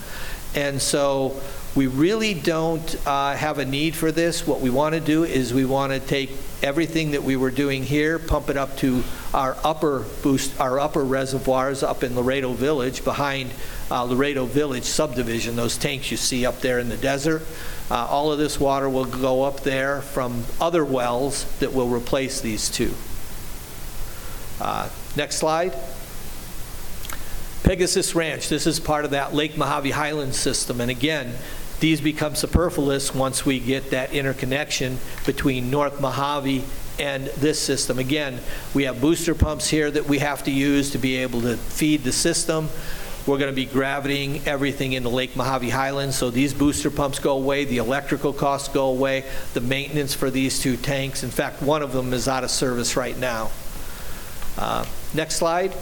And 0.57 0.82
so 0.82 1.40
we 1.75 1.89
really 1.89 2.35
don't 2.35 2.97
uh, 3.05 3.35
have 3.35 3.59
a 3.59 3.64
need 3.64 3.97
for 3.97 4.12
this. 4.12 4.47
What 4.47 4.61
we 4.61 4.70
want 4.70 4.95
to 4.95 5.01
do 5.01 5.25
is 5.25 5.53
we 5.53 5.64
want 5.64 5.93
to 5.93 5.99
take 5.99 6.31
everything 6.62 7.11
that 7.11 7.22
we 7.25 7.37
were 7.37 7.51
doing 7.51 7.83
here, 7.83 8.18
pump 8.18 8.49
it 8.49 8.57
up 8.57 8.77
to 8.79 9.03
our 9.33 9.57
upper 9.64 10.05
boost, 10.22 10.59
our 10.61 10.79
upper 10.79 11.05
reservoirs 11.05 11.83
up 11.83 12.05
in 12.05 12.14
Laredo 12.14 12.53
Village, 12.53 13.05
behind 13.05 13.51
uh, 13.91 14.05
Laredo 14.05 14.47
Village 14.47 14.85
subdivision, 14.85 15.57
those 15.57 15.77
tanks 15.77 16.11
you 16.11 16.16
see 16.16 16.47
up 16.47 16.61
there 16.61 16.79
in 16.79 16.89
the 16.89 16.97
desert. 16.97 17.43
Uh, 17.91 18.07
All 18.07 18.33
of 18.33 18.39
this 18.39 18.59
water 18.61 18.89
will 18.89 19.05
go 19.05 19.43
up 19.43 19.61
there 19.61 20.01
from 20.01 20.45
other 20.61 20.85
wells 20.85 21.45
that 21.59 21.75
will 21.75 21.89
replace 21.89 22.41
these 22.41 22.70
two. 22.70 22.95
Uh, 24.61 24.89
Next 25.16 25.37
slide. 25.37 25.72
Pegasus 27.62 28.14
Ranch, 28.14 28.49
this 28.49 28.66
is 28.66 28.79
part 28.79 29.05
of 29.05 29.12
that 29.12 29.35
Lake 29.35 29.57
Mojave 29.57 29.91
Highlands 29.91 30.37
system. 30.37 30.81
And 30.81 30.91
again, 30.91 31.35
these 31.85 32.01
become 32.01 32.35
superfluous 32.35 33.14
once 33.14 33.45
we 33.45 33.61
get 33.61 33.91
that 33.91 34.14
interconnection 34.14 34.97
between 35.26 35.70
North 35.70 36.01
Mojave 36.01 36.64
and 36.99 37.26
this 37.26 37.61
system. 37.61 37.99
Again, 37.99 38.41
we 38.72 38.85
have 38.85 39.03
booster 39.03 39.35
pumps 39.35 39.68
here 39.68 39.91
that 39.91 40.07
we 40.07 40.20
have 40.20 40.43
to 40.45 40.51
use 40.51 40.93
to 40.93 40.99
be 40.99 41.16
able 41.16 41.43
to 41.43 41.59
feed 41.59 42.03
the 42.03 42.11
system. 42.11 42.70
We're 43.26 43.37
going 43.37 43.51
to 43.51 43.55
be 43.55 43.66
gravitying 43.66 44.49
everything 44.49 44.95
into 44.95 45.11
Lake 45.11 45.37
Mojave 45.37 45.68
Highlands, 45.68 46.16
so 46.16 46.30
these 46.30 46.55
booster 46.55 46.91
pumps 46.91 47.18
go 47.18 47.37
away, 47.37 47.66
the 47.66 47.76
electrical 47.76 48.32
costs 48.32 48.68
go 48.68 48.87
away, 48.87 49.26
the 49.53 49.61
maintenance 49.61 50.14
for 50.14 50.30
these 50.30 50.61
two 50.61 50.78
tanks. 50.78 51.22
In 51.22 51.28
fact, 51.28 51.61
one 51.61 51.82
of 51.82 51.93
them 51.93 52.14
is 52.14 52.28
out 52.28 52.45
of 52.45 52.51
service 52.51 52.97
right 52.97 53.18
now. 53.18 53.51
Uh, 54.57 54.87
Next 55.12 55.37
slide. 55.37 55.72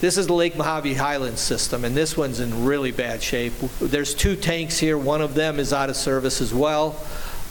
This 0.00 0.16
is 0.16 0.28
the 0.28 0.32
Lake 0.32 0.56
Mojave 0.56 0.94
Highlands 0.94 1.42
system, 1.42 1.84
and 1.84 1.94
this 1.94 2.16
one's 2.16 2.40
in 2.40 2.64
really 2.64 2.90
bad 2.90 3.22
shape. 3.22 3.52
There's 3.80 4.14
two 4.14 4.34
tanks 4.34 4.78
here. 4.78 4.96
One 4.96 5.20
of 5.20 5.34
them 5.34 5.58
is 5.58 5.74
out 5.74 5.90
of 5.90 5.96
service 5.96 6.40
as 6.40 6.54
well. 6.54 6.96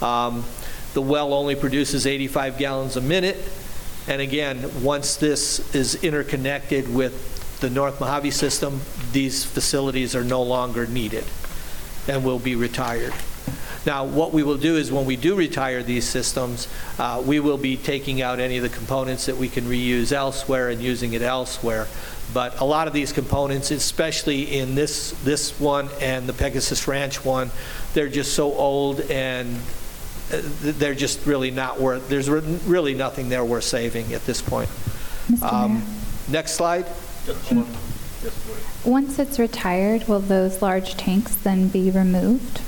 Um, 0.02 0.44
The 0.92 1.00
well 1.00 1.32
only 1.32 1.54
produces 1.54 2.04
85 2.04 2.58
gallons 2.58 2.96
a 2.96 3.00
minute. 3.00 3.36
And 4.08 4.20
again, 4.20 4.82
once 4.82 5.14
this 5.14 5.72
is 5.72 6.02
interconnected 6.02 6.92
with 6.92 7.60
the 7.60 7.70
North 7.70 8.00
Mojave 8.00 8.32
system, 8.32 8.80
these 9.12 9.44
facilities 9.44 10.16
are 10.16 10.24
no 10.24 10.42
longer 10.42 10.88
needed 10.88 11.22
and 12.08 12.24
will 12.24 12.40
be 12.40 12.56
retired. 12.56 13.14
Now, 13.86 14.04
what 14.04 14.32
we 14.32 14.42
will 14.42 14.58
do 14.58 14.76
is 14.76 14.90
when 14.90 15.06
we 15.06 15.16
do 15.16 15.36
retire 15.36 15.82
these 15.84 16.08
systems, 16.08 16.66
uh, 16.98 17.22
we 17.24 17.38
will 17.38 17.56
be 17.56 17.76
taking 17.76 18.20
out 18.20 18.40
any 18.40 18.56
of 18.56 18.62
the 18.64 18.68
components 18.68 19.26
that 19.26 19.36
we 19.36 19.48
can 19.48 19.64
reuse 19.64 20.10
elsewhere 20.12 20.68
and 20.68 20.82
using 20.82 21.12
it 21.12 21.22
elsewhere. 21.22 21.86
But 22.32 22.60
a 22.60 22.64
lot 22.64 22.86
of 22.86 22.92
these 22.92 23.12
components, 23.12 23.70
especially 23.70 24.58
in 24.58 24.74
this, 24.74 25.10
this 25.24 25.58
one 25.58 25.88
and 26.00 26.26
the 26.26 26.32
Pegasus 26.32 26.86
Ranch 26.86 27.24
one, 27.24 27.50
they're 27.92 28.08
just 28.08 28.34
so 28.34 28.52
old 28.52 29.00
and 29.10 29.56
uh, 30.32 30.40
they're 30.60 30.94
just 30.94 31.26
really 31.26 31.50
not 31.50 31.80
worth, 31.80 32.08
there's 32.08 32.30
re- 32.30 32.40
really 32.66 32.94
nothing 32.94 33.28
there 33.28 33.44
worth 33.44 33.64
saving 33.64 34.12
at 34.14 34.24
this 34.26 34.40
point. 34.40 34.68
Mr. 35.30 35.52
Um, 35.52 35.84
Next 36.28 36.52
slide. 36.52 36.86
once 38.84 39.18
it's 39.18 39.38
retired, 39.38 40.06
will 40.06 40.20
those 40.20 40.62
large 40.62 40.94
tanks 40.96 41.34
then 41.34 41.66
be 41.68 41.90
removed? 41.90 42.60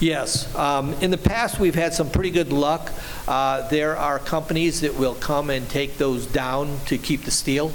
Yes. 0.00 0.52
Um, 0.56 0.94
In 1.02 1.10
the 1.10 1.18
past, 1.18 1.60
we've 1.60 1.74
had 1.74 1.92
some 1.92 2.08
pretty 2.10 2.30
good 2.30 2.52
luck. 2.52 2.92
Uh, 3.28 3.68
There 3.68 3.96
are 3.96 4.18
companies 4.18 4.80
that 4.80 4.94
will 4.94 5.14
come 5.14 5.50
and 5.50 5.68
take 5.68 5.98
those 5.98 6.24
down 6.24 6.78
to 6.86 6.96
keep 6.96 7.24
the 7.24 7.30
steel. 7.30 7.72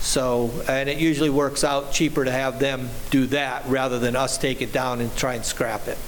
So, 0.00 0.50
and 0.66 0.88
it 0.88 0.98
usually 0.98 1.30
works 1.30 1.62
out 1.62 1.92
cheaper 1.92 2.24
to 2.24 2.30
have 2.32 2.58
them 2.58 2.88
do 3.10 3.26
that 3.26 3.66
rather 3.66 3.98
than 3.98 4.16
us 4.16 4.38
take 4.38 4.62
it 4.62 4.72
down 4.72 5.00
and 5.00 5.14
try 5.14 5.34
and 5.34 5.44
scrap 5.44 5.88
it. 5.88 5.98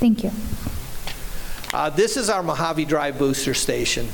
Thank 0.00 0.24
you. 0.24 0.30
Uh, 1.72 1.90
This 1.90 2.16
is 2.16 2.30
our 2.30 2.42
Mojave 2.42 2.86
Drive 2.86 3.18
booster 3.18 3.52
station. 3.52 4.08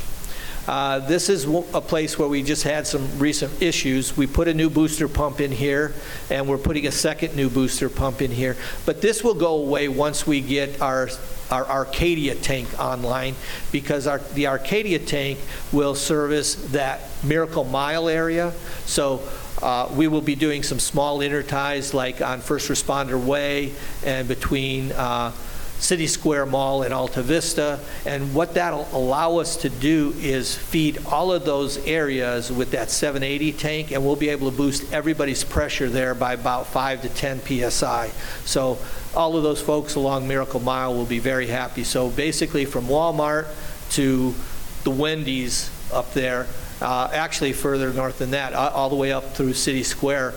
Uh, 0.66 0.98
This 0.98 1.28
is 1.28 1.44
a 1.44 1.80
place 1.80 2.18
where 2.18 2.28
we 2.28 2.42
just 2.42 2.64
had 2.64 2.86
some 2.86 3.18
recent 3.18 3.62
issues. 3.62 4.16
We 4.16 4.26
put 4.26 4.48
a 4.48 4.54
new 4.54 4.68
booster 4.68 5.06
pump 5.06 5.40
in 5.40 5.52
here, 5.52 5.94
and 6.28 6.48
we're 6.48 6.58
putting 6.58 6.86
a 6.86 6.92
second 6.92 7.36
new 7.36 7.48
booster 7.48 7.88
pump 7.88 8.22
in 8.22 8.32
here. 8.32 8.56
But 8.86 9.00
this 9.00 9.22
will 9.22 9.34
go 9.34 9.54
away 9.54 9.88
once 9.88 10.26
we 10.26 10.40
get 10.40 10.80
our 10.82 11.08
our 11.50 11.66
Arcadia 11.66 12.34
tank 12.34 12.68
online, 12.78 13.34
because 13.72 14.06
our, 14.06 14.18
the 14.18 14.46
Arcadia 14.46 14.98
tank 14.98 15.38
will 15.72 15.94
service 15.94 16.54
that 16.72 17.02
Miracle 17.22 17.64
Mile 17.64 18.08
area. 18.08 18.52
So 18.86 19.22
uh, 19.62 19.88
we 19.94 20.08
will 20.08 20.20
be 20.20 20.34
doing 20.34 20.62
some 20.62 20.78
small 20.78 21.20
interties, 21.20 21.94
like 21.94 22.20
on 22.20 22.40
First 22.40 22.68
Responder 22.68 23.22
Way 23.22 23.72
and 24.04 24.28
between 24.28 24.92
uh, 24.92 25.32
City 25.78 26.06
Square 26.06 26.46
Mall 26.46 26.82
and 26.82 26.94
Alta 26.94 27.22
Vista. 27.22 27.78
And 28.06 28.34
what 28.34 28.54
that'll 28.54 28.88
allow 28.92 29.38
us 29.38 29.56
to 29.58 29.68
do 29.68 30.14
is 30.18 30.54
feed 30.54 30.98
all 31.06 31.32
of 31.32 31.44
those 31.44 31.78
areas 31.86 32.50
with 32.50 32.70
that 32.70 32.90
780 32.90 33.52
tank, 33.52 33.92
and 33.92 34.04
we'll 34.04 34.16
be 34.16 34.30
able 34.30 34.50
to 34.50 34.56
boost 34.56 34.92
everybody's 34.92 35.44
pressure 35.44 35.88
there 35.88 36.14
by 36.14 36.34
about 36.34 36.66
5 36.68 37.02
to 37.02 37.08
10 37.08 37.40
PSI. 37.40 38.10
So 38.44 38.78
all 39.16 39.36
of 39.36 39.42
those 39.42 39.60
folks 39.60 39.94
along 39.94 40.28
Miracle 40.28 40.60
Mile 40.60 40.94
will 40.94 41.06
be 41.06 41.18
very 41.18 41.46
happy. 41.46 41.84
So 41.84 42.10
basically, 42.10 42.64
from 42.64 42.86
Walmart 42.86 43.46
to 43.90 44.34
the 44.82 44.90
Wendy's 44.90 45.70
up 45.92 46.12
there, 46.14 46.46
uh, 46.80 47.08
actually 47.12 47.52
further 47.52 47.92
north 47.92 48.18
than 48.18 48.32
that, 48.32 48.52
a- 48.52 48.72
all 48.72 48.88
the 48.90 48.96
way 48.96 49.12
up 49.12 49.34
through 49.34 49.54
City 49.54 49.82
Square 49.82 50.34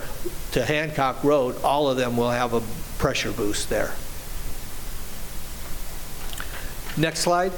to 0.51 0.63
Hancock 0.63 1.23
Road, 1.23 1.61
all 1.63 1.89
of 1.89 1.97
them 1.97 2.15
will 2.17 2.31
have 2.31 2.53
a 2.53 2.61
pressure 2.97 3.31
boost 3.31 3.69
there. 3.69 3.93
Next 6.95 7.19
slide. 7.19 7.51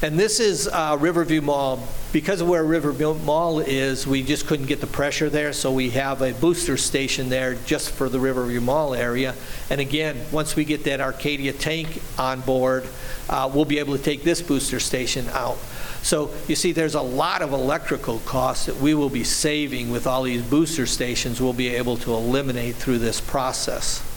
And 0.00 0.16
this 0.16 0.38
is 0.38 0.68
uh, 0.68 0.96
Riverview 1.00 1.40
Mall. 1.40 1.82
Because 2.12 2.40
of 2.40 2.48
where 2.48 2.62
Riverview 2.62 3.14
Mall 3.14 3.58
is, 3.58 4.06
we 4.06 4.22
just 4.22 4.46
couldn't 4.46 4.66
get 4.66 4.80
the 4.80 4.86
pressure 4.86 5.28
there, 5.28 5.52
so 5.52 5.72
we 5.72 5.90
have 5.90 6.22
a 6.22 6.32
booster 6.34 6.76
station 6.76 7.30
there 7.30 7.56
just 7.66 7.90
for 7.90 8.08
the 8.08 8.20
Riverview 8.20 8.60
Mall 8.60 8.94
area. 8.94 9.34
And 9.70 9.80
again, 9.80 10.16
once 10.30 10.54
we 10.54 10.64
get 10.64 10.84
that 10.84 11.00
Arcadia 11.00 11.52
tank 11.52 12.00
on 12.16 12.42
board, 12.42 12.86
uh, 13.28 13.50
we'll 13.52 13.64
be 13.64 13.80
able 13.80 13.96
to 13.96 14.02
take 14.02 14.22
this 14.22 14.40
booster 14.40 14.78
station 14.78 15.26
out. 15.30 15.58
So 16.02 16.30
you 16.46 16.54
see, 16.54 16.70
there's 16.70 16.94
a 16.94 17.02
lot 17.02 17.42
of 17.42 17.52
electrical 17.52 18.20
costs 18.20 18.66
that 18.66 18.76
we 18.76 18.94
will 18.94 19.10
be 19.10 19.24
saving 19.24 19.90
with 19.90 20.06
all 20.06 20.22
these 20.22 20.42
booster 20.42 20.86
stations 20.86 21.40
we'll 21.40 21.52
be 21.52 21.74
able 21.74 21.96
to 21.98 22.14
eliminate 22.14 22.76
through 22.76 22.98
this 22.98 23.20
process. 23.20 24.07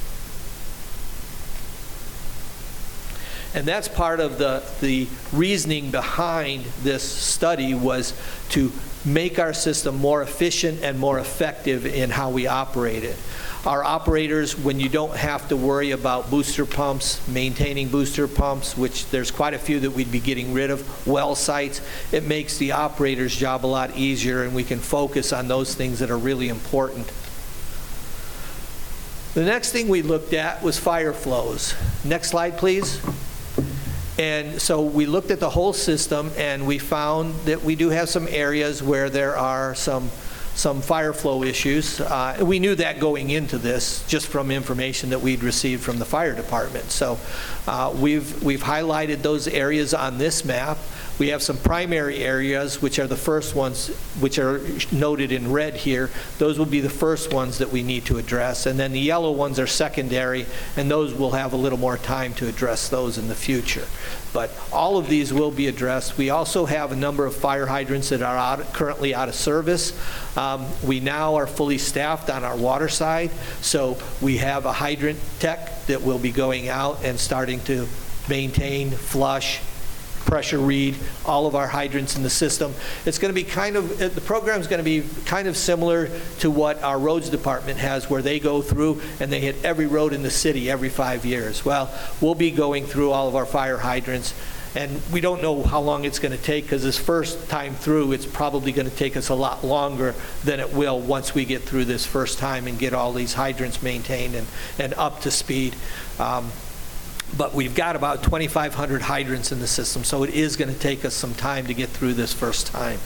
And 3.54 3.66
that's 3.66 3.88
part 3.88 4.20
of 4.20 4.38
the, 4.38 4.64
the 4.80 5.08
reasoning 5.34 5.92
behind 5.92 6.64
this 6.84 7.04
study 7.04 7.74
was 7.74 8.14
to 8.50 8.72
make 9.04 9.40
our 9.40 9.54
system 9.54 9.98
more 9.98 10.22
efficient 10.22 10.84
and 10.84 10.98
more 10.98 11.20
effective 11.20 11.86
in 11.86 12.10
how 12.10 12.30
we 12.30 12.48
operate 12.48 13.04
it. 13.04 13.18
Our 13.66 13.84
operators, 13.84 14.58
when 14.58 14.80
you 14.80 14.90
don't 14.90 15.16
have 15.16 15.50
to 15.50 15.58
worry 15.58 15.92
about 15.92 16.32
booster 16.32 16.66
pumps, 16.66 17.28
maintaining 17.28 17.90
booster 17.90 18.28
pumps, 18.28 18.76
which 18.76 19.06
there's 19.12 19.30
quite 19.30 19.54
a 19.54 19.60
few 19.60 19.80
that 19.82 19.92
we'd 19.92 20.12
be 20.12 20.20
getting 20.20 20.54
rid 20.54 20.72
of, 20.72 21.08
well 21.08 21.36
sites, 21.36 21.82
it 22.12 22.24
makes 22.24 22.58
the 22.58 22.72
operator's 22.72 23.36
job 23.36 23.66
a 23.66 23.68
lot 23.68 23.96
easier 23.96 24.44
and 24.44 24.56
we 24.56 24.64
can 24.64 24.80
focus 24.80 25.32
on 25.32 25.48
those 25.48 25.76
things 25.76 26.00
that 26.00 26.10
are 26.10 26.18
really 26.18 26.50
important. 26.50 27.12
The 29.34 29.44
next 29.44 29.72
thing 29.72 29.88
we 29.88 30.02
looked 30.02 30.34
at 30.34 30.64
was 30.64 30.80
fire 30.80 31.14
flows. 31.14 31.76
Next 32.04 32.30
slide, 32.30 32.58
please. 32.58 33.00
And 34.20 34.62
so 34.62 34.82
we 34.82 35.06
looked 35.06 35.32
at 35.32 35.40
the 35.40 35.50
whole 35.50 35.74
system, 35.74 36.32
and 36.38 36.68
we 36.68 36.78
found 36.78 37.34
that 37.46 37.64
we 37.64 37.76
do 37.76 37.90
have 37.90 38.10
some 38.10 38.28
areas 38.30 38.84
where 38.84 39.10
there 39.10 39.38
are 39.38 39.74
some, 39.74 40.10
some 40.54 40.82
fire 40.82 41.14
flow 41.14 41.44
issues. 41.44 42.02
Uh, 42.02 42.38
We 42.42 42.60
knew 42.60 42.76
that 42.76 43.00
going 43.00 43.30
into 43.30 43.58
this, 43.58 44.06
just 44.08 44.28
from 44.28 44.52
information 44.52 45.12
that 45.12 45.22
we'd 45.22 45.44
received 45.44 45.82
from 45.82 45.98
the 45.98 46.06
fire 46.06 46.36
department. 46.36 46.92
So 46.92 47.18
uh, 47.68 47.94
we've, 47.96 48.44
we've 48.44 48.62
highlighted 48.62 49.22
those 49.22 49.48
areas 49.48 49.94
on 49.94 50.18
this 50.18 50.44
map. 50.44 50.78
We 51.22 51.28
have 51.28 51.44
some 51.44 51.58
primary 51.58 52.24
areas, 52.24 52.82
which 52.82 52.98
are 52.98 53.06
the 53.06 53.16
first 53.16 53.54
ones, 53.54 53.90
which 54.20 54.40
are 54.40 54.60
noted 54.92 55.32
in 55.32 55.52
red 55.52 55.76
here. 55.76 56.10
Those 56.40 56.58
will 56.58 56.66
be 56.66 56.80
the 56.80 56.90
first 56.90 57.32
ones 57.32 57.60
that 57.60 57.72
we 57.72 57.84
need 57.84 58.06
to 58.06 58.18
address. 58.18 58.66
And 58.66 58.80
then 58.80 58.92
the 58.92 59.00
yellow 59.00 59.32
ones 59.32 59.60
are 59.60 59.68
secondary, 59.68 60.48
and 60.76 60.90
those 60.90 61.14
will 61.14 61.34
have 61.34 61.54
a 61.54 61.58
little 61.58 61.78
more 61.78 62.00
time 62.00 62.34
to 62.34 62.48
address 62.48 62.90
those 62.90 63.20
in 63.20 63.28
the 63.28 63.36
future. 63.36 63.86
But 64.34 64.50
all 64.74 64.98
of 64.98 65.10
these 65.10 65.32
will 65.32 65.52
be 65.52 65.68
addressed. 65.68 66.18
We 66.18 66.32
also 66.32 66.66
have 66.66 66.92
a 66.92 66.96
number 66.96 67.28
of 67.28 67.36
fire 67.36 67.68
hydrants 67.68 68.10
that 68.10 68.24
are 68.24 68.36
out, 68.36 68.74
currently 68.74 69.14
out 69.14 69.30
of 69.30 69.36
service. 69.36 69.94
Um, 70.36 70.66
We 70.84 71.02
now 71.02 71.36
are 71.36 71.46
fully 71.46 71.78
staffed 71.78 72.32
on 72.32 72.44
our 72.44 72.58
water 72.58 72.90
side, 72.90 73.30
so 73.62 74.00
we 74.22 74.38
have 74.38 74.66
a 74.66 74.74
hydrant 74.74 75.20
tech 75.38 75.86
that 75.86 76.02
will 76.02 76.18
be 76.18 76.32
going 76.32 76.68
out 76.68 76.98
and 77.04 77.20
starting 77.20 77.60
to 77.66 77.88
maintain, 78.28 78.90
flush, 78.90 79.62
pressure 80.26 80.60
read 80.60 80.96
all 81.26 81.48
of 81.48 81.56
our 81.56 81.68
hydrants 81.68 82.16
in 82.16 82.24
the 82.24 82.30
system. 82.30 82.74
It's 83.06 83.18
going 83.18 83.34
to 83.34 83.36
be 83.36 83.44
kind 83.44 83.76
of, 83.76 83.98
the 83.98 84.22
program's 84.22 84.68
going 84.68 84.80
to 84.80 84.84
be 84.84 85.04
kind 85.26 85.48
of 85.48 85.58
similar 85.58 86.10
to 86.40 86.52
what 86.52 86.82
our 86.84 86.98
roads 86.98 87.30
department 87.30 87.80
has, 87.80 88.10
where 88.10 88.22
they 88.22 88.40
go 88.40 88.62
through 88.62 89.02
and 89.20 89.32
they 89.32 89.40
hit 89.40 89.64
every 89.64 89.88
road 89.88 90.14
in 90.14 90.24
the 90.24 90.32
city 90.32 90.70
every 90.70 90.90
five 90.90 91.26
years. 91.26 91.66
Well, 91.66 91.94
we'll 92.22 92.36
be 92.36 92.52
going 92.52 92.86
through 92.86 93.12
all 93.12 93.28
of 93.28 93.36
our 93.36 93.46
fire 93.46 93.78
hydrants, 93.78 94.34
and 94.74 95.02
we 95.12 95.20
don't 95.20 95.42
know 95.42 95.64
how 95.64 95.82
long 95.82 96.06
it's 96.06 96.20
going 96.20 96.32
to 96.32 96.42
take, 96.42 96.64
because 96.64 96.82
this 96.82 96.98
first 96.98 97.50
time 97.50 97.76
through, 97.76 98.14
it's 98.14 98.26
probably 98.26 98.72
going 98.72 98.90
to 98.90 98.96
take 98.96 99.18
us 99.18 99.28
a 99.28 99.36
lot 99.36 99.66
longer 99.66 100.16
than 100.46 100.62
it 100.62 100.72
will 100.72 100.98
once 100.98 101.36
we 101.36 101.44
get 101.44 101.62
through 101.64 101.86
this 101.86 102.06
first 102.06 102.40
time 102.40 102.68
and 102.68 102.80
get 102.80 102.94
all 102.94 103.12
these 103.12 103.34
hydrants 103.34 103.84
maintained 103.84 104.34
and, 104.34 104.48
and 104.80 104.94
up 104.94 105.20
to 105.22 105.32
speed. 105.32 105.76
Um, 106.20 106.52
but 107.38 107.54
we've 107.54 107.76
got 107.76 107.96
about 107.96 108.24
2,500 108.24 109.02
hydrants 109.02 109.52
in 109.52 109.60
the 109.60 109.68
system, 109.68 110.04
so 110.04 110.24
it 110.24 110.32
is 110.32 110.58
going 110.58 110.74
to 110.74 110.80
take 110.80 111.06
us 111.06 111.14
some 111.14 111.34
time 111.34 111.68
to 111.68 111.74
get 111.74 111.90
through 111.90 112.14
this 112.14 112.34
first 112.34 112.68
time. 112.68 113.00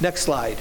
Next 0.00 0.22
slide. 0.22 0.58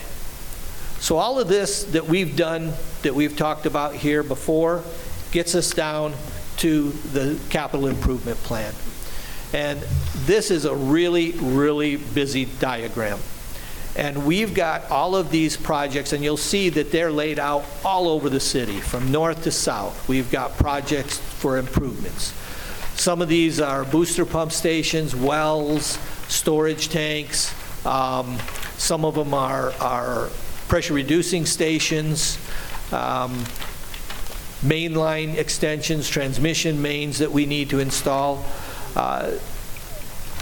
So 1.00 1.18
all 1.18 1.40
of 1.40 1.48
this 1.48 1.84
that 1.86 2.08
we've 2.08 2.36
done, 2.36 2.74
that 3.04 3.14
we've 3.14 3.36
talked 3.36 3.66
about 3.66 3.96
here 3.96 4.24
before, 4.24 4.84
gets 5.32 5.56
us 5.56 5.72
down 5.72 6.14
to 6.58 6.92
the 7.12 7.40
capital 7.50 7.88
improvement 7.88 8.38
plan. 8.40 8.74
And 9.54 9.80
this 10.26 10.52
is 10.52 10.66
a 10.66 10.74
really, 10.74 11.32
really 11.34 11.98
busy 11.98 12.46
diagram. 12.46 13.20
And 13.96 14.26
we've 14.26 14.54
got 14.54 14.92
all 14.92 15.16
of 15.16 15.32
these 15.32 15.56
projects, 15.56 16.14
and 16.14 16.24
you'll 16.24 16.36
see 16.38 16.70
that 16.70 16.92
they're 16.92 17.12
laid 17.12 17.40
out 17.40 17.64
all 17.84 18.10
over 18.10 18.30
the 18.30 18.40
city, 18.42 18.80
from 18.82 19.12
north 19.12 19.44
to 19.44 19.52
south. 19.52 20.08
We've 20.10 20.30
got 20.30 20.58
projects 20.58 21.18
for 21.18 21.58
improvements. 21.58 22.34
Some 22.96 23.22
of 23.22 23.30
these 23.30 23.62
are 23.62 23.86
booster 23.86 24.26
pump 24.26 24.52
stations, 24.52 25.16
wells, 25.16 25.98
storage 26.28 26.90
tanks. 26.90 27.54
Um, 27.86 28.38
Some 28.78 29.06
of 29.06 29.16
them 29.16 29.34
are, 29.34 29.72
are 29.80 30.30
pressure 30.68 30.94
reducing 30.94 31.46
stations, 31.46 32.38
um, 32.92 33.46
mainline 34.62 35.36
extensions, 35.36 36.10
transmission 36.10 36.82
mains 36.82 37.20
that 37.20 37.32
we 37.32 37.46
need 37.46 37.70
to 37.70 37.80
install. 37.80 38.44
Uh, 38.96 39.32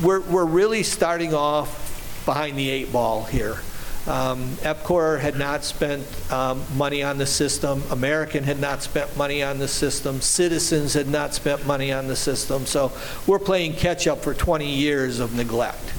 we're, 0.01 0.22
we're 0.22 0.45
really 0.45 0.82
starting 0.82 1.34
off 1.34 1.82
behind 2.26 2.57
the 2.57 2.69
eight 2.69 2.91
ball 2.91 3.24
here. 3.24 3.57
Um, 4.05 4.49
EPCOR 4.57 5.21
had 5.21 5.38
not 5.38 5.63
spent 5.63 6.05
um, 6.30 6.61
money 6.76 7.03
on 7.03 7.17
the 7.17 7.26
system, 7.26 7.82
American 7.89 8.43
had 8.43 8.59
not 8.59 8.84
spent 8.84 9.15
money 9.15 9.41
on 9.41 9.59
the 9.59 9.67
system, 9.67 10.19
Citizens 10.19 10.93
had 10.93 11.07
not 11.07 11.34
spent 11.34 11.65
money 11.65 11.93
on 11.93 12.07
the 12.07 12.15
system, 12.17 12.65
so 12.65 12.91
we're 13.28 13.39
playing 13.39 13.74
catch-up 13.74 14.21
for 14.21 14.34
20 14.34 14.69
years 14.69 15.21
of 15.21 15.34
neglect. 15.34 15.93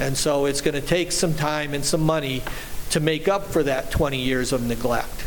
And 0.00 0.16
so 0.16 0.46
it's 0.46 0.62
going 0.62 0.74
to 0.74 0.80
take 0.80 1.12
some 1.12 1.34
time 1.34 1.74
and 1.74 1.84
some 1.84 2.00
money 2.00 2.42
to 2.90 3.00
make 3.00 3.28
up 3.28 3.44
for 3.48 3.62
that 3.62 3.90
20 3.90 4.18
years 4.18 4.52
of 4.52 4.66
neglect. 4.66 5.26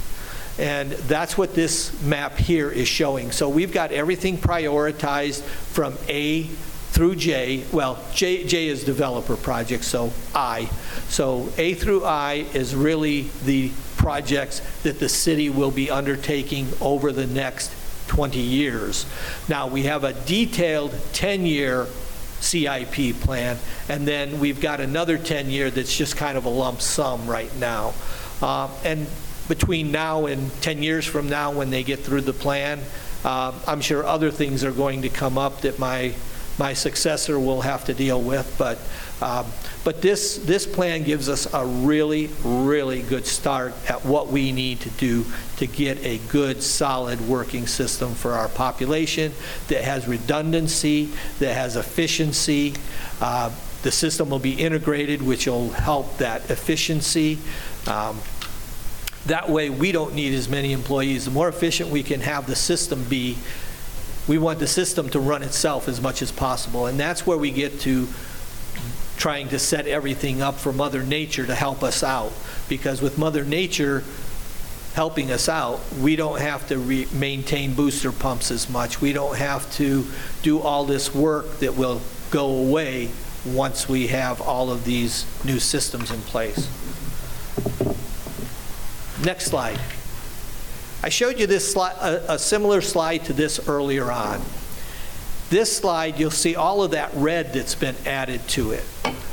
And 0.57 0.91
that's 0.91 1.37
what 1.37 1.53
this 1.53 2.01
map 2.01 2.37
here 2.37 2.71
is 2.71 2.87
showing. 2.87 3.31
So 3.31 3.47
we've 3.47 3.71
got 3.71 3.91
everything 3.91 4.37
prioritized 4.37 5.41
from 5.43 5.95
A 6.09 6.49
through 6.91 7.15
J. 7.15 7.63
Well, 7.71 7.99
J, 8.13 8.45
J 8.45 8.67
is 8.67 8.83
developer 8.83 9.35
project, 9.35 9.83
so 9.83 10.11
I. 10.33 10.69
So 11.09 11.49
A 11.57 11.73
through 11.73 12.03
I 12.05 12.45
is 12.53 12.75
really 12.75 13.29
the 13.43 13.71
projects 13.97 14.61
that 14.83 14.99
the 14.99 15.09
city 15.09 15.49
will 15.49 15.71
be 15.71 15.91
undertaking 15.91 16.67
over 16.81 17.11
the 17.11 17.27
next 17.27 17.71
20 18.07 18.39
years. 18.39 19.05
Now, 19.47 19.67
we 19.67 19.83
have 19.83 20.03
a 20.03 20.13
detailed 20.13 20.91
10-year 21.13 21.87
CIP 22.39 23.19
plan, 23.21 23.57
and 23.89 24.07
then 24.07 24.39
we've 24.39 24.61
got 24.61 24.79
another 24.79 25.17
10-year 25.17 25.69
that's 25.71 25.95
just 25.95 26.15
kind 26.15 26.37
of 26.37 26.45
a 26.45 26.49
lump 26.49 26.81
sum 26.81 27.27
right 27.27 27.53
now. 27.57 27.93
Uh, 28.41 28.69
And 28.83 29.07
between 29.47 29.91
now 29.91 30.25
and 30.25 30.51
10 30.61 30.83
years 30.83 31.05
from 31.05 31.29
now, 31.29 31.51
when 31.51 31.69
they 31.69 31.83
get 31.83 31.99
through 31.99 32.21
the 32.21 32.33
plan, 32.33 32.79
uh, 33.23 33.53
I'm 33.65 33.81
sure 33.81 34.05
other 34.05 34.31
things 34.31 34.63
are 34.63 34.71
going 34.71 35.01
to 35.01 35.09
come 35.09 35.37
up 35.37 35.61
that 35.61 35.79
my, 35.79 36.13
my 36.57 36.73
successor 36.73 37.39
will 37.39 37.61
have 37.61 37.85
to 37.85 37.93
deal 37.93 38.21
with, 38.21 38.55
but, 38.57 38.79
um, 39.21 39.45
but 39.83 40.01
this, 40.01 40.37
this 40.37 40.65
plan 40.65 41.03
gives 41.03 41.29
us 41.29 41.51
a 41.53 41.65
really, 41.65 42.29
really 42.43 43.01
good 43.01 43.25
start 43.25 43.73
at 43.87 44.03
what 44.03 44.27
we 44.27 44.51
need 44.51 44.79
to 44.81 44.89
do 44.91 45.25
to 45.57 45.67
get 45.67 46.03
a 46.03 46.17
good, 46.29 46.63
solid 46.63 47.21
working 47.21 47.67
system 47.67 48.13
for 48.15 48.33
our 48.33 48.49
population 48.49 49.31
that 49.67 49.83
has 49.83 50.07
redundancy, 50.07 51.09
that 51.39 51.53
has 51.53 51.75
efficiency. 51.75 52.73
Uh, 53.21 53.51
The 53.83 53.91
system 53.91 54.29
will 54.31 54.39
be 54.39 54.53
integrated, 54.53 55.21
which 55.21 55.45
will 55.45 55.69
help 55.69 56.17
that 56.17 56.49
efficiency. 56.49 57.37
Um, 57.85 58.19
That 59.27 59.49
way, 59.49 59.69
we 59.69 59.91
don't 59.91 60.15
need 60.15 60.33
as 60.33 60.47
many 60.49 60.71
employees. 60.71 61.25
The 61.25 61.31
more 61.31 61.49
efficient 61.49 61.89
we 61.91 62.01
can 62.01 62.21
have 62.21 62.47
the 62.47 62.55
system 62.55 63.03
be, 63.03 63.37
we 64.27 64.37
want 64.37 64.59
the 64.59 64.67
system 64.67 65.09
to 65.09 65.19
run 65.19 65.43
itself 65.43 65.87
as 65.87 66.01
much 66.01 66.21
as 66.21 66.31
possible. 66.31 66.85
And 66.85 66.99
that's 66.99 67.25
where 67.25 67.37
we 67.37 67.51
get 67.51 67.79
to 67.81 68.07
trying 69.17 69.49
to 69.49 69.59
set 69.59 69.87
everything 69.87 70.41
up 70.41 70.55
for 70.55 70.71
Mother 70.71 71.03
Nature 71.03 71.45
to 71.45 71.55
help 71.55 71.83
us 71.83 72.03
out. 72.03 72.31
Because 72.69 73.01
with 73.01 73.17
Mother 73.17 73.43
Nature 73.43 74.03
helping 74.93 75.31
us 75.31 75.47
out, 75.47 75.79
we 75.99 76.15
don't 76.15 76.39
have 76.39 76.67
to 76.67 76.77
re- 76.77 77.07
maintain 77.13 77.73
booster 77.73 78.11
pumps 78.11 78.51
as 78.51 78.69
much. 78.69 79.01
We 79.01 79.13
don't 79.13 79.37
have 79.37 79.71
to 79.75 80.05
do 80.43 80.59
all 80.59 80.85
this 80.85 81.13
work 81.13 81.59
that 81.59 81.75
will 81.75 82.01
go 82.29 82.47
away 82.47 83.11
once 83.45 83.87
we 83.87 84.07
have 84.07 84.41
all 84.41 84.69
of 84.69 84.83
these 84.85 85.25
new 85.45 85.59
systems 85.59 86.11
in 86.11 86.19
place. 86.21 86.67
Next 89.23 89.45
slide. 89.45 89.79
I 91.03 91.09
showed 91.09 91.39
you 91.39 91.47
this 91.47 91.71
slide, 91.71 91.95
a, 92.01 92.33
a 92.33 92.39
similar 92.39 92.81
slide 92.81 93.25
to 93.25 93.33
this 93.33 93.67
earlier 93.67 94.11
on. 94.11 94.41
This 95.49 95.77
slide, 95.77 96.19
you'll 96.19 96.31
see 96.31 96.55
all 96.55 96.83
of 96.83 96.91
that 96.91 97.11
red 97.13 97.53
that's 97.53 97.75
been 97.75 97.95
added 98.05 98.45
to 98.49 98.71
it. 98.71 98.83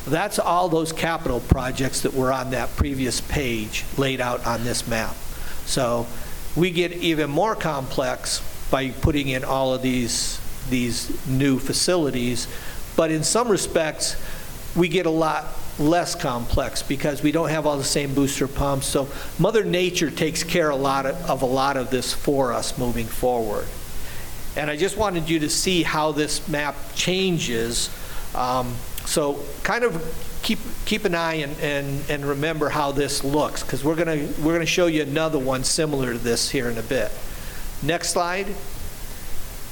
That's 0.07 0.39
all 0.39 0.69
those 0.69 0.93
capital 0.93 1.41
projects 1.41 2.03
that 2.03 2.13
were 2.13 2.33
on 2.33 2.51
that 2.51 2.77
previous 2.77 3.21
page 3.21 3.85
laid 3.97 4.21
out 4.21 4.47
on 4.47 4.63
this 4.63 4.87
map. 4.87 5.17
So 5.65 6.07
we 6.55 6.71
get 6.71 6.93
even 6.93 7.31
more 7.31 7.57
complex 7.57 8.43
by 8.71 8.91
putting 8.91 9.29
in 9.29 9.45
all 9.45 9.75
of 9.75 9.83
these, 9.83 10.39
these 10.69 11.27
new 11.27 11.59
facilities. 11.59 12.47
But 12.97 13.11
in 13.11 13.25
some 13.25 13.49
respects, 13.49 14.17
we 14.77 14.89
get 14.89 15.07
a 15.07 15.11
lot 15.11 15.47
less 15.79 16.15
complex 16.15 16.83
because 16.83 17.23
we 17.23 17.33
don't 17.33 17.51
have 17.51 17.67
all 17.67 17.77
the 17.77 17.85
same 17.85 18.15
booster 18.15 18.49
pumps. 18.49 18.87
So 18.87 19.09
Mother 19.39 19.65
Nature 19.65 20.11
takes 20.11 20.43
care 20.43 20.71
a 20.71 20.77
lot 20.77 21.07
of, 21.07 21.17
of 21.29 21.43
a 21.43 21.47
lot 21.47 21.77
of 21.77 21.91
this 21.91 22.13
for 22.13 22.53
us 22.53 22.79
moving 22.79 23.07
forward. 23.07 23.67
And 24.57 24.71
I 24.71 24.77
just 24.77 24.97
wanted 24.97 25.29
you 25.29 25.41
to 25.41 25.49
see 25.49 25.83
how 25.83 26.13
this 26.13 26.49
map 26.49 26.77
changes. 26.95 27.91
Um, 28.35 28.75
So 29.05 29.45
kind 29.63 29.85
of 29.85 30.01
keep, 30.43 30.59
keep 30.87 31.05
an 31.05 31.15
eye 31.15 31.45
and, 31.45 31.55
and, 31.61 32.11
and 32.11 32.25
remember 32.25 32.71
how 32.71 32.91
this 32.91 33.23
looks, 33.23 33.63
because 33.63 33.85
we're 33.85 33.97
to, 33.97 34.29
we're 34.41 34.59
to 34.59 34.67
show 34.67 34.87
you 34.87 35.03
another 35.03 35.39
one 35.39 35.63
similar 35.63 36.15
to 36.15 36.19
this 36.19 36.51
here 36.51 36.71
in 36.71 36.79
a 36.79 36.83
bit. 36.83 37.13
Next 37.83 38.11
slide. 38.11 38.47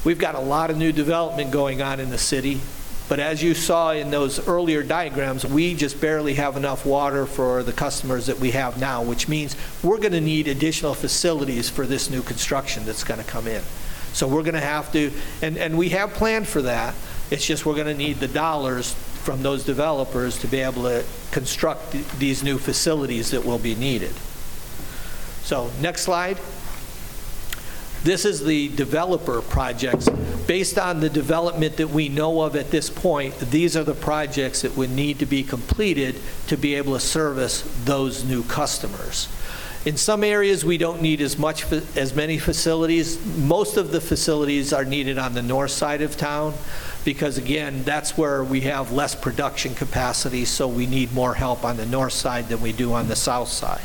We've 0.05 0.18
got 0.18 0.34
a 0.34 0.40
lot 0.40 0.70
of 0.70 0.76
new 0.76 0.92
development 0.92 1.50
going 1.50 1.80
on 1.80 1.98
in 1.98 2.11
the 2.11 2.18
city, 2.18 2.61
but 3.09 3.20
as 3.20 3.42
you 3.42 3.55
saw 3.55 3.92
in 3.92 4.11
those 4.11 4.46
earlier 4.48 4.82
diagrams, 4.82 5.44
we 5.44 5.74
just 5.74 6.00
barely 6.00 6.34
have 6.34 6.57
enough 6.57 6.86
water 6.86 7.26
for 7.26 7.62
the 7.62 7.72
customers 7.72 8.26
that 8.26 8.38
we 8.38 8.53
have 8.53 8.80
now, 8.80 9.03
which 9.03 9.28
means 9.28 9.57
we're 9.82 9.98
going 9.98 10.12
to 10.12 10.20
need 10.20 10.48
additional 10.48 10.94
facilities 10.94 11.68
for 11.68 11.86
this 11.86 12.09
new 12.09 12.22
construction 12.22 12.84
that's 12.84 13.05
going 13.05 13.20
to 13.20 13.26
come 13.26 13.46
in. 13.46 13.62
So 14.12 14.28
we're 14.28 14.42
going 14.42 14.55
to 14.55 14.61
have 14.61 14.92
to, 14.92 15.11
and, 15.40 15.57
and 15.57 15.76
we 15.76 15.90
have 15.90 16.12
planned 16.12 16.46
for 16.46 16.62
that. 16.62 16.94
It's 17.30 17.44
just 17.44 17.66
we're 17.66 17.74
going 17.74 17.86
to 17.86 17.94
need 17.94 18.18
the 18.20 18.28
dollars 18.28 18.94
from 18.94 19.42
those 19.42 19.64
developers 19.64 20.38
to 20.40 20.46
be 20.46 20.61
able 20.61 20.82
to 20.82 21.05
construct 21.30 21.92
th- 21.92 22.07
these 22.18 22.42
new 22.42 22.59
facilities 22.59 23.30
that 23.30 23.44
will 23.44 23.59
be 23.59 23.74
needed. 23.74 24.12
So, 25.42 25.70
next 25.80 26.03
slide. 26.03 26.38
This 28.05 28.24
is 28.24 28.44
the 28.44 28.68
developer 28.68 29.40
projects. 29.42 30.09
Based 30.46 30.76
on 30.76 30.98
the 30.98 31.09
development 31.09 31.76
that 31.76 31.90
we 31.90 32.09
know 32.09 32.42
of 32.42 32.57
at 32.57 32.72
this 32.72 32.90
point, 32.90 33.38
these 33.38 33.76
are 33.76 33.84
the 33.84 33.94
projects 33.94 34.62
that 34.62 34.76
would 34.76 34.90
need 34.90 35.20
to 35.20 35.26
be 35.26 35.44
completed 35.44 36.16
to 36.48 36.57
be 36.57 36.74
able 36.74 36.94
to 36.94 37.00
service 37.00 37.62
those 37.84 38.24
new 38.24 38.42
customers. 38.42 39.28
In 39.84 39.96
some 39.96 40.22
areas, 40.22 40.64
we 40.64 40.78
don't 40.78 41.00
need 41.00 41.20
as 41.20 41.38
much, 41.38 41.70
as 41.96 42.14
many 42.14 42.38
facilities. 42.38 43.24
Most 43.36 43.76
of 43.76 43.92
the 43.92 44.00
facilities 44.00 44.72
are 44.72 44.84
needed 44.84 45.18
on 45.18 45.34
the 45.34 45.42
north 45.42 45.72
side 45.72 46.03
of 46.03 46.16
town 46.16 46.55
because, 47.05 47.38
again, 47.38 47.82
that's 47.84 48.16
where 48.16 48.42
we 48.44 48.62
have 48.62 48.92
less 48.92 49.14
production 49.14 49.74
capacity, 49.74 50.44
so 50.44 50.68
we 50.68 50.86
need 50.86 51.12
more 51.12 51.34
help 51.34 51.64
on 51.64 51.76
the 51.76 51.86
north 51.86 52.12
side 52.12 52.48
than 52.48 52.61
we 52.61 52.72
do 52.72 52.92
on 52.92 53.09
the 53.09 53.16
south 53.16 53.48
side. 53.48 53.80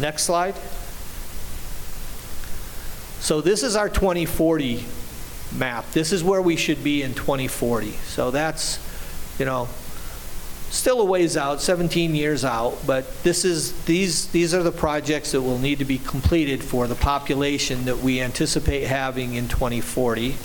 Next 0.00 0.22
slide. 0.22 0.54
So 3.20 3.40
this 3.40 3.62
is 3.62 3.76
our 3.76 3.88
2040 3.88 4.84
map. 5.56 5.90
This 5.92 6.12
is 6.12 6.24
where 6.24 6.40
we 6.40 6.56
should 6.56 6.82
be 6.82 7.02
in 7.02 7.14
2040. 7.14 7.90
So 7.90 8.30
that's, 8.30 8.78
you 9.38 9.44
know, 9.44 9.68
still 10.70 11.00
a 11.00 11.04
ways 11.04 11.36
out, 11.36 11.60
17 11.60 12.14
years 12.14 12.44
out, 12.44 12.78
but 12.86 13.22
this 13.22 13.44
is, 13.44 13.84
these, 13.84 14.28
these 14.28 14.54
are 14.54 14.62
the 14.62 14.72
projects 14.72 15.32
that 15.32 15.42
will 15.42 15.58
need 15.58 15.80
to 15.80 15.84
be 15.84 15.98
completed 15.98 16.62
for 16.62 16.86
the 16.86 16.94
population 16.94 17.84
that 17.84 17.98
we 17.98 18.20
anticipate 18.20 18.84
having 18.84 19.34
in 19.34 19.48
2040. 19.48 20.36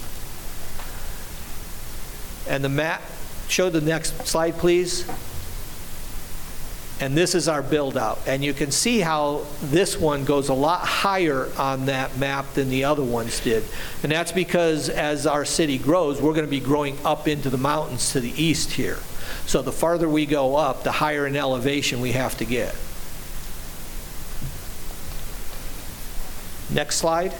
And 2.47 2.63
the 2.63 2.69
map, 2.69 3.01
show 3.47 3.69
the 3.69 3.81
next 3.81 4.27
slide, 4.27 4.57
please. 4.57 5.07
And 7.01 7.15
this 7.17 7.35
is 7.35 7.49
our 7.49 7.61
build-out. 7.61 8.19
And 8.25 8.43
you 8.43 8.53
can 8.53 8.71
see 8.71 8.99
how 9.01 9.45
this 9.61 9.99
one 9.99 10.23
goes 10.23 10.47
a 10.47 10.53
lot 10.53 10.79
higher 10.79 11.49
on 11.57 11.87
that 11.87 12.17
map 12.17 12.53
than 12.53 12.69
the 12.69 12.85
other 12.85 13.03
ones 13.03 13.41
did. 13.41 13.65
And 14.01 14.11
that's 14.11 14.31
because 14.31 14.87
as 14.87 15.27
our 15.27 15.43
city 15.43 15.77
grows, 15.77 16.21
we're 16.21 16.33
going 16.33 16.45
to 16.45 16.49
be 16.49 16.61
growing 16.61 16.97
up 17.03 17.27
into 17.27 17.49
the 17.49 17.57
mountains 17.57 18.13
to 18.13 18.21
the 18.21 18.31
east 18.41 18.71
here. 18.71 18.99
So 19.45 19.61
the 19.61 19.73
farther 19.73 20.07
we 20.07 20.25
go 20.25 20.55
up, 20.55 20.83
the 20.83 20.93
higher 20.93 21.27
in 21.27 21.35
elevation 21.35 21.99
we 21.99 22.13
have 22.13 22.37
to 22.37 22.45
get. 22.45 22.73
Next 26.73 26.95
slide. 26.95 27.33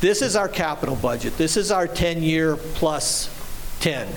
This 0.00 0.20
is 0.20 0.34
our 0.36 0.48
capital 0.48 0.96
budget. 0.96 1.38
This 1.38 1.56
is 1.56 1.70
our 1.70 1.86
10-year 1.86 2.56
plus 2.56 3.30
10. 3.80 4.08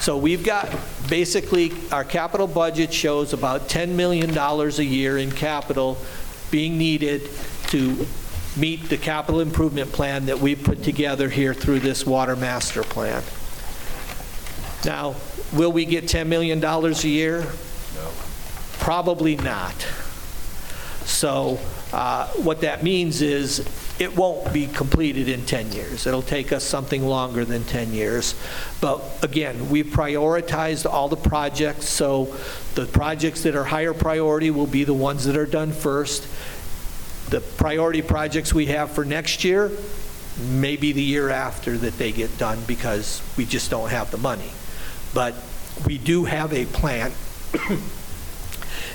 So 0.00 0.16
we've 0.16 0.42
got, 0.42 0.74
basically, 1.10 1.72
our 1.92 2.04
capital 2.04 2.46
budget 2.46 2.92
shows 2.92 3.34
about 3.34 3.68
$10 3.68 3.90
million 3.90 4.36
a 4.36 4.82
year 4.82 5.18
in 5.18 5.30
capital 5.30 5.98
being 6.50 6.78
needed 6.78 7.28
to 7.68 8.06
meet 8.56 8.88
the 8.88 8.96
capital 8.96 9.40
improvement 9.40 9.92
plan 9.92 10.26
that 10.26 10.38
we 10.38 10.56
put 10.56 10.82
together 10.82 11.28
here 11.28 11.52
through 11.52 11.80
this 11.80 12.06
water 12.06 12.34
master 12.34 12.82
plan. 12.82 13.22
Now, 14.86 15.16
will 15.52 15.70
we 15.70 15.84
get 15.84 16.04
$10 16.04 16.26
million 16.28 16.64
a 16.64 16.90
year? 17.06 17.40
No. 17.94 18.10
Probably 18.78 19.36
not. 19.36 19.86
So 21.04 21.60
uh, 21.92 22.26
what 22.28 22.60
that 22.60 22.82
means 22.82 23.22
is 23.22 23.66
it 23.98 24.16
won't 24.16 24.52
be 24.52 24.66
completed 24.66 25.28
in 25.28 25.44
10 25.44 25.72
years. 25.72 26.06
It'll 26.06 26.22
take 26.22 26.52
us 26.52 26.64
something 26.64 27.04
longer 27.04 27.44
than 27.44 27.64
10 27.64 27.92
years. 27.92 28.34
But 28.80 29.02
again, 29.22 29.68
we 29.68 29.82
prioritized 29.82 30.90
all 30.90 31.08
the 31.08 31.16
projects, 31.16 31.88
so 31.88 32.34
the 32.74 32.86
projects 32.86 33.42
that 33.42 33.56
are 33.56 33.64
higher 33.64 33.94
priority 33.94 34.50
will 34.50 34.66
be 34.66 34.84
the 34.84 34.94
ones 34.94 35.24
that 35.24 35.36
are 35.36 35.46
done 35.46 35.72
first. 35.72 36.26
The 37.30 37.40
priority 37.40 38.02
projects 38.02 38.54
we 38.54 38.66
have 38.66 38.90
for 38.90 39.04
next 39.04 39.44
year 39.44 39.70
maybe 40.48 40.92
the 40.92 41.02
year 41.02 41.28
after 41.28 41.76
that 41.76 41.98
they 41.98 42.12
get 42.12 42.36
done 42.38 42.58
because 42.66 43.22
we 43.36 43.44
just 43.44 43.70
don't 43.70 43.90
have 43.90 44.10
the 44.10 44.18
money. 44.18 44.50
But 45.12 45.34
we 45.86 45.98
do 45.98 46.24
have 46.24 46.52
a 46.52 46.66
plan 46.66 47.12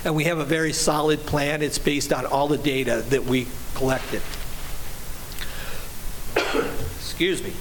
and 0.04 0.14
we 0.14 0.24
have 0.24 0.38
a 0.38 0.44
very 0.44 0.72
solid 0.72 1.20
plan. 1.20 1.62
It's 1.62 1.78
based 1.78 2.12
on 2.12 2.26
all 2.26 2.48
the 2.48 2.58
data 2.58 3.04
that 3.10 3.24
we 3.24 3.46
collected. 3.74 4.22
Excuse 6.96 7.42
me. 7.42 7.52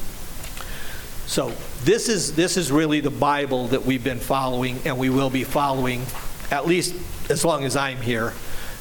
So 1.28 1.52
this 1.84 2.08
is, 2.08 2.36
this 2.36 2.56
is 2.56 2.72
really 2.72 3.00
the 3.00 3.10
Bible 3.10 3.68
that 3.70 3.86
we've 3.86 4.04
been 4.04 4.20
following 4.20 4.80
and 4.86 4.98
we 4.98 5.10
will 5.10 5.30
be 5.30 5.44
following 5.44 6.04
at 6.52 6.68
least 6.68 6.96
as 7.30 7.44
long 7.44 7.64
as 7.64 7.76
I'm 7.76 7.98
here. 7.98 8.34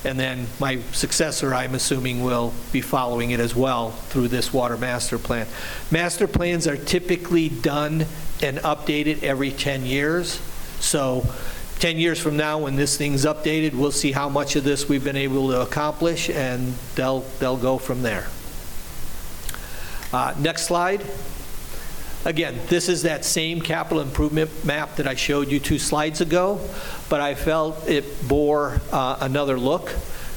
And 0.04 0.20
then 0.20 0.46
my 0.60 0.80
successor, 0.92 1.54
I'm 1.54 1.74
assuming, 1.74 2.22
will 2.22 2.52
be 2.72 2.82
following 2.82 3.30
it 3.30 3.40
as 3.40 3.56
well 3.56 3.90
through 3.90 4.28
this 4.28 4.52
water 4.52 4.76
master 4.76 5.18
plan. 5.18 5.46
Master 5.90 6.28
plans 6.28 6.66
are 6.66 6.76
typically 6.76 7.48
done 7.48 8.04
and 8.42 8.58
updated 8.58 9.22
every 9.22 9.50
10 9.50 9.86
years. 9.86 10.40
So 10.80 11.26
10 11.78 11.98
years 11.98 12.18
from 12.18 12.36
now, 12.36 12.58
when 12.58 12.76
this 12.76 12.96
thing's 12.96 13.24
updated, 13.24 13.74
we'll 13.74 13.92
see 13.92 14.12
how 14.12 14.28
much 14.28 14.56
of 14.56 14.64
this 14.64 14.88
we've 14.88 15.04
been 15.04 15.16
able 15.16 15.50
to 15.50 15.60
accomplish, 15.60 16.30
and 16.30 16.74
they'll, 16.94 17.20
they'll 17.38 17.56
go 17.56 17.78
from 17.78 18.02
there. 18.02 18.26
Uh, 20.12 20.34
Next 20.38 20.66
slide. 20.66 21.04
Again, 22.24 22.58
this 22.68 22.88
is 22.88 23.02
that 23.02 23.22
same 23.22 23.60
capital 23.60 24.00
improvement 24.00 24.64
map 24.64 24.96
that 24.96 25.06
I 25.06 25.14
showed 25.14 25.50
you 25.50 25.60
two 25.60 25.78
slides 25.78 26.22
ago, 26.22 26.58
but 27.10 27.20
I 27.20 27.34
felt 27.34 27.86
it 27.86 28.26
bore 28.26 28.80
uh, 28.90 29.18
another 29.20 29.58
look 29.58 29.92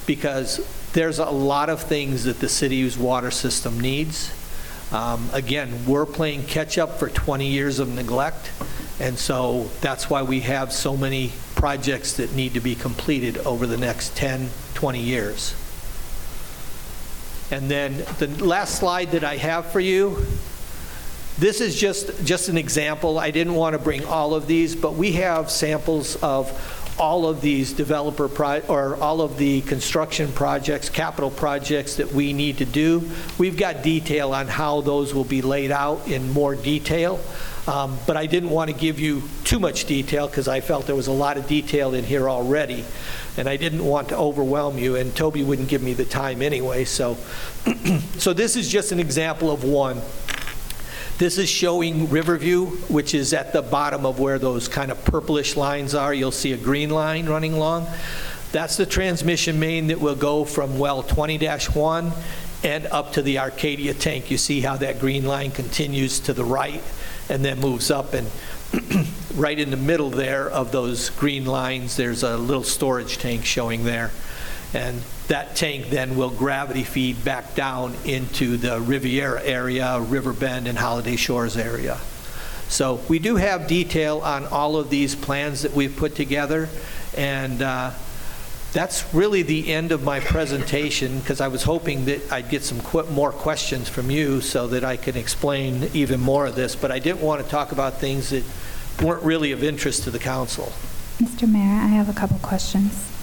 because 0.05 0.59
there's 0.91 1.19
a 1.19 1.29
lot 1.29 1.69
of 1.69 1.81
things 1.81 2.25
that 2.25 2.39
the 2.39 2.49
city's 2.49 2.97
water 2.97 3.31
system 3.31 3.79
needs. 3.79 4.33
Um, 4.91 5.29
Again, 5.33 5.85
we're 5.85 6.05
playing 6.05 6.45
catch-up 6.45 6.97
for 6.97 7.09
20 7.09 7.47
years 7.47 7.79
of 7.79 7.89
neglect, 7.89 8.51
and 8.99 9.17
so 9.17 9.69
that's 9.81 10.09
why 10.09 10.23
we 10.23 10.39
have 10.41 10.71
so 10.71 10.95
many 10.95 11.33
projects 11.55 12.13
that 12.13 12.33
need 12.33 12.53
to 12.53 12.59
be 12.61 12.75
completed 12.75 13.37
over 13.39 13.67
the 13.67 13.77
next 13.77 14.15
10, 14.15 14.49
20 14.75 15.01
years. 15.01 15.55
And 17.51 17.69
then 17.69 17.97
the 18.19 18.27
last 18.43 18.75
slide 18.75 19.11
that 19.11 19.23
I 19.23 19.37
have 19.37 19.67
for 19.67 19.79
you, 19.79 20.25
this 21.37 21.61
is 21.61 21.79
just, 21.79 22.25
just 22.25 22.49
an 22.49 22.57
example. 22.57 23.19
I 23.19 23.31
didn't 23.31 23.55
want 23.55 23.73
to 23.73 23.79
bring 23.79 24.05
all 24.05 24.33
of 24.33 24.47
these, 24.47 24.75
but 24.75 24.95
we 24.95 25.13
have 25.13 25.51
samples 25.51 26.15
of 26.17 26.49
all 26.99 27.27
of 27.27 27.41
these 27.41 27.73
developer, 27.73 28.27
pro- 28.27 28.61
or 28.67 28.95
all 28.97 29.21
of 29.21 29.37
the 29.37 29.61
construction 29.61 30.31
projects, 30.31 30.89
capital 30.89 31.29
projects 31.29 31.95
that 31.95 32.11
we 32.11 32.33
need 32.33 32.57
to 32.57 32.65
do. 32.65 33.09
We've 33.37 33.57
got 33.57 33.83
detail 33.83 34.33
on 34.33 34.47
how 34.47 34.81
those 34.81 35.13
will 35.13 35.23
be 35.23 35.41
laid 35.41 35.71
out 35.71 36.07
in 36.07 36.31
more 36.31 36.55
detail. 36.55 37.19
Um, 37.67 37.99
But 38.07 38.15
I 38.15 38.27
didn't 38.27 38.49
want 38.49 38.71
to 38.71 38.75
give 38.75 38.97
you 38.97 39.23
too 39.43 39.59
much 39.59 39.85
detail 39.85 40.27
because 40.27 40.47
I 40.47 40.61
felt 40.61 40.85
there 40.85 40.95
was 40.95 41.07
a 41.07 41.11
lot 41.11 41.37
of 41.37 41.47
detail 41.47 41.93
in 41.93 42.05
here 42.05 42.29
already, 42.29 42.85
and 43.35 43.49
I 43.49 43.57
didn't 43.57 43.83
want 43.83 44.07
to 44.09 44.17
overwhelm 44.17 44.77
you, 44.77 44.95
and 44.95 45.13
Toby 45.13 45.43
wouldn't 45.43 45.67
give 45.67 45.83
me 45.83 45.93
the 45.93 46.05
time 46.05 46.41
anyway, 46.41 46.85
so. 46.85 47.17
So 48.17 48.33
this 48.33 48.55
is 48.55 48.67
just 48.67 48.91
an 48.91 48.99
example 48.99 49.51
of 49.51 49.63
one. 49.63 50.01
This 51.17 51.39
is 51.39 51.49
showing 51.49 52.11
Riverview, 52.11 52.67
which 52.89 53.15
is 53.15 53.33
at 53.33 53.51
the 53.51 53.63
bottom 53.63 54.05
of 54.05 54.19
where 54.19 54.37
those 54.37 54.67
kind 54.67 54.91
of 54.91 55.03
purplish 55.03 55.57
lines 55.57 55.95
are. 55.95 56.13
You'll 56.13 56.31
see 56.31 56.53
a 56.53 56.57
green 56.57 56.91
line 56.91 57.25
running 57.25 57.53
along. 57.53 57.87
That's 58.51 58.77
the 58.77 58.85
transmission 58.85 59.59
main 59.59 59.87
that 59.87 59.99
will 59.99 60.15
go 60.15 60.45
from 60.45 60.77
well 60.77 61.01
20-1 61.01 62.11
and 62.63 62.85
up 62.87 63.13
to 63.13 63.23
the 63.23 63.39
Arcadia 63.39 63.95
tank. 63.95 64.29
You 64.29 64.37
see 64.37 64.61
how 64.61 64.77
that 64.77 64.99
green 64.99 65.25
line 65.25 65.49
continues 65.49 66.19
to 66.19 66.33
the 66.33 66.45
right 66.45 66.83
and 67.29 67.43
then 67.43 67.59
moves 67.59 67.89
up, 67.89 68.13
and 68.13 68.29
right 69.35 69.57
in 69.57 69.71
the 69.71 69.77
middle 69.77 70.11
there 70.11 70.47
of 70.47 70.71
those 70.71 71.09
green 71.09 71.45
lines, 71.45 71.97
there's 71.97 72.21
a 72.21 72.37
little 72.37 72.63
storage 72.63 73.17
tank 73.17 73.43
showing 73.43 73.85
there. 73.85 74.11
And 74.71 75.01
that 75.27 75.55
tank 75.55 75.89
then 75.89 76.15
will 76.15 76.29
gravity 76.29 76.83
feed 76.83 77.23
back 77.23 77.53
down 77.53 77.93
into 78.05 78.57
the 78.57 78.79
Riviera 78.79 79.43
area, 79.43 79.99
River 79.99 80.33
Bend, 80.33 80.67
and 80.67 80.77
Holiday 80.77 81.15
Shores 81.15 81.57
area. 81.57 81.97
So 82.69 83.01
we 83.07 83.19
do 83.19 83.35
have 83.35 83.67
detail 83.67 84.19
on 84.19 84.45
all 84.45 84.77
of 84.77 84.89
these 84.89 85.15
plans 85.15 85.61
that 85.61 85.73
we've 85.73 85.95
put 85.95 86.15
together, 86.15 86.69
and 87.15 87.61
uh, 87.61 87.91
that's 88.73 89.13
really 89.13 89.41
the 89.41 89.71
end 89.73 89.91
of 89.91 90.03
my 90.03 90.19
presentation, 90.19 91.19
because 91.19 91.41
I 91.41 91.47
was 91.47 91.63
hoping 91.63 92.05
that 92.05 92.31
I'd 92.31 92.49
get 92.49 92.63
some 92.63 92.79
que- 92.81 93.09
more 93.11 93.31
questions 93.31 93.89
from 93.89 94.11
you 94.11 94.41
so 94.41 94.67
that 94.67 94.83
I 94.83 94.97
could 94.97 95.15
explain 95.15 95.89
even 95.93 96.19
more 96.19 96.45
of 96.45 96.55
this, 96.55 96.75
but 96.75 96.91
I 96.91 96.99
didn't 96.99 97.21
want 97.21 97.43
to 97.43 97.49
talk 97.49 97.71
about 97.71 97.99
things 97.99 98.29
that 98.29 98.43
weren't 99.01 99.23
really 99.23 99.51
of 99.51 99.63
interest 99.63 100.03
to 100.03 100.11
the 100.11 100.19
council. 100.19 100.71
Mr. 101.19 101.49
Mayor, 101.51 101.81
I 101.81 101.87
have 101.87 102.09
a 102.09 102.13
couple 102.13 102.37
questions. 102.39 103.16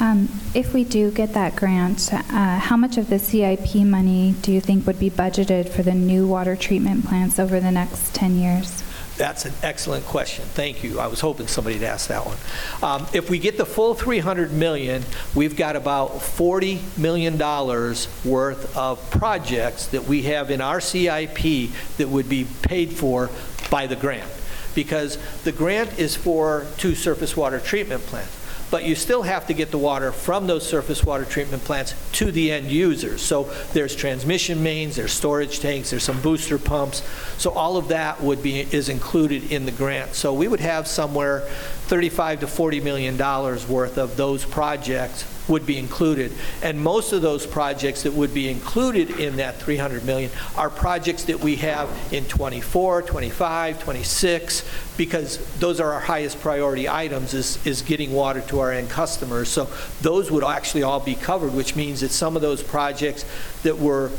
Um, 0.00 0.28
If 0.54 0.74
we 0.74 0.84
do 0.84 1.10
get 1.10 1.32
that 1.32 1.56
grant, 1.56 2.12
uh, 2.12 2.18
how 2.58 2.76
much 2.76 2.98
of 2.98 3.08
the 3.08 3.18
CIP 3.18 3.76
money 3.84 4.34
do 4.42 4.52
you 4.52 4.60
think 4.60 4.86
would 4.86 4.98
be 4.98 5.10
budgeted 5.10 5.68
for 5.68 5.82
the 5.82 5.94
new 5.94 6.26
water 6.26 6.56
treatment 6.56 7.06
plants 7.06 7.38
over 7.38 7.58
the 7.58 7.70
next 7.70 8.14
10 8.14 8.36
years? 8.36 8.82
That's 9.16 9.44
an 9.44 9.52
excellent 9.62 10.04
question. 10.06 10.44
Thank 10.44 10.82
you. 10.82 10.98
I 10.98 11.06
was 11.06 11.20
hoping 11.20 11.46
somebody'd 11.46 11.82
ask 11.82 12.08
that 12.08 12.26
one. 12.26 12.36
Um, 12.82 13.06
If 13.12 13.30
we 13.30 13.38
get 13.38 13.56
the 13.56 13.66
full 13.66 13.94
300 13.94 14.52
million, 14.52 15.04
we've 15.34 15.56
got 15.56 15.76
about 15.76 16.18
$40 16.18 16.98
million 16.98 17.38
worth 17.38 18.76
of 18.76 19.10
projects 19.10 19.86
that 19.88 20.04
we 20.04 20.22
have 20.22 20.50
in 20.50 20.60
our 20.60 20.80
CIP 20.80 21.70
that 21.98 22.08
would 22.08 22.28
be 22.28 22.46
paid 22.62 22.92
for 22.92 23.30
by 23.70 23.86
the 23.86 23.96
grant. 23.96 24.30
Because 24.74 25.18
the 25.44 25.52
grant 25.52 25.98
is 25.98 26.16
for 26.16 26.66
two 26.78 26.94
surface 26.94 27.36
water 27.36 27.60
treatment 27.60 28.02
plants 28.06 28.41
but 28.72 28.86
you 28.86 28.94
still 28.94 29.20
have 29.20 29.46
to 29.48 29.52
get 29.52 29.70
the 29.70 29.76
water 29.76 30.10
from 30.10 30.46
those 30.46 30.66
surface 30.66 31.04
water 31.04 31.26
treatment 31.26 31.62
plants 31.62 31.94
to 32.12 32.32
the 32.32 32.50
end 32.50 32.70
users. 32.70 33.20
So 33.20 33.44
there's 33.74 33.94
transmission 33.94 34.62
mains, 34.62 34.96
there's 34.96 35.12
storage 35.12 35.60
tanks, 35.60 35.90
there's 35.90 36.04
some 36.04 36.22
booster 36.22 36.58
pumps. 36.58 37.02
So 37.36 37.50
all 37.50 37.76
of 37.76 37.88
that 37.88 38.22
would 38.22 38.42
be, 38.42 38.60
is 38.60 38.88
included 38.88 39.52
in 39.52 39.66
the 39.66 39.72
grant. 39.72 40.14
So 40.14 40.32
we 40.32 40.48
would 40.48 40.60
have 40.60 40.88
somewhere 40.88 41.40
35 41.40 42.40
to 42.40 42.46
40 42.46 42.80
million 42.80 43.18
dollars 43.18 43.68
worth 43.68 43.98
of 43.98 44.16
those 44.16 44.46
projects 44.46 45.24
would 45.48 45.66
be 45.66 45.78
included. 45.78 46.32
And 46.62 46.80
most 46.80 47.12
of 47.12 47.22
those 47.22 47.46
projects 47.46 48.02
that 48.02 48.12
would 48.12 48.32
be 48.32 48.48
included 48.48 49.10
in 49.18 49.36
that 49.36 49.56
300 49.56 50.04
million 50.04 50.30
are 50.56 50.70
projects 50.70 51.24
that 51.24 51.40
we 51.40 51.56
have 51.56 51.88
in 52.12 52.24
24, 52.26 53.02
25, 53.02 53.82
26, 53.82 54.64
because 54.96 55.38
those 55.58 55.80
are 55.80 55.92
our 55.92 56.00
highest 56.00 56.40
priority 56.40 56.88
items, 56.88 57.34
is, 57.34 57.64
is 57.66 57.82
getting 57.82 58.12
water 58.12 58.40
to 58.42 58.60
our 58.60 58.72
end 58.72 58.88
customers. 58.90 59.48
So 59.48 59.68
those 60.00 60.30
would 60.30 60.44
actually 60.44 60.82
all 60.82 61.00
be 61.00 61.14
covered, 61.14 61.54
which 61.54 61.76
means 61.76 62.00
that 62.00 62.10
some 62.10 62.36
of 62.36 62.42
those 62.42 62.62
projects 62.62 63.24
that 63.62 63.78
were 63.78 64.10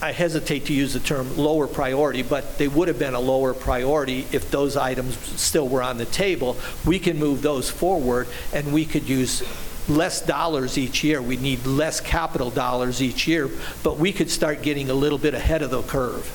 I 0.00 0.12
hesitate 0.12 0.66
to 0.66 0.72
use 0.72 0.94
the 0.94 1.00
term 1.00 1.36
lower 1.36 1.66
priority, 1.66 2.22
but 2.22 2.56
they 2.56 2.68
would 2.68 2.86
have 2.86 3.00
been 3.00 3.14
a 3.14 3.20
lower 3.20 3.52
priority 3.52 4.28
if 4.30 4.48
those 4.48 4.76
items 4.76 5.18
still 5.40 5.66
were 5.66 5.82
on 5.82 5.98
the 5.98 6.04
table. 6.04 6.56
We 6.86 7.00
can 7.00 7.18
move 7.18 7.42
those 7.42 7.68
forward, 7.68 8.28
and 8.52 8.72
we 8.72 8.84
could 8.84 9.08
use 9.08 9.42
less 9.88 10.20
dollars 10.20 10.78
each 10.78 11.02
year. 11.04 11.20
We 11.22 11.36
need 11.36 11.64
less 11.66 12.00
capital 12.00 12.50
dollars 12.50 13.02
each 13.02 13.26
year, 13.26 13.50
but 13.82 13.98
we 13.98 14.12
could 14.12 14.30
start 14.30 14.62
getting 14.62 14.90
a 14.90 14.94
little 14.94 15.18
bit 15.18 15.34
ahead 15.34 15.62
of 15.62 15.70
the 15.70 15.82
curve. 15.82 16.30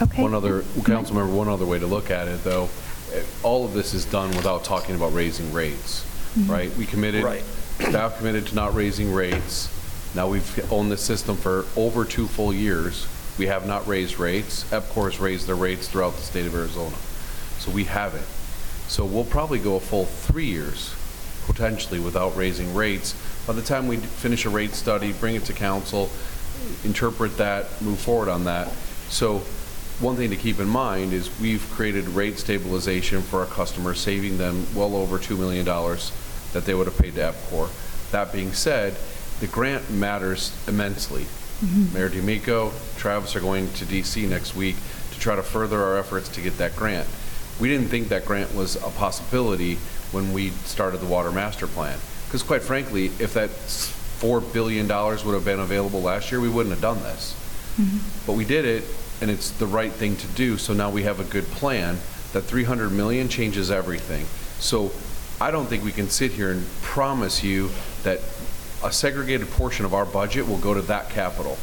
Okay. 0.00 0.22
One 0.22 0.34
other, 0.34 0.64
council 0.84 1.14
member, 1.14 1.32
one 1.32 1.48
other 1.48 1.66
way 1.66 1.78
to 1.78 1.86
look 1.86 2.10
at 2.10 2.26
it, 2.26 2.42
though, 2.42 2.68
eh, 3.12 3.22
all 3.42 3.64
of 3.64 3.72
this 3.72 3.94
is 3.94 4.04
done 4.04 4.30
without 4.30 4.64
talking 4.64 4.94
about 4.96 5.12
raising 5.14 5.52
rates, 5.52 6.04
right? 6.46 6.74
We 6.76 6.86
committed, 6.86 7.22
Right. 7.24 7.44
staff 7.78 8.18
committed 8.18 8.46
to 8.48 8.54
not 8.54 8.74
raising 8.74 9.12
rates. 9.12 9.68
Now, 10.14 10.28
we've 10.28 10.72
owned 10.72 10.90
this 10.90 11.02
system 11.02 11.36
for 11.36 11.66
over 11.76 12.04
two 12.04 12.26
full 12.26 12.52
years. 12.52 13.06
We 13.38 13.46
have 13.46 13.66
not 13.66 13.86
raised 13.86 14.18
rates. 14.18 14.64
EPCOR 14.70 15.10
has 15.10 15.20
raised 15.20 15.46
their 15.46 15.54
rates 15.54 15.88
throughout 15.88 16.16
the 16.16 16.22
state 16.22 16.46
of 16.46 16.54
Arizona. 16.54 16.96
So 17.58 17.70
we 17.70 17.84
haven't. 17.84 18.26
So 18.88 19.04
we'll 19.04 19.24
probably 19.24 19.58
go 19.58 19.76
a 19.76 19.80
full 19.80 20.04
three 20.04 20.46
years, 20.46 20.90
potentially, 21.46 22.00
without 22.00 22.36
raising 22.36 22.74
rates. 22.74 23.14
By 23.46 23.52
the 23.54 23.62
time 23.62 23.86
we 23.86 23.96
finish 23.96 24.44
a 24.44 24.50
rate 24.50 24.74
study, 24.74 25.12
bring 25.12 25.34
it 25.34 25.44
to 25.46 25.52
council, 25.52 26.10
interpret 26.84 27.36
that, 27.38 27.80
move 27.82 27.98
forward 27.98 28.28
on 28.28 28.44
that. 28.44 28.68
So 29.08 29.42
one 30.00 30.16
thing 30.16 30.30
to 30.30 30.36
keep 30.36 30.58
in 30.58 30.68
mind 30.68 31.12
is 31.12 31.30
we've 31.40 31.68
created 31.70 32.08
rate 32.08 32.38
stabilization 32.38 33.22
for 33.22 33.40
our 33.40 33.46
customers, 33.46 34.00
saving 34.00 34.38
them 34.38 34.66
well 34.74 34.96
over 34.96 35.18
$2 35.18 35.38
million 35.38 35.64
that 36.52 36.64
they 36.64 36.74
would 36.74 36.86
have 36.86 36.98
paid 36.98 37.14
to 37.14 37.20
EPCOR. 37.20 38.10
That 38.10 38.32
being 38.32 38.52
said, 38.52 38.96
the 39.40 39.46
grant 39.46 39.90
matters 39.90 40.56
immensely. 40.66 41.22
Mm-hmm. 41.22 41.94
Mayor 41.94 42.08
D'Amico, 42.08 42.72
Travis 42.96 43.36
are 43.36 43.40
going 43.40 43.72
to 43.74 43.84
DC 43.84 44.28
next 44.28 44.56
week 44.56 44.76
to 45.12 45.20
try 45.20 45.36
to 45.36 45.42
further 45.42 45.80
our 45.82 45.96
efforts 45.96 46.28
to 46.30 46.40
get 46.40 46.58
that 46.58 46.74
grant. 46.74 47.06
We 47.60 47.68
didn't 47.68 47.88
think 47.88 48.08
that 48.08 48.24
grant 48.24 48.54
was 48.54 48.76
a 48.76 48.90
possibility 48.90 49.76
when 50.10 50.32
we 50.32 50.50
started 50.50 51.00
the 51.00 51.06
Water 51.06 51.32
Master 51.32 51.66
Plan. 51.66 51.98
Because 52.26 52.42
quite 52.42 52.62
frankly, 52.62 53.06
if 53.18 53.34
that 53.34 53.50
$4 53.50 54.52
billion 54.52 54.86
would 54.88 55.34
have 55.34 55.44
been 55.44 55.60
available 55.60 56.00
last 56.00 56.30
year, 56.30 56.40
we 56.40 56.48
wouldn't 56.48 56.72
have 56.72 56.82
done 56.82 57.02
this. 57.02 57.34
Mm-hmm. 57.78 58.26
But 58.26 58.34
we 58.34 58.44
did 58.44 58.64
it, 58.64 58.84
and 59.20 59.30
it's 59.30 59.50
the 59.50 59.66
right 59.66 59.92
thing 59.92 60.16
to 60.16 60.26
do, 60.28 60.58
so 60.58 60.72
now 60.72 60.90
we 60.90 61.02
have 61.02 61.20
a 61.20 61.24
good 61.24 61.44
plan. 61.44 61.98
That 62.32 62.42
300 62.42 62.90
million 62.90 63.28
changes 63.28 63.70
everything. 63.70 64.24
So 64.58 64.90
I 65.38 65.50
don't 65.50 65.66
think 65.66 65.84
we 65.84 65.92
can 65.92 66.08
sit 66.08 66.32
here 66.32 66.50
and 66.50 66.66
promise 66.80 67.44
you 67.44 67.70
that 68.04 68.20
a 68.82 68.90
segregated 68.90 69.50
portion 69.50 69.84
of 69.84 69.92
our 69.92 70.06
budget 70.06 70.48
will 70.48 70.58
go 70.58 70.72
to 70.72 70.82
that 70.82 71.10
capital. 71.10 71.58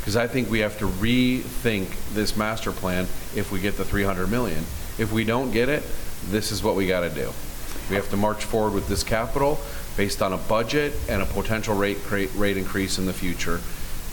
Because 0.00 0.16
I 0.16 0.26
think 0.26 0.50
we 0.50 0.58
have 0.58 0.78
to 0.80 0.86
rethink 0.86 1.86
this 2.12 2.36
master 2.36 2.72
plan 2.72 3.04
if 3.34 3.50
we 3.52 3.60
get 3.60 3.76
the 3.76 3.84
300 3.84 4.26
million. 4.30 4.64
If 4.98 5.12
we 5.12 5.24
don't 5.24 5.50
get 5.50 5.68
it, 5.68 5.82
this 6.26 6.52
is 6.52 6.62
what 6.62 6.76
we 6.76 6.86
got 6.86 7.00
to 7.00 7.10
do. 7.10 7.32
We 7.90 7.96
have 7.96 8.08
to 8.10 8.16
march 8.16 8.44
forward 8.44 8.74
with 8.74 8.88
this 8.88 9.02
capital 9.02 9.58
based 9.96 10.22
on 10.22 10.32
a 10.32 10.38
budget 10.38 10.92
and 11.08 11.22
a 11.22 11.26
potential 11.26 11.74
rate, 11.74 11.98
cra- 12.04 12.28
rate 12.36 12.56
increase 12.56 12.98
in 12.98 13.06
the 13.06 13.12
future. 13.12 13.60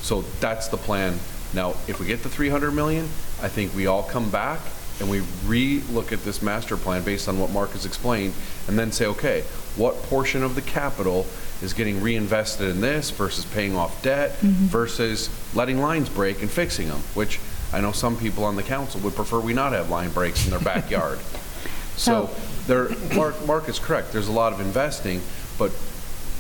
So 0.02 0.22
that's 0.40 0.68
the 0.68 0.78
plan. 0.78 1.18
Now, 1.54 1.72
if 1.88 2.00
we 2.00 2.06
get 2.06 2.24
the 2.24 2.30
300 2.30 2.72
million, 2.72 3.06
I 3.42 3.48
think 3.48 3.76
we 3.76 3.88
all 3.88 4.04
come 4.04 4.30
back 4.30 4.60
and 5.00 5.10
we 5.10 5.22
re-look 5.46 6.12
at 6.12 6.24
this 6.24 6.42
master 6.42 6.76
plan 6.76 7.04
based 7.04 7.30
on 7.30 7.40
what 7.40 7.52
Mark 7.52 7.72
has 7.72 7.86
explained, 7.86 8.34
and 8.68 8.78
then 8.78 8.92
say, 8.92 9.06
okay, 9.06 9.42
what 9.78 9.96
portion 10.04 10.44
of 10.44 10.56
the 10.56 10.62
capital 10.62 11.26
is 11.62 11.74
getting 11.74 12.02
reinvested 12.02 12.70
in 12.70 12.82
this 12.82 13.10
versus 13.10 13.46
paying 13.46 13.76
off 13.76 14.02
debt 14.02 14.32
mm-hmm. 14.32 14.66
versus 14.66 15.30
letting 15.56 15.80
lines 15.80 16.10
break 16.10 16.42
and 16.42 16.52
fixing 16.52 16.88
them, 16.88 17.00
which 17.14 17.40
I 17.72 17.82
know 17.82 17.92
some 17.92 18.18
people 18.18 18.44
on 18.44 18.56
the 18.56 18.64
council 18.64 19.00
would 19.02 19.16
prefer 19.16 19.40
we 19.40 19.54
not 19.54 19.74
have 19.74 19.90
line 19.90 20.12
breaks 20.12 20.46
in 20.46 20.52
their 20.52 20.60
backyard. 20.60 21.20
So 21.96 22.28
So- 22.28 22.30
there, 22.68 22.90
Mark, 23.14 23.46
Mark 23.46 23.68
is 23.68 23.78
correct, 23.78 24.14
there's 24.14 24.30
a 24.30 24.32
lot 24.32 24.54
of 24.54 24.62
investing, 24.62 25.22
but 25.58 25.72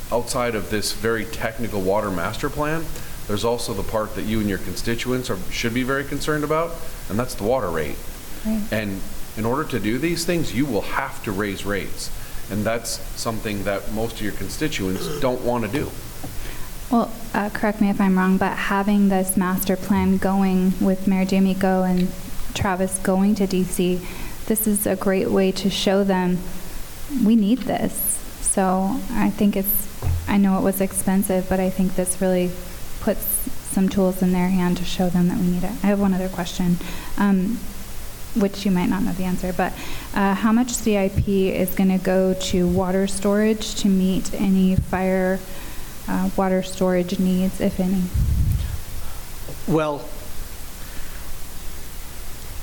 outside 0.09 0.55
of 0.55 0.69
this 0.69 0.93
very 0.93 1.25
technical 1.25 1.81
water 1.81 2.09
master 2.09 2.49
plan, 2.49 2.85
there's 3.27 3.43
also 3.43 3.73
the 3.73 3.83
part 3.83 4.15
that 4.15 4.21
you 4.23 4.39
and 4.39 4.47
your 4.47 4.59
constituents 4.59 5.29
are, 5.29 5.37
should 5.51 5.73
be 5.73 5.83
very 5.83 6.05
concerned 6.05 6.43
about, 6.45 6.71
and 7.09 7.19
that's 7.19 7.35
the 7.35 7.43
water 7.43 7.69
rate. 7.69 7.97
Right. 8.45 8.63
And 8.71 9.01
in 9.37 9.45
order 9.45 9.63
to 9.69 9.79
do 9.79 9.97
these 9.97 10.23
things, 10.25 10.53
you 10.55 10.65
will 10.65 10.81
have 10.81 11.21
to 11.25 11.31
raise 11.33 11.65
rates. 11.65 12.09
And 12.49 12.63
that's 12.63 12.99
something 13.19 13.65
that 13.65 13.91
most 13.91 14.15
of 14.15 14.21
your 14.21 14.31
constituents 14.33 15.19
don't 15.19 15.41
want 15.41 15.65
to 15.65 15.71
do. 15.71 15.91
Well, 16.89 17.11
uh, 17.33 17.49
correct 17.49 17.81
me 17.81 17.89
if 17.89 18.01
I'm 18.01 18.17
wrong, 18.17 18.37
but 18.37 18.55
having 18.55 19.09
this 19.09 19.37
master 19.37 19.75
plan 19.75 20.17
going 20.17 20.73
with 20.79 21.07
Mayor 21.07 21.25
D'Amico 21.25 21.83
and 21.83 22.11
Travis 22.53 22.97
going 22.99 23.35
to 23.35 23.47
DC, 23.47 23.99
this 24.45 24.65
is 24.67 24.87
a 24.87 24.95
great 24.95 25.29
way 25.29 25.51
to 25.51 25.69
show 25.69 26.03
them 26.03 26.39
we 27.23 27.35
need 27.35 27.59
this. 27.59 27.93
So 28.41 28.99
I 29.11 29.29
think 29.29 29.55
it's, 29.55 29.87
I 30.27 30.37
know 30.37 30.57
it 30.57 30.61
was 30.61 30.81
expensive, 30.81 31.47
but 31.49 31.59
I 31.59 31.69
think 31.69 31.95
this 31.95 32.21
really 32.21 32.51
puts 33.01 33.23
some 33.71 33.89
tools 33.89 34.21
in 34.21 34.31
their 34.31 34.49
hand 34.49 34.77
to 34.77 34.85
show 34.85 35.09
them 35.09 35.27
that 35.27 35.37
we 35.37 35.47
need 35.47 35.63
it. 35.63 35.71
I 35.83 35.87
have 35.87 35.99
one 35.99 36.13
other 36.13 36.29
question, 36.29 36.77
um, 37.17 37.59
which 38.35 38.65
you 38.65 38.71
might 38.71 38.89
not 38.89 39.03
know 39.03 39.11
the 39.13 39.23
answer, 39.23 39.53
but 39.53 39.73
uh, 40.13 40.33
how 40.33 40.51
much 40.51 40.69
CIP 40.71 41.27
is 41.27 41.73
going 41.75 41.89
to 41.89 42.03
go 42.03 42.33
to 42.33 42.67
water 42.67 43.07
storage 43.07 43.75
to 43.75 43.87
meet 43.87 44.33
any 44.33 44.75
fire 44.75 45.39
uh, 46.09 46.29
water 46.35 46.63
storage 46.63 47.19
needs, 47.19 47.61
if 47.61 47.79
any? 47.79 48.01
Well, 49.67 50.03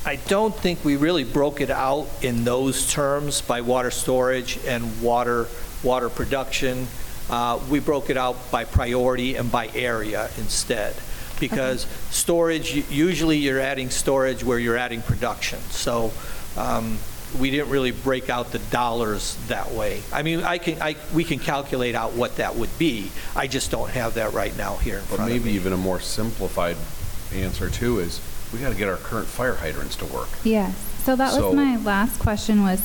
I 0.05 0.17
don't 0.27 0.55
think 0.55 0.83
we 0.85 0.95
really 0.97 1.23
broke 1.23 1.61
it 1.61 1.69
out 1.69 2.07
in 2.21 2.43
those 2.43 2.91
terms 2.91 3.41
by 3.41 3.61
water 3.61 3.91
storage 3.91 4.59
and 4.65 5.01
water, 5.01 5.47
water 5.83 6.09
production. 6.09 6.87
Uh, 7.29 7.59
We 7.69 7.79
broke 7.79 8.09
it 8.09 8.17
out 8.17 8.51
by 8.51 8.65
priority 8.65 9.35
and 9.35 9.51
by 9.51 9.69
area 9.73 10.29
instead. 10.37 10.95
Because 11.39 11.85
storage, 12.09 12.73
usually 12.89 13.37
you're 13.37 13.59
adding 13.59 13.89
storage 13.89 14.43
where 14.43 14.59
you're 14.59 14.77
adding 14.77 15.01
production. 15.01 15.59
So 15.69 16.11
um, 16.57 16.97
we 17.39 17.51
didn't 17.51 17.69
really 17.69 17.91
break 17.91 18.29
out 18.29 18.51
the 18.51 18.59
dollars 18.59 19.37
that 19.47 19.71
way. 19.71 20.01
I 20.13 20.23
mean, 20.23 20.41
I 20.43 20.57
can, 20.57 20.81
I, 20.81 20.95
we 21.13 21.23
can 21.23 21.39
calculate 21.39 21.93
out 21.95 22.13
what 22.13 22.37
that 22.37 22.55
would 22.55 22.77
be. 22.79 23.11
I 23.35 23.47
just 23.47 23.69
don't 23.71 23.89
have 23.89 24.13
that 24.15 24.33
right 24.33 24.55
now 24.57 24.77
here 24.77 24.95
in 24.99 25.03
But 25.09 25.15
front 25.17 25.31
of 25.31 25.37
maybe 25.37 25.49
me. 25.51 25.55
even 25.55 25.73
a 25.73 25.77
more 25.77 25.99
simplified 25.99 26.77
answer 27.33 27.69
too 27.69 27.99
is, 27.99 28.21
we 28.53 28.59
gotta 28.59 28.75
get 28.75 28.87
our 28.87 28.95
current 28.97 29.27
fire 29.27 29.55
hydrants 29.55 29.95
to 29.97 30.05
work. 30.05 30.29
Yes. 30.45 30.73
So 31.03 31.15
that 31.17 31.33
So- 31.33 31.47
was 31.47 31.55
my 31.55 31.75
last 31.77 32.19
question 32.19 32.63
was, 32.63 32.79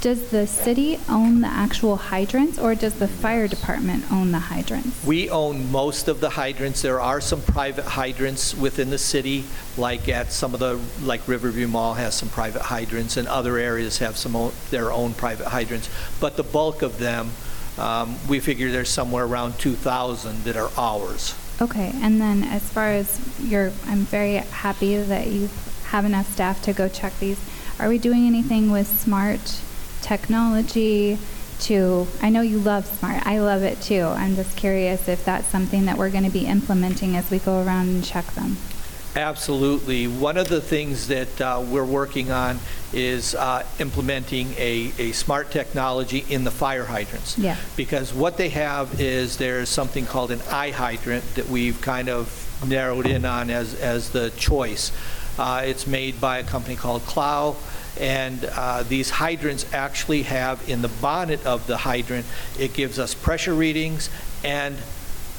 does 0.00 0.30
the 0.30 0.46
city 0.46 0.98
own 1.08 1.42
the 1.42 1.46
actual 1.46 1.96
hydrants 1.96 2.58
or 2.58 2.74
does 2.74 2.94
the 2.94 3.06
fire 3.08 3.46
department 3.46 4.10
own 4.10 4.32
the 4.32 4.38
hydrants? 4.38 5.04
We 5.04 5.28
own 5.28 5.70
most 5.70 6.08
of 6.08 6.20
the 6.20 6.30
hydrants. 6.30 6.80
There 6.80 7.00
are 7.00 7.20
some 7.20 7.42
private 7.42 7.84
hydrants 7.84 8.54
within 8.54 8.88
the 8.88 8.98
city, 8.98 9.44
like 9.76 10.08
at 10.08 10.32
some 10.32 10.54
of 10.54 10.60
the, 10.60 10.80
like 11.04 11.26
Riverview 11.28 11.68
Mall 11.68 11.94
has 11.94 12.14
some 12.14 12.30
private 12.30 12.62
hydrants, 12.62 13.16
and 13.18 13.28
other 13.28 13.58
areas 13.58 13.98
have 13.98 14.16
some, 14.16 14.34
own- 14.34 14.52
their 14.70 14.90
own 14.90 15.12
private 15.12 15.48
hydrants. 15.48 15.90
But 16.18 16.36
the 16.36 16.44
bulk 16.44 16.80
of 16.80 16.98
them, 16.98 17.30
um, 17.78 18.16
we 18.26 18.40
figure 18.40 18.70
there's 18.70 18.88
somewhere 18.88 19.26
around 19.26 19.58
2,000 19.58 20.44
that 20.44 20.56
are 20.56 20.70
ours. 20.78 21.34
Okay, 21.60 21.92
and 21.96 22.18
then 22.18 22.42
as 22.42 22.62
far 22.62 22.88
as 22.88 23.20
your, 23.38 23.66
I'm 23.86 24.00
very 24.00 24.36
happy 24.36 24.96
that 24.96 25.26
you 25.26 25.50
have 25.88 26.06
enough 26.06 26.32
staff 26.32 26.62
to 26.62 26.72
go 26.72 26.88
check 26.88 27.18
these. 27.18 27.38
Are 27.78 27.88
we 27.88 27.98
doing 27.98 28.26
anything 28.26 28.70
with 28.70 28.86
smart 28.86 29.60
technology 30.02 31.18
to, 31.60 32.06
I 32.22 32.30
know 32.30 32.40
you 32.40 32.58
love 32.58 32.86
smart, 32.86 33.26
I 33.26 33.38
love 33.38 33.62
it 33.62 33.80
too. 33.82 34.02
I'm 34.02 34.34
just 34.34 34.56
curious 34.56 35.08
if 35.08 35.24
that's 35.24 35.46
something 35.48 35.84
that 35.84 35.98
we're 35.98 36.10
going 36.10 36.24
to 36.24 36.30
be 36.30 36.46
implementing 36.46 37.16
as 37.16 37.30
we 37.30 37.38
go 37.38 37.62
around 37.62 37.88
and 37.88 38.04
check 38.04 38.26
them. 38.32 38.56
Absolutely. 39.16 40.06
One 40.06 40.36
of 40.36 40.48
the 40.48 40.60
things 40.60 41.08
that 41.08 41.40
uh, 41.40 41.62
we're 41.66 41.84
working 41.84 42.30
on 42.30 42.60
is 42.92 43.34
uh, 43.34 43.66
implementing 43.80 44.54
a, 44.56 44.92
a 44.98 45.12
smart 45.12 45.50
technology 45.50 46.24
in 46.28 46.44
the 46.44 46.50
fire 46.52 46.84
hydrants. 46.84 47.36
Yeah. 47.36 47.56
Because 47.76 48.14
what 48.14 48.36
they 48.36 48.50
have 48.50 49.00
is 49.00 49.36
there's 49.36 49.68
something 49.68 50.06
called 50.06 50.30
an 50.30 50.40
eye 50.48 50.70
hydrant 50.70 51.24
that 51.34 51.48
we've 51.48 51.80
kind 51.80 52.08
of 52.08 52.46
narrowed 52.66 53.06
in 53.06 53.24
on 53.24 53.50
as, 53.50 53.74
as 53.80 54.10
the 54.10 54.30
choice. 54.36 54.92
Uh, 55.38 55.62
It's 55.64 55.86
made 55.88 56.20
by 56.20 56.38
a 56.38 56.44
company 56.44 56.76
called 56.76 57.02
Clow, 57.02 57.56
and 58.00 58.44
uh, 58.52 58.82
these 58.82 59.10
hydrants 59.10 59.72
actually 59.74 60.22
have 60.22 60.66
in 60.68 60.80
the 60.80 60.88
bonnet 60.88 61.44
of 61.46 61.66
the 61.66 61.76
hydrant, 61.76 62.24
it 62.58 62.72
gives 62.72 62.98
us 62.98 63.14
pressure 63.14 63.54
readings 63.54 64.08
and 64.42 64.76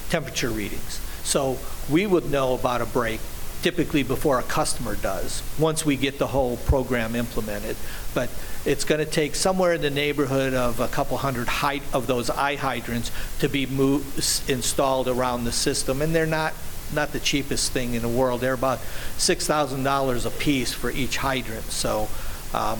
temperature 0.09 0.49
readings. 0.49 1.01
So 1.23 1.57
we 1.89 2.05
would 2.05 2.29
know 2.29 2.53
about 2.53 2.81
a 2.81 2.85
break 2.85 3.19
typically 3.63 4.03
before 4.03 4.39
a 4.39 4.43
customer 4.43 4.95
does, 4.95 5.43
once 5.59 5.85
we 5.85 5.95
get 5.95 6.17
the 6.17 6.27
whole 6.27 6.57
program 6.57 7.15
implemented. 7.15 7.75
But 8.13 8.29
it's 8.65 8.83
going 8.83 9.03
to 9.03 9.09
take 9.09 9.35
somewhere 9.35 9.73
in 9.73 9.81
the 9.81 9.89
neighborhood 9.89 10.53
of 10.53 10.79
a 10.79 10.87
couple 10.87 11.17
hundred 11.17 11.47
height 11.47 11.83
of 11.93 12.07
those 12.07 12.29
eye 12.29 12.55
hydrants 12.55 13.11
to 13.39 13.47
be 13.47 13.65
mo- 13.65 14.01
s- 14.17 14.47
installed 14.49 15.07
around 15.07 15.43
the 15.43 15.51
system, 15.51 16.01
and 16.01 16.13
they're 16.13 16.25
not, 16.25 16.53
not 16.93 17.11
the 17.11 17.19
cheapest 17.19 17.71
thing 17.71 17.93
in 17.93 18.01
the 18.01 18.09
world. 18.09 18.41
They're 18.41 18.53
about 18.53 18.79
$6,000 19.17 20.25
a 20.25 20.29
piece 20.31 20.73
for 20.73 20.89
each 20.91 21.17
hydrant, 21.17 21.65
so 21.65 22.09
um, 22.53 22.79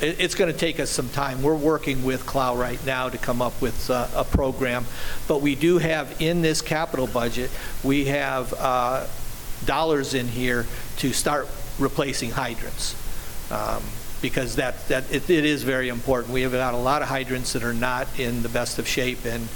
it- 0.00 0.16
It's 0.18 0.34
going 0.34 0.50
to 0.52 0.58
take 0.58 0.80
us 0.80 0.90
some 0.90 1.08
time. 1.10 1.42
We're 1.42 1.54
working 1.54 2.04
with 2.04 2.24
Clow 2.26 2.56
right 2.56 2.84
now 2.86 3.08
to 3.10 3.18
come 3.18 3.42
up 3.42 3.60
with 3.60 3.90
uh, 3.90 4.06
a 4.14 4.24
program, 4.24 4.84
but 5.28 5.42
we 5.42 5.54
do 5.54 5.78
have 5.78 6.20
in 6.22 6.42
this 6.42 6.62
capital 6.62 7.06
budget, 7.06 7.50
we 7.82 8.06
have 8.06 8.54
uh, 8.54 9.06
dollars 9.66 10.14
in 10.14 10.26
here 10.28 10.66
to 10.98 11.12
start 11.12 11.48
replacing 11.78 12.30
hydrants, 12.30 12.94
Um, 13.50 13.82
because 14.22 14.56
that, 14.56 14.86
that, 14.88 15.04
it 15.12 15.28
it 15.30 15.44
is 15.44 15.62
very 15.64 15.88
important. 15.88 16.32
We 16.32 16.42
have 16.42 16.52
got 16.52 16.74
a 16.74 16.76
lot 16.78 17.02
of 17.02 17.08
hydrants 17.08 17.52
that 17.52 17.62
are 17.62 17.74
not 17.74 18.06
in 18.18 18.42
the 18.42 18.48
best 18.48 18.78
of 18.78 18.86
shape, 18.88 19.24
and 19.26 19.48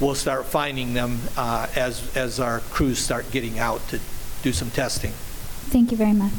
we'll 0.00 0.14
start 0.14 0.46
finding 0.46 0.94
them 0.94 1.18
uh, 1.36 1.66
as, 1.76 2.16
as 2.16 2.38
our 2.40 2.60
crews 2.70 2.98
start 2.98 3.30
getting 3.32 3.58
out 3.58 3.80
to 3.88 3.98
do 4.42 4.52
some 4.52 4.70
testing. 4.70 5.12
Thank 5.70 5.90
you 5.90 5.96
very 5.96 6.12
much. 6.12 6.32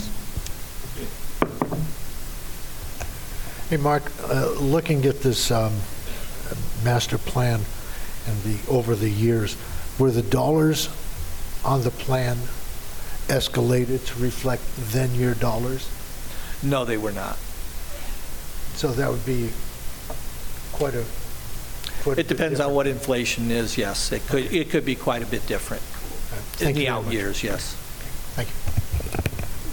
Hey, 3.69 3.75
Mark, 3.75 4.09
uh, 4.29 4.51
looking 4.51 5.05
at 5.05 5.19
this 5.19 5.51
um, 5.51 5.73
master 6.85 7.17
plan 7.17 7.59
and 8.25 8.41
the, 8.43 8.57
over 8.71 8.95
the 8.95 9.09
years, 9.09 9.57
were 9.99 10.09
the 10.09 10.21
dollars 10.21 10.87
on 11.65 11.83
the 11.83 11.91
plan 11.91 12.37
escalated 13.27 14.05
to 14.07 14.21
reflect 14.23 14.61
then-year 14.77 15.33
dollars? 15.33 15.89
No, 16.63 16.85
they 16.85 16.95
were 16.95 17.11
not. 17.11 17.37
So 18.75 18.87
that 18.93 19.09
would 19.11 19.25
be 19.25 19.49
quite 20.71 20.95
a, 20.95 21.03
quite 22.03 22.17
a 22.17 22.21
It 22.21 22.27
bit 22.27 22.27
depends 22.29 22.61
on 22.61 22.73
what 22.73 22.87
inflation 22.87 23.51
is, 23.51 23.77
yes. 23.77 24.13
It 24.13 24.25
could, 24.27 24.45
it 24.45 24.69
could 24.69 24.85
be 24.85 24.95
quite 24.95 25.23
a 25.23 25.25
bit 25.25 25.45
different 25.45 25.83
in 25.83 26.67
Thank 26.67 26.77
the 26.77 26.87
out 26.87 27.03
much. 27.03 27.13
years, 27.13 27.43
yes. 27.43 27.73
Thank 28.35 28.47
you. 28.47 28.55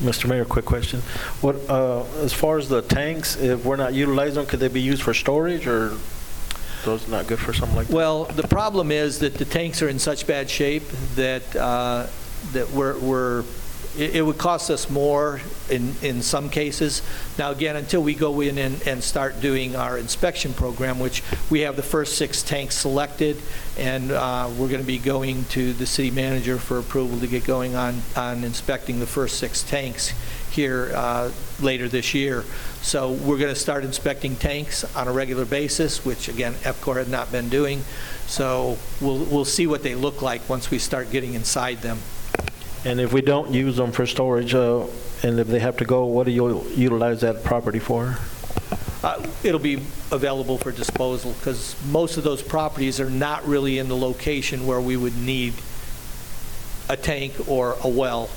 Mr. 0.00 0.28
Mayor, 0.28 0.44
quick 0.44 0.64
question. 0.64 1.00
What, 1.40 1.56
uh, 1.68 2.04
as 2.22 2.32
far 2.32 2.58
as 2.58 2.68
the 2.68 2.82
tanks, 2.82 3.36
if 3.36 3.64
we're 3.64 3.76
not 3.76 3.94
utilizing 3.94 4.34
them, 4.34 4.46
could 4.46 4.60
they 4.60 4.68
be 4.68 4.80
used 4.80 5.02
for 5.02 5.14
storage 5.14 5.66
or 5.66 5.96
those 6.84 7.08
not 7.08 7.26
good 7.26 7.38
for 7.38 7.52
something 7.52 7.76
like 7.76 7.86
that? 7.88 7.94
Well, 7.94 8.24
the 8.24 8.46
problem 8.46 8.90
is 8.90 9.20
that 9.20 9.34
the 9.34 9.44
tanks 9.44 9.82
are 9.82 9.88
in 9.88 9.98
such 9.98 10.26
bad 10.26 10.50
shape 10.50 10.84
that, 11.14 11.56
uh, 11.56 12.06
that 12.52 12.70
we're, 12.70 12.98
we're, 12.98 13.44
it 13.98 14.16
it 14.16 14.22
would 14.22 14.38
cost 14.38 14.70
us 14.70 14.90
more 14.90 15.40
in, 15.70 15.94
in 16.02 16.22
some 16.22 16.50
cases. 16.50 17.02
Now, 17.38 17.50
again, 17.50 17.76
until 17.76 18.02
we 18.02 18.14
go 18.14 18.40
in 18.40 18.58
and, 18.58 18.86
and 18.86 19.02
start 19.02 19.40
doing 19.40 19.76
our 19.76 19.98
inspection 19.98 20.52
program, 20.52 20.98
which 20.98 21.22
we 21.50 21.60
have 21.60 21.76
the 21.76 21.82
first 21.82 22.16
six 22.16 22.42
tanks 22.42 22.76
selected, 22.76 23.36
and 23.78 24.10
uh, 24.10 24.48
we're 24.58 24.68
going 24.68 24.80
to 24.80 24.86
be 24.86 24.98
going 24.98 25.44
to 25.46 25.72
the 25.72 25.86
city 25.86 26.10
manager 26.10 26.58
for 26.58 26.78
approval 26.78 27.18
to 27.20 27.26
get 27.26 27.44
going 27.44 27.74
on, 27.74 28.02
on 28.16 28.44
inspecting 28.44 29.00
the 29.00 29.06
first 29.06 29.38
six 29.38 29.62
tanks 29.62 30.12
here 30.50 30.92
uh, 30.94 31.30
later 31.60 31.88
this 31.88 32.14
year. 32.14 32.44
So 32.82 33.12
we're 33.12 33.38
going 33.38 33.52
to 33.52 33.60
start 33.60 33.84
inspecting 33.84 34.36
tanks 34.36 34.84
on 34.94 35.08
a 35.08 35.12
regular 35.12 35.44
basis, 35.44 36.04
which 36.04 36.28
again, 36.28 36.54
EPCOR 36.54 36.96
had 36.96 37.08
not 37.08 37.32
been 37.32 37.48
doing. 37.48 37.82
So 38.26 38.78
we'll, 39.00 39.24
we'll 39.24 39.44
see 39.44 39.66
what 39.66 39.82
they 39.82 39.94
look 39.94 40.22
like 40.22 40.48
once 40.48 40.70
we 40.70 40.78
start 40.78 41.10
getting 41.10 41.34
inside 41.34 41.78
them. 41.78 41.98
And 42.84 43.00
if 43.00 43.12
we 43.12 43.22
don't 43.22 43.52
use 43.52 43.76
them 43.76 43.92
for 43.92 44.06
storage, 44.06 44.54
uh, 44.54 44.86
and 45.22 45.40
if 45.40 45.46
they 45.46 45.58
have 45.58 45.78
to 45.78 45.84
go, 45.84 46.04
what 46.04 46.26
do 46.26 46.32
you 46.32 46.64
utilize 46.74 47.22
that 47.22 47.42
property 47.42 47.78
for? 47.78 48.18
Uh, 49.02 49.26
It'll 49.42 49.58
be 49.60 49.82
available 50.10 50.58
for 50.58 50.70
disposal 50.70 51.32
because 51.32 51.76
most 51.90 52.16
of 52.18 52.24
those 52.24 52.42
properties 52.42 53.00
are 53.00 53.10
not 53.10 53.46
really 53.46 53.78
in 53.78 53.88
the 53.88 53.96
location 53.96 54.66
where 54.66 54.80
we 54.80 54.96
would 54.96 55.16
need 55.16 55.54
a 56.88 56.96
tank 56.96 57.48
or 57.48 57.76
a 57.82 57.88
well. 57.88 58.28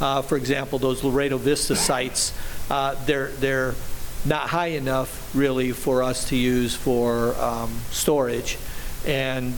Uh, 0.00 0.20
For 0.22 0.36
example, 0.36 0.78
those 0.78 1.02
Laredo 1.02 1.38
Vista 1.38 1.74
sites, 1.74 2.34
uh, 2.70 2.94
they're, 3.06 3.28
they're 3.28 3.74
not 4.26 4.48
high 4.48 4.68
enough 4.68 5.34
really 5.34 5.72
for 5.72 6.02
us 6.02 6.28
to 6.28 6.36
use 6.36 6.74
for 6.74 7.34
um, 7.36 7.70
storage. 7.90 8.58
And 9.06 9.54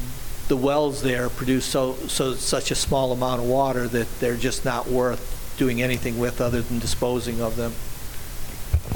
the 0.49 0.57
wells 0.57 1.03
there 1.03 1.29
produce 1.29 1.65
so, 1.65 1.95
so 1.95 2.35
such 2.35 2.71
a 2.71 2.75
small 2.75 3.13
amount 3.13 3.43
of 3.43 3.49
water 3.49 3.89
that 3.89 4.21
they're 4.21 4.37
just 4.37 4.65
not 4.65 4.87
worth 4.87 5.55
doing 5.59 5.83
anything 5.83 6.19
with 6.19 6.41
other 6.41 6.61
than 6.61 6.79
disposing 6.79 7.41
of 7.41 7.57
them. 7.57 7.73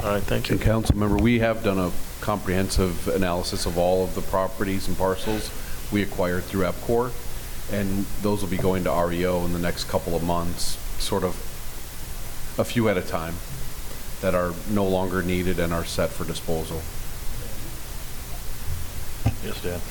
All 0.03 0.13
right, 0.13 0.23
thank 0.23 0.49
you. 0.49 0.55
And 0.55 0.63
council 0.63 0.97
member, 0.97 1.17
we 1.17 1.39
have 1.39 1.63
done 1.63 1.77
a 1.77 1.91
comprehensive 2.21 3.07
analysis 3.09 3.65
of 3.65 3.77
all 3.77 4.03
of 4.03 4.15
the 4.15 4.21
properties 4.21 4.87
and 4.87 4.97
parcels 4.97 5.51
we 5.91 6.01
acquired 6.01 6.43
through 6.43 6.63
EPCOR, 6.63 7.11
and 7.71 8.05
those 8.21 8.41
will 8.41 8.49
be 8.49 8.57
going 8.57 8.83
to 8.85 8.91
REO 8.91 9.43
in 9.45 9.53
the 9.53 9.59
next 9.59 9.85
couple 9.85 10.15
of 10.15 10.23
months, 10.23 10.77
sort 11.01 11.23
of 11.23 11.35
a 12.57 12.63
few 12.63 12.87
at 12.89 12.97
a 12.97 13.01
time, 13.01 13.35
that 14.21 14.35
are 14.35 14.53
no 14.69 14.87
longer 14.87 15.21
needed 15.21 15.59
and 15.59 15.73
are 15.73 15.83
set 15.83 16.09
for 16.09 16.23
disposal. 16.23 16.81
Yes, 19.43 19.61
Dan. 19.61 19.81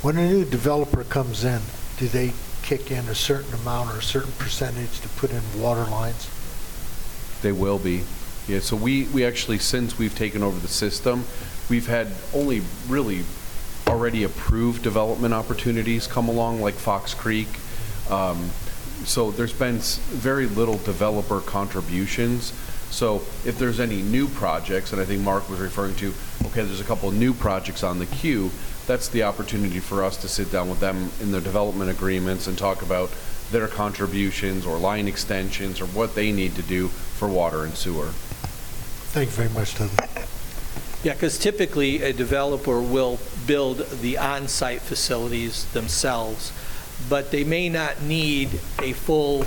When 0.00 0.16
a 0.16 0.28
new 0.28 0.44
developer 0.44 1.02
comes 1.02 1.44
in, 1.44 1.60
do 1.96 2.06
they 2.06 2.32
kick 2.62 2.92
in 2.92 3.08
a 3.08 3.16
certain 3.16 3.52
amount 3.54 3.90
or 3.90 3.98
a 3.98 4.02
certain 4.02 4.30
percentage 4.38 5.00
to 5.00 5.08
put 5.08 5.32
in 5.32 5.42
water 5.60 5.84
lines? 5.90 6.30
They 7.42 7.50
will 7.50 7.80
be. 7.80 8.04
Yeah, 8.46 8.60
so 8.60 8.76
we, 8.76 9.04
we 9.08 9.24
actually, 9.24 9.58
since 9.58 9.98
we've 9.98 10.14
taken 10.14 10.44
over 10.44 10.58
the 10.60 10.68
system, 10.68 11.24
we've 11.68 11.88
had 11.88 12.08
only 12.32 12.62
really 12.86 13.24
already 13.88 14.22
approved 14.22 14.82
development 14.82 15.34
opportunities 15.34 16.06
come 16.06 16.28
along, 16.28 16.60
like 16.60 16.74
Fox 16.74 17.12
Creek. 17.12 17.48
Um, 18.08 18.50
So 19.04 19.30
there's 19.30 19.52
been 19.52 19.78
very 19.78 20.46
little 20.46 20.78
developer 20.78 21.40
contributions. 21.40 22.52
So 22.90 23.16
if 23.44 23.58
there's 23.58 23.80
any 23.80 24.02
new 24.02 24.28
projects, 24.28 24.92
and 24.92 25.00
I 25.00 25.04
think 25.04 25.22
Mark 25.22 25.48
was 25.50 25.60
referring 25.60 25.94
to, 25.96 26.12
okay, 26.46 26.62
there's 26.62 26.80
a 26.80 26.84
couple 26.84 27.10
new 27.10 27.34
projects 27.34 27.82
on 27.82 27.98
the 27.98 28.06
queue, 28.06 28.50
that's 28.88 29.08
the 29.08 29.22
opportunity 29.22 29.78
for 29.78 30.02
us 30.02 30.16
to 30.16 30.26
sit 30.26 30.50
down 30.50 30.68
with 30.68 30.80
them 30.80 31.10
in 31.20 31.30
their 31.30 31.42
development 31.42 31.90
agreements 31.90 32.46
and 32.46 32.56
talk 32.56 32.80
about 32.80 33.10
their 33.52 33.68
contributions 33.68 34.66
or 34.66 34.78
line 34.78 35.06
extensions 35.06 35.80
or 35.80 35.86
what 35.86 36.14
they 36.14 36.32
need 36.32 36.54
to 36.56 36.62
do 36.62 36.88
for 36.88 37.28
water 37.28 37.64
and 37.64 37.74
sewer. 37.74 38.06
Thank 39.12 39.28
you 39.28 39.36
very 39.36 39.50
much, 39.50 39.74
Toby. 39.74 39.92
Yeah, 41.04 41.12
because 41.12 41.38
typically, 41.38 42.02
a 42.02 42.12
developer 42.12 42.80
will 42.80 43.18
build 43.46 43.86
the 44.00 44.18
on-site 44.18 44.80
facilities 44.80 45.66
themselves, 45.72 46.52
but 47.08 47.30
they 47.30 47.44
may 47.44 47.68
not 47.68 48.02
need 48.02 48.48
a 48.80 48.94
full 48.94 49.44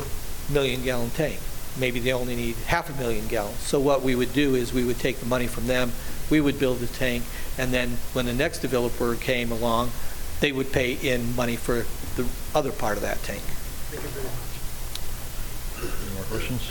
million-gallon 0.51 1.09
tank. 1.09 1.39
Maybe 1.79 1.99
they 1.99 2.13
only 2.13 2.35
need 2.35 2.55
half 2.67 2.89
a 2.89 3.01
million 3.01 3.27
gallons. 3.27 3.57
So 3.57 3.79
what 3.79 4.01
we 4.01 4.15
would 4.15 4.33
do 4.33 4.55
is 4.55 4.71
we 4.71 4.85
would 4.85 4.99
take 4.99 5.19
the 5.19 5.25
money 5.25 5.47
from 5.47 5.67
them, 5.67 5.91
we 6.29 6.41
would 6.41 6.59
build 6.59 6.79
the 6.79 6.87
tank, 6.87 7.23
and 7.57 7.73
then 7.73 7.97
when 8.13 8.25
the 8.25 8.33
next 8.33 8.59
developer 8.59 9.15
came 9.15 9.51
along, 9.51 9.91
they 10.39 10.51
would 10.51 10.71
pay 10.71 10.93
in 10.93 11.35
money 11.35 11.55
for 11.55 11.85
the 12.15 12.27
other 12.55 12.71
part 12.71 12.97
of 12.97 13.03
that 13.03 13.21
tank. 13.23 13.41
Thank 13.41 14.03
you 14.03 14.09
very 14.09 14.25
much. 14.25 16.01
Any 16.05 16.13
more 16.15 16.23
questions? 16.25 16.61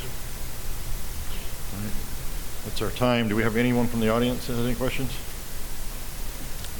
All 1.74 1.82
right. 1.84 1.92
That's 2.64 2.82
our 2.82 2.90
time. 2.90 3.28
Do 3.28 3.36
we 3.36 3.42
have 3.42 3.56
anyone 3.56 3.86
from 3.86 4.00
the 4.00 4.08
audience 4.10 4.46
that 4.46 4.54
has 4.54 4.66
any 4.66 4.74
questions? 4.74 5.10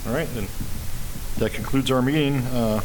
All 0.07 0.15
right, 0.15 0.29
then, 0.35 0.47
that 1.39 1.53
concludes 1.53 1.91
our 1.91 2.01
meeting. 2.03 2.39
Uh, 2.39 2.81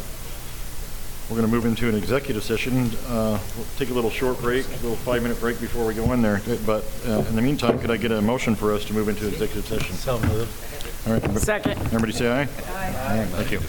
We're 1.28 1.36
going 1.36 1.48
to 1.48 1.52
move 1.52 1.64
into 1.66 1.88
an 1.88 1.94
executive 1.94 2.42
session. 2.44 2.90
Uh, 3.08 3.38
We'll 3.56 3.66
take 3.78 3.90
a 3.90 3.94
little 3.94 4.10
short 4.10 4.40
break, 4.40 4.66
a 4.66 4.70
little 4.82 4.96
five-minute 4.96 5.40
break 5.40 5.60
before 5.60 5.86
we 5.86 5.94
go 5.94 6.12
in 6.12 6.22
there. 6.22 6.40
But 6.64 6.84
uh, 7.06 7.24
in 7.28 7.34
the 7.36 7.42
meantime, 7.42 7.78
could 7.78 7.90
I 7.90 7.96
get 7.96 8.12
a 8.12 8.20
motion 8.22 8.54
for 8.54 8.72
us 8.72 8.84
to 8.86 8.92
move 8.94 9.08
into 9.08 9.26
executive 9.28 9.66
session? 9.66 9.94
So 9.96 10.18
moved. 10.20 10.52
All 11.06 11.12
right. 11.12 11.38
Second. 11.38 11.78
Everybody 11.82 12.12
say 12.12 12.28
aye? 12.28 12.42
Aye. 12.42 13.26
Thank 13.30 13.52
you. 13.52 13.60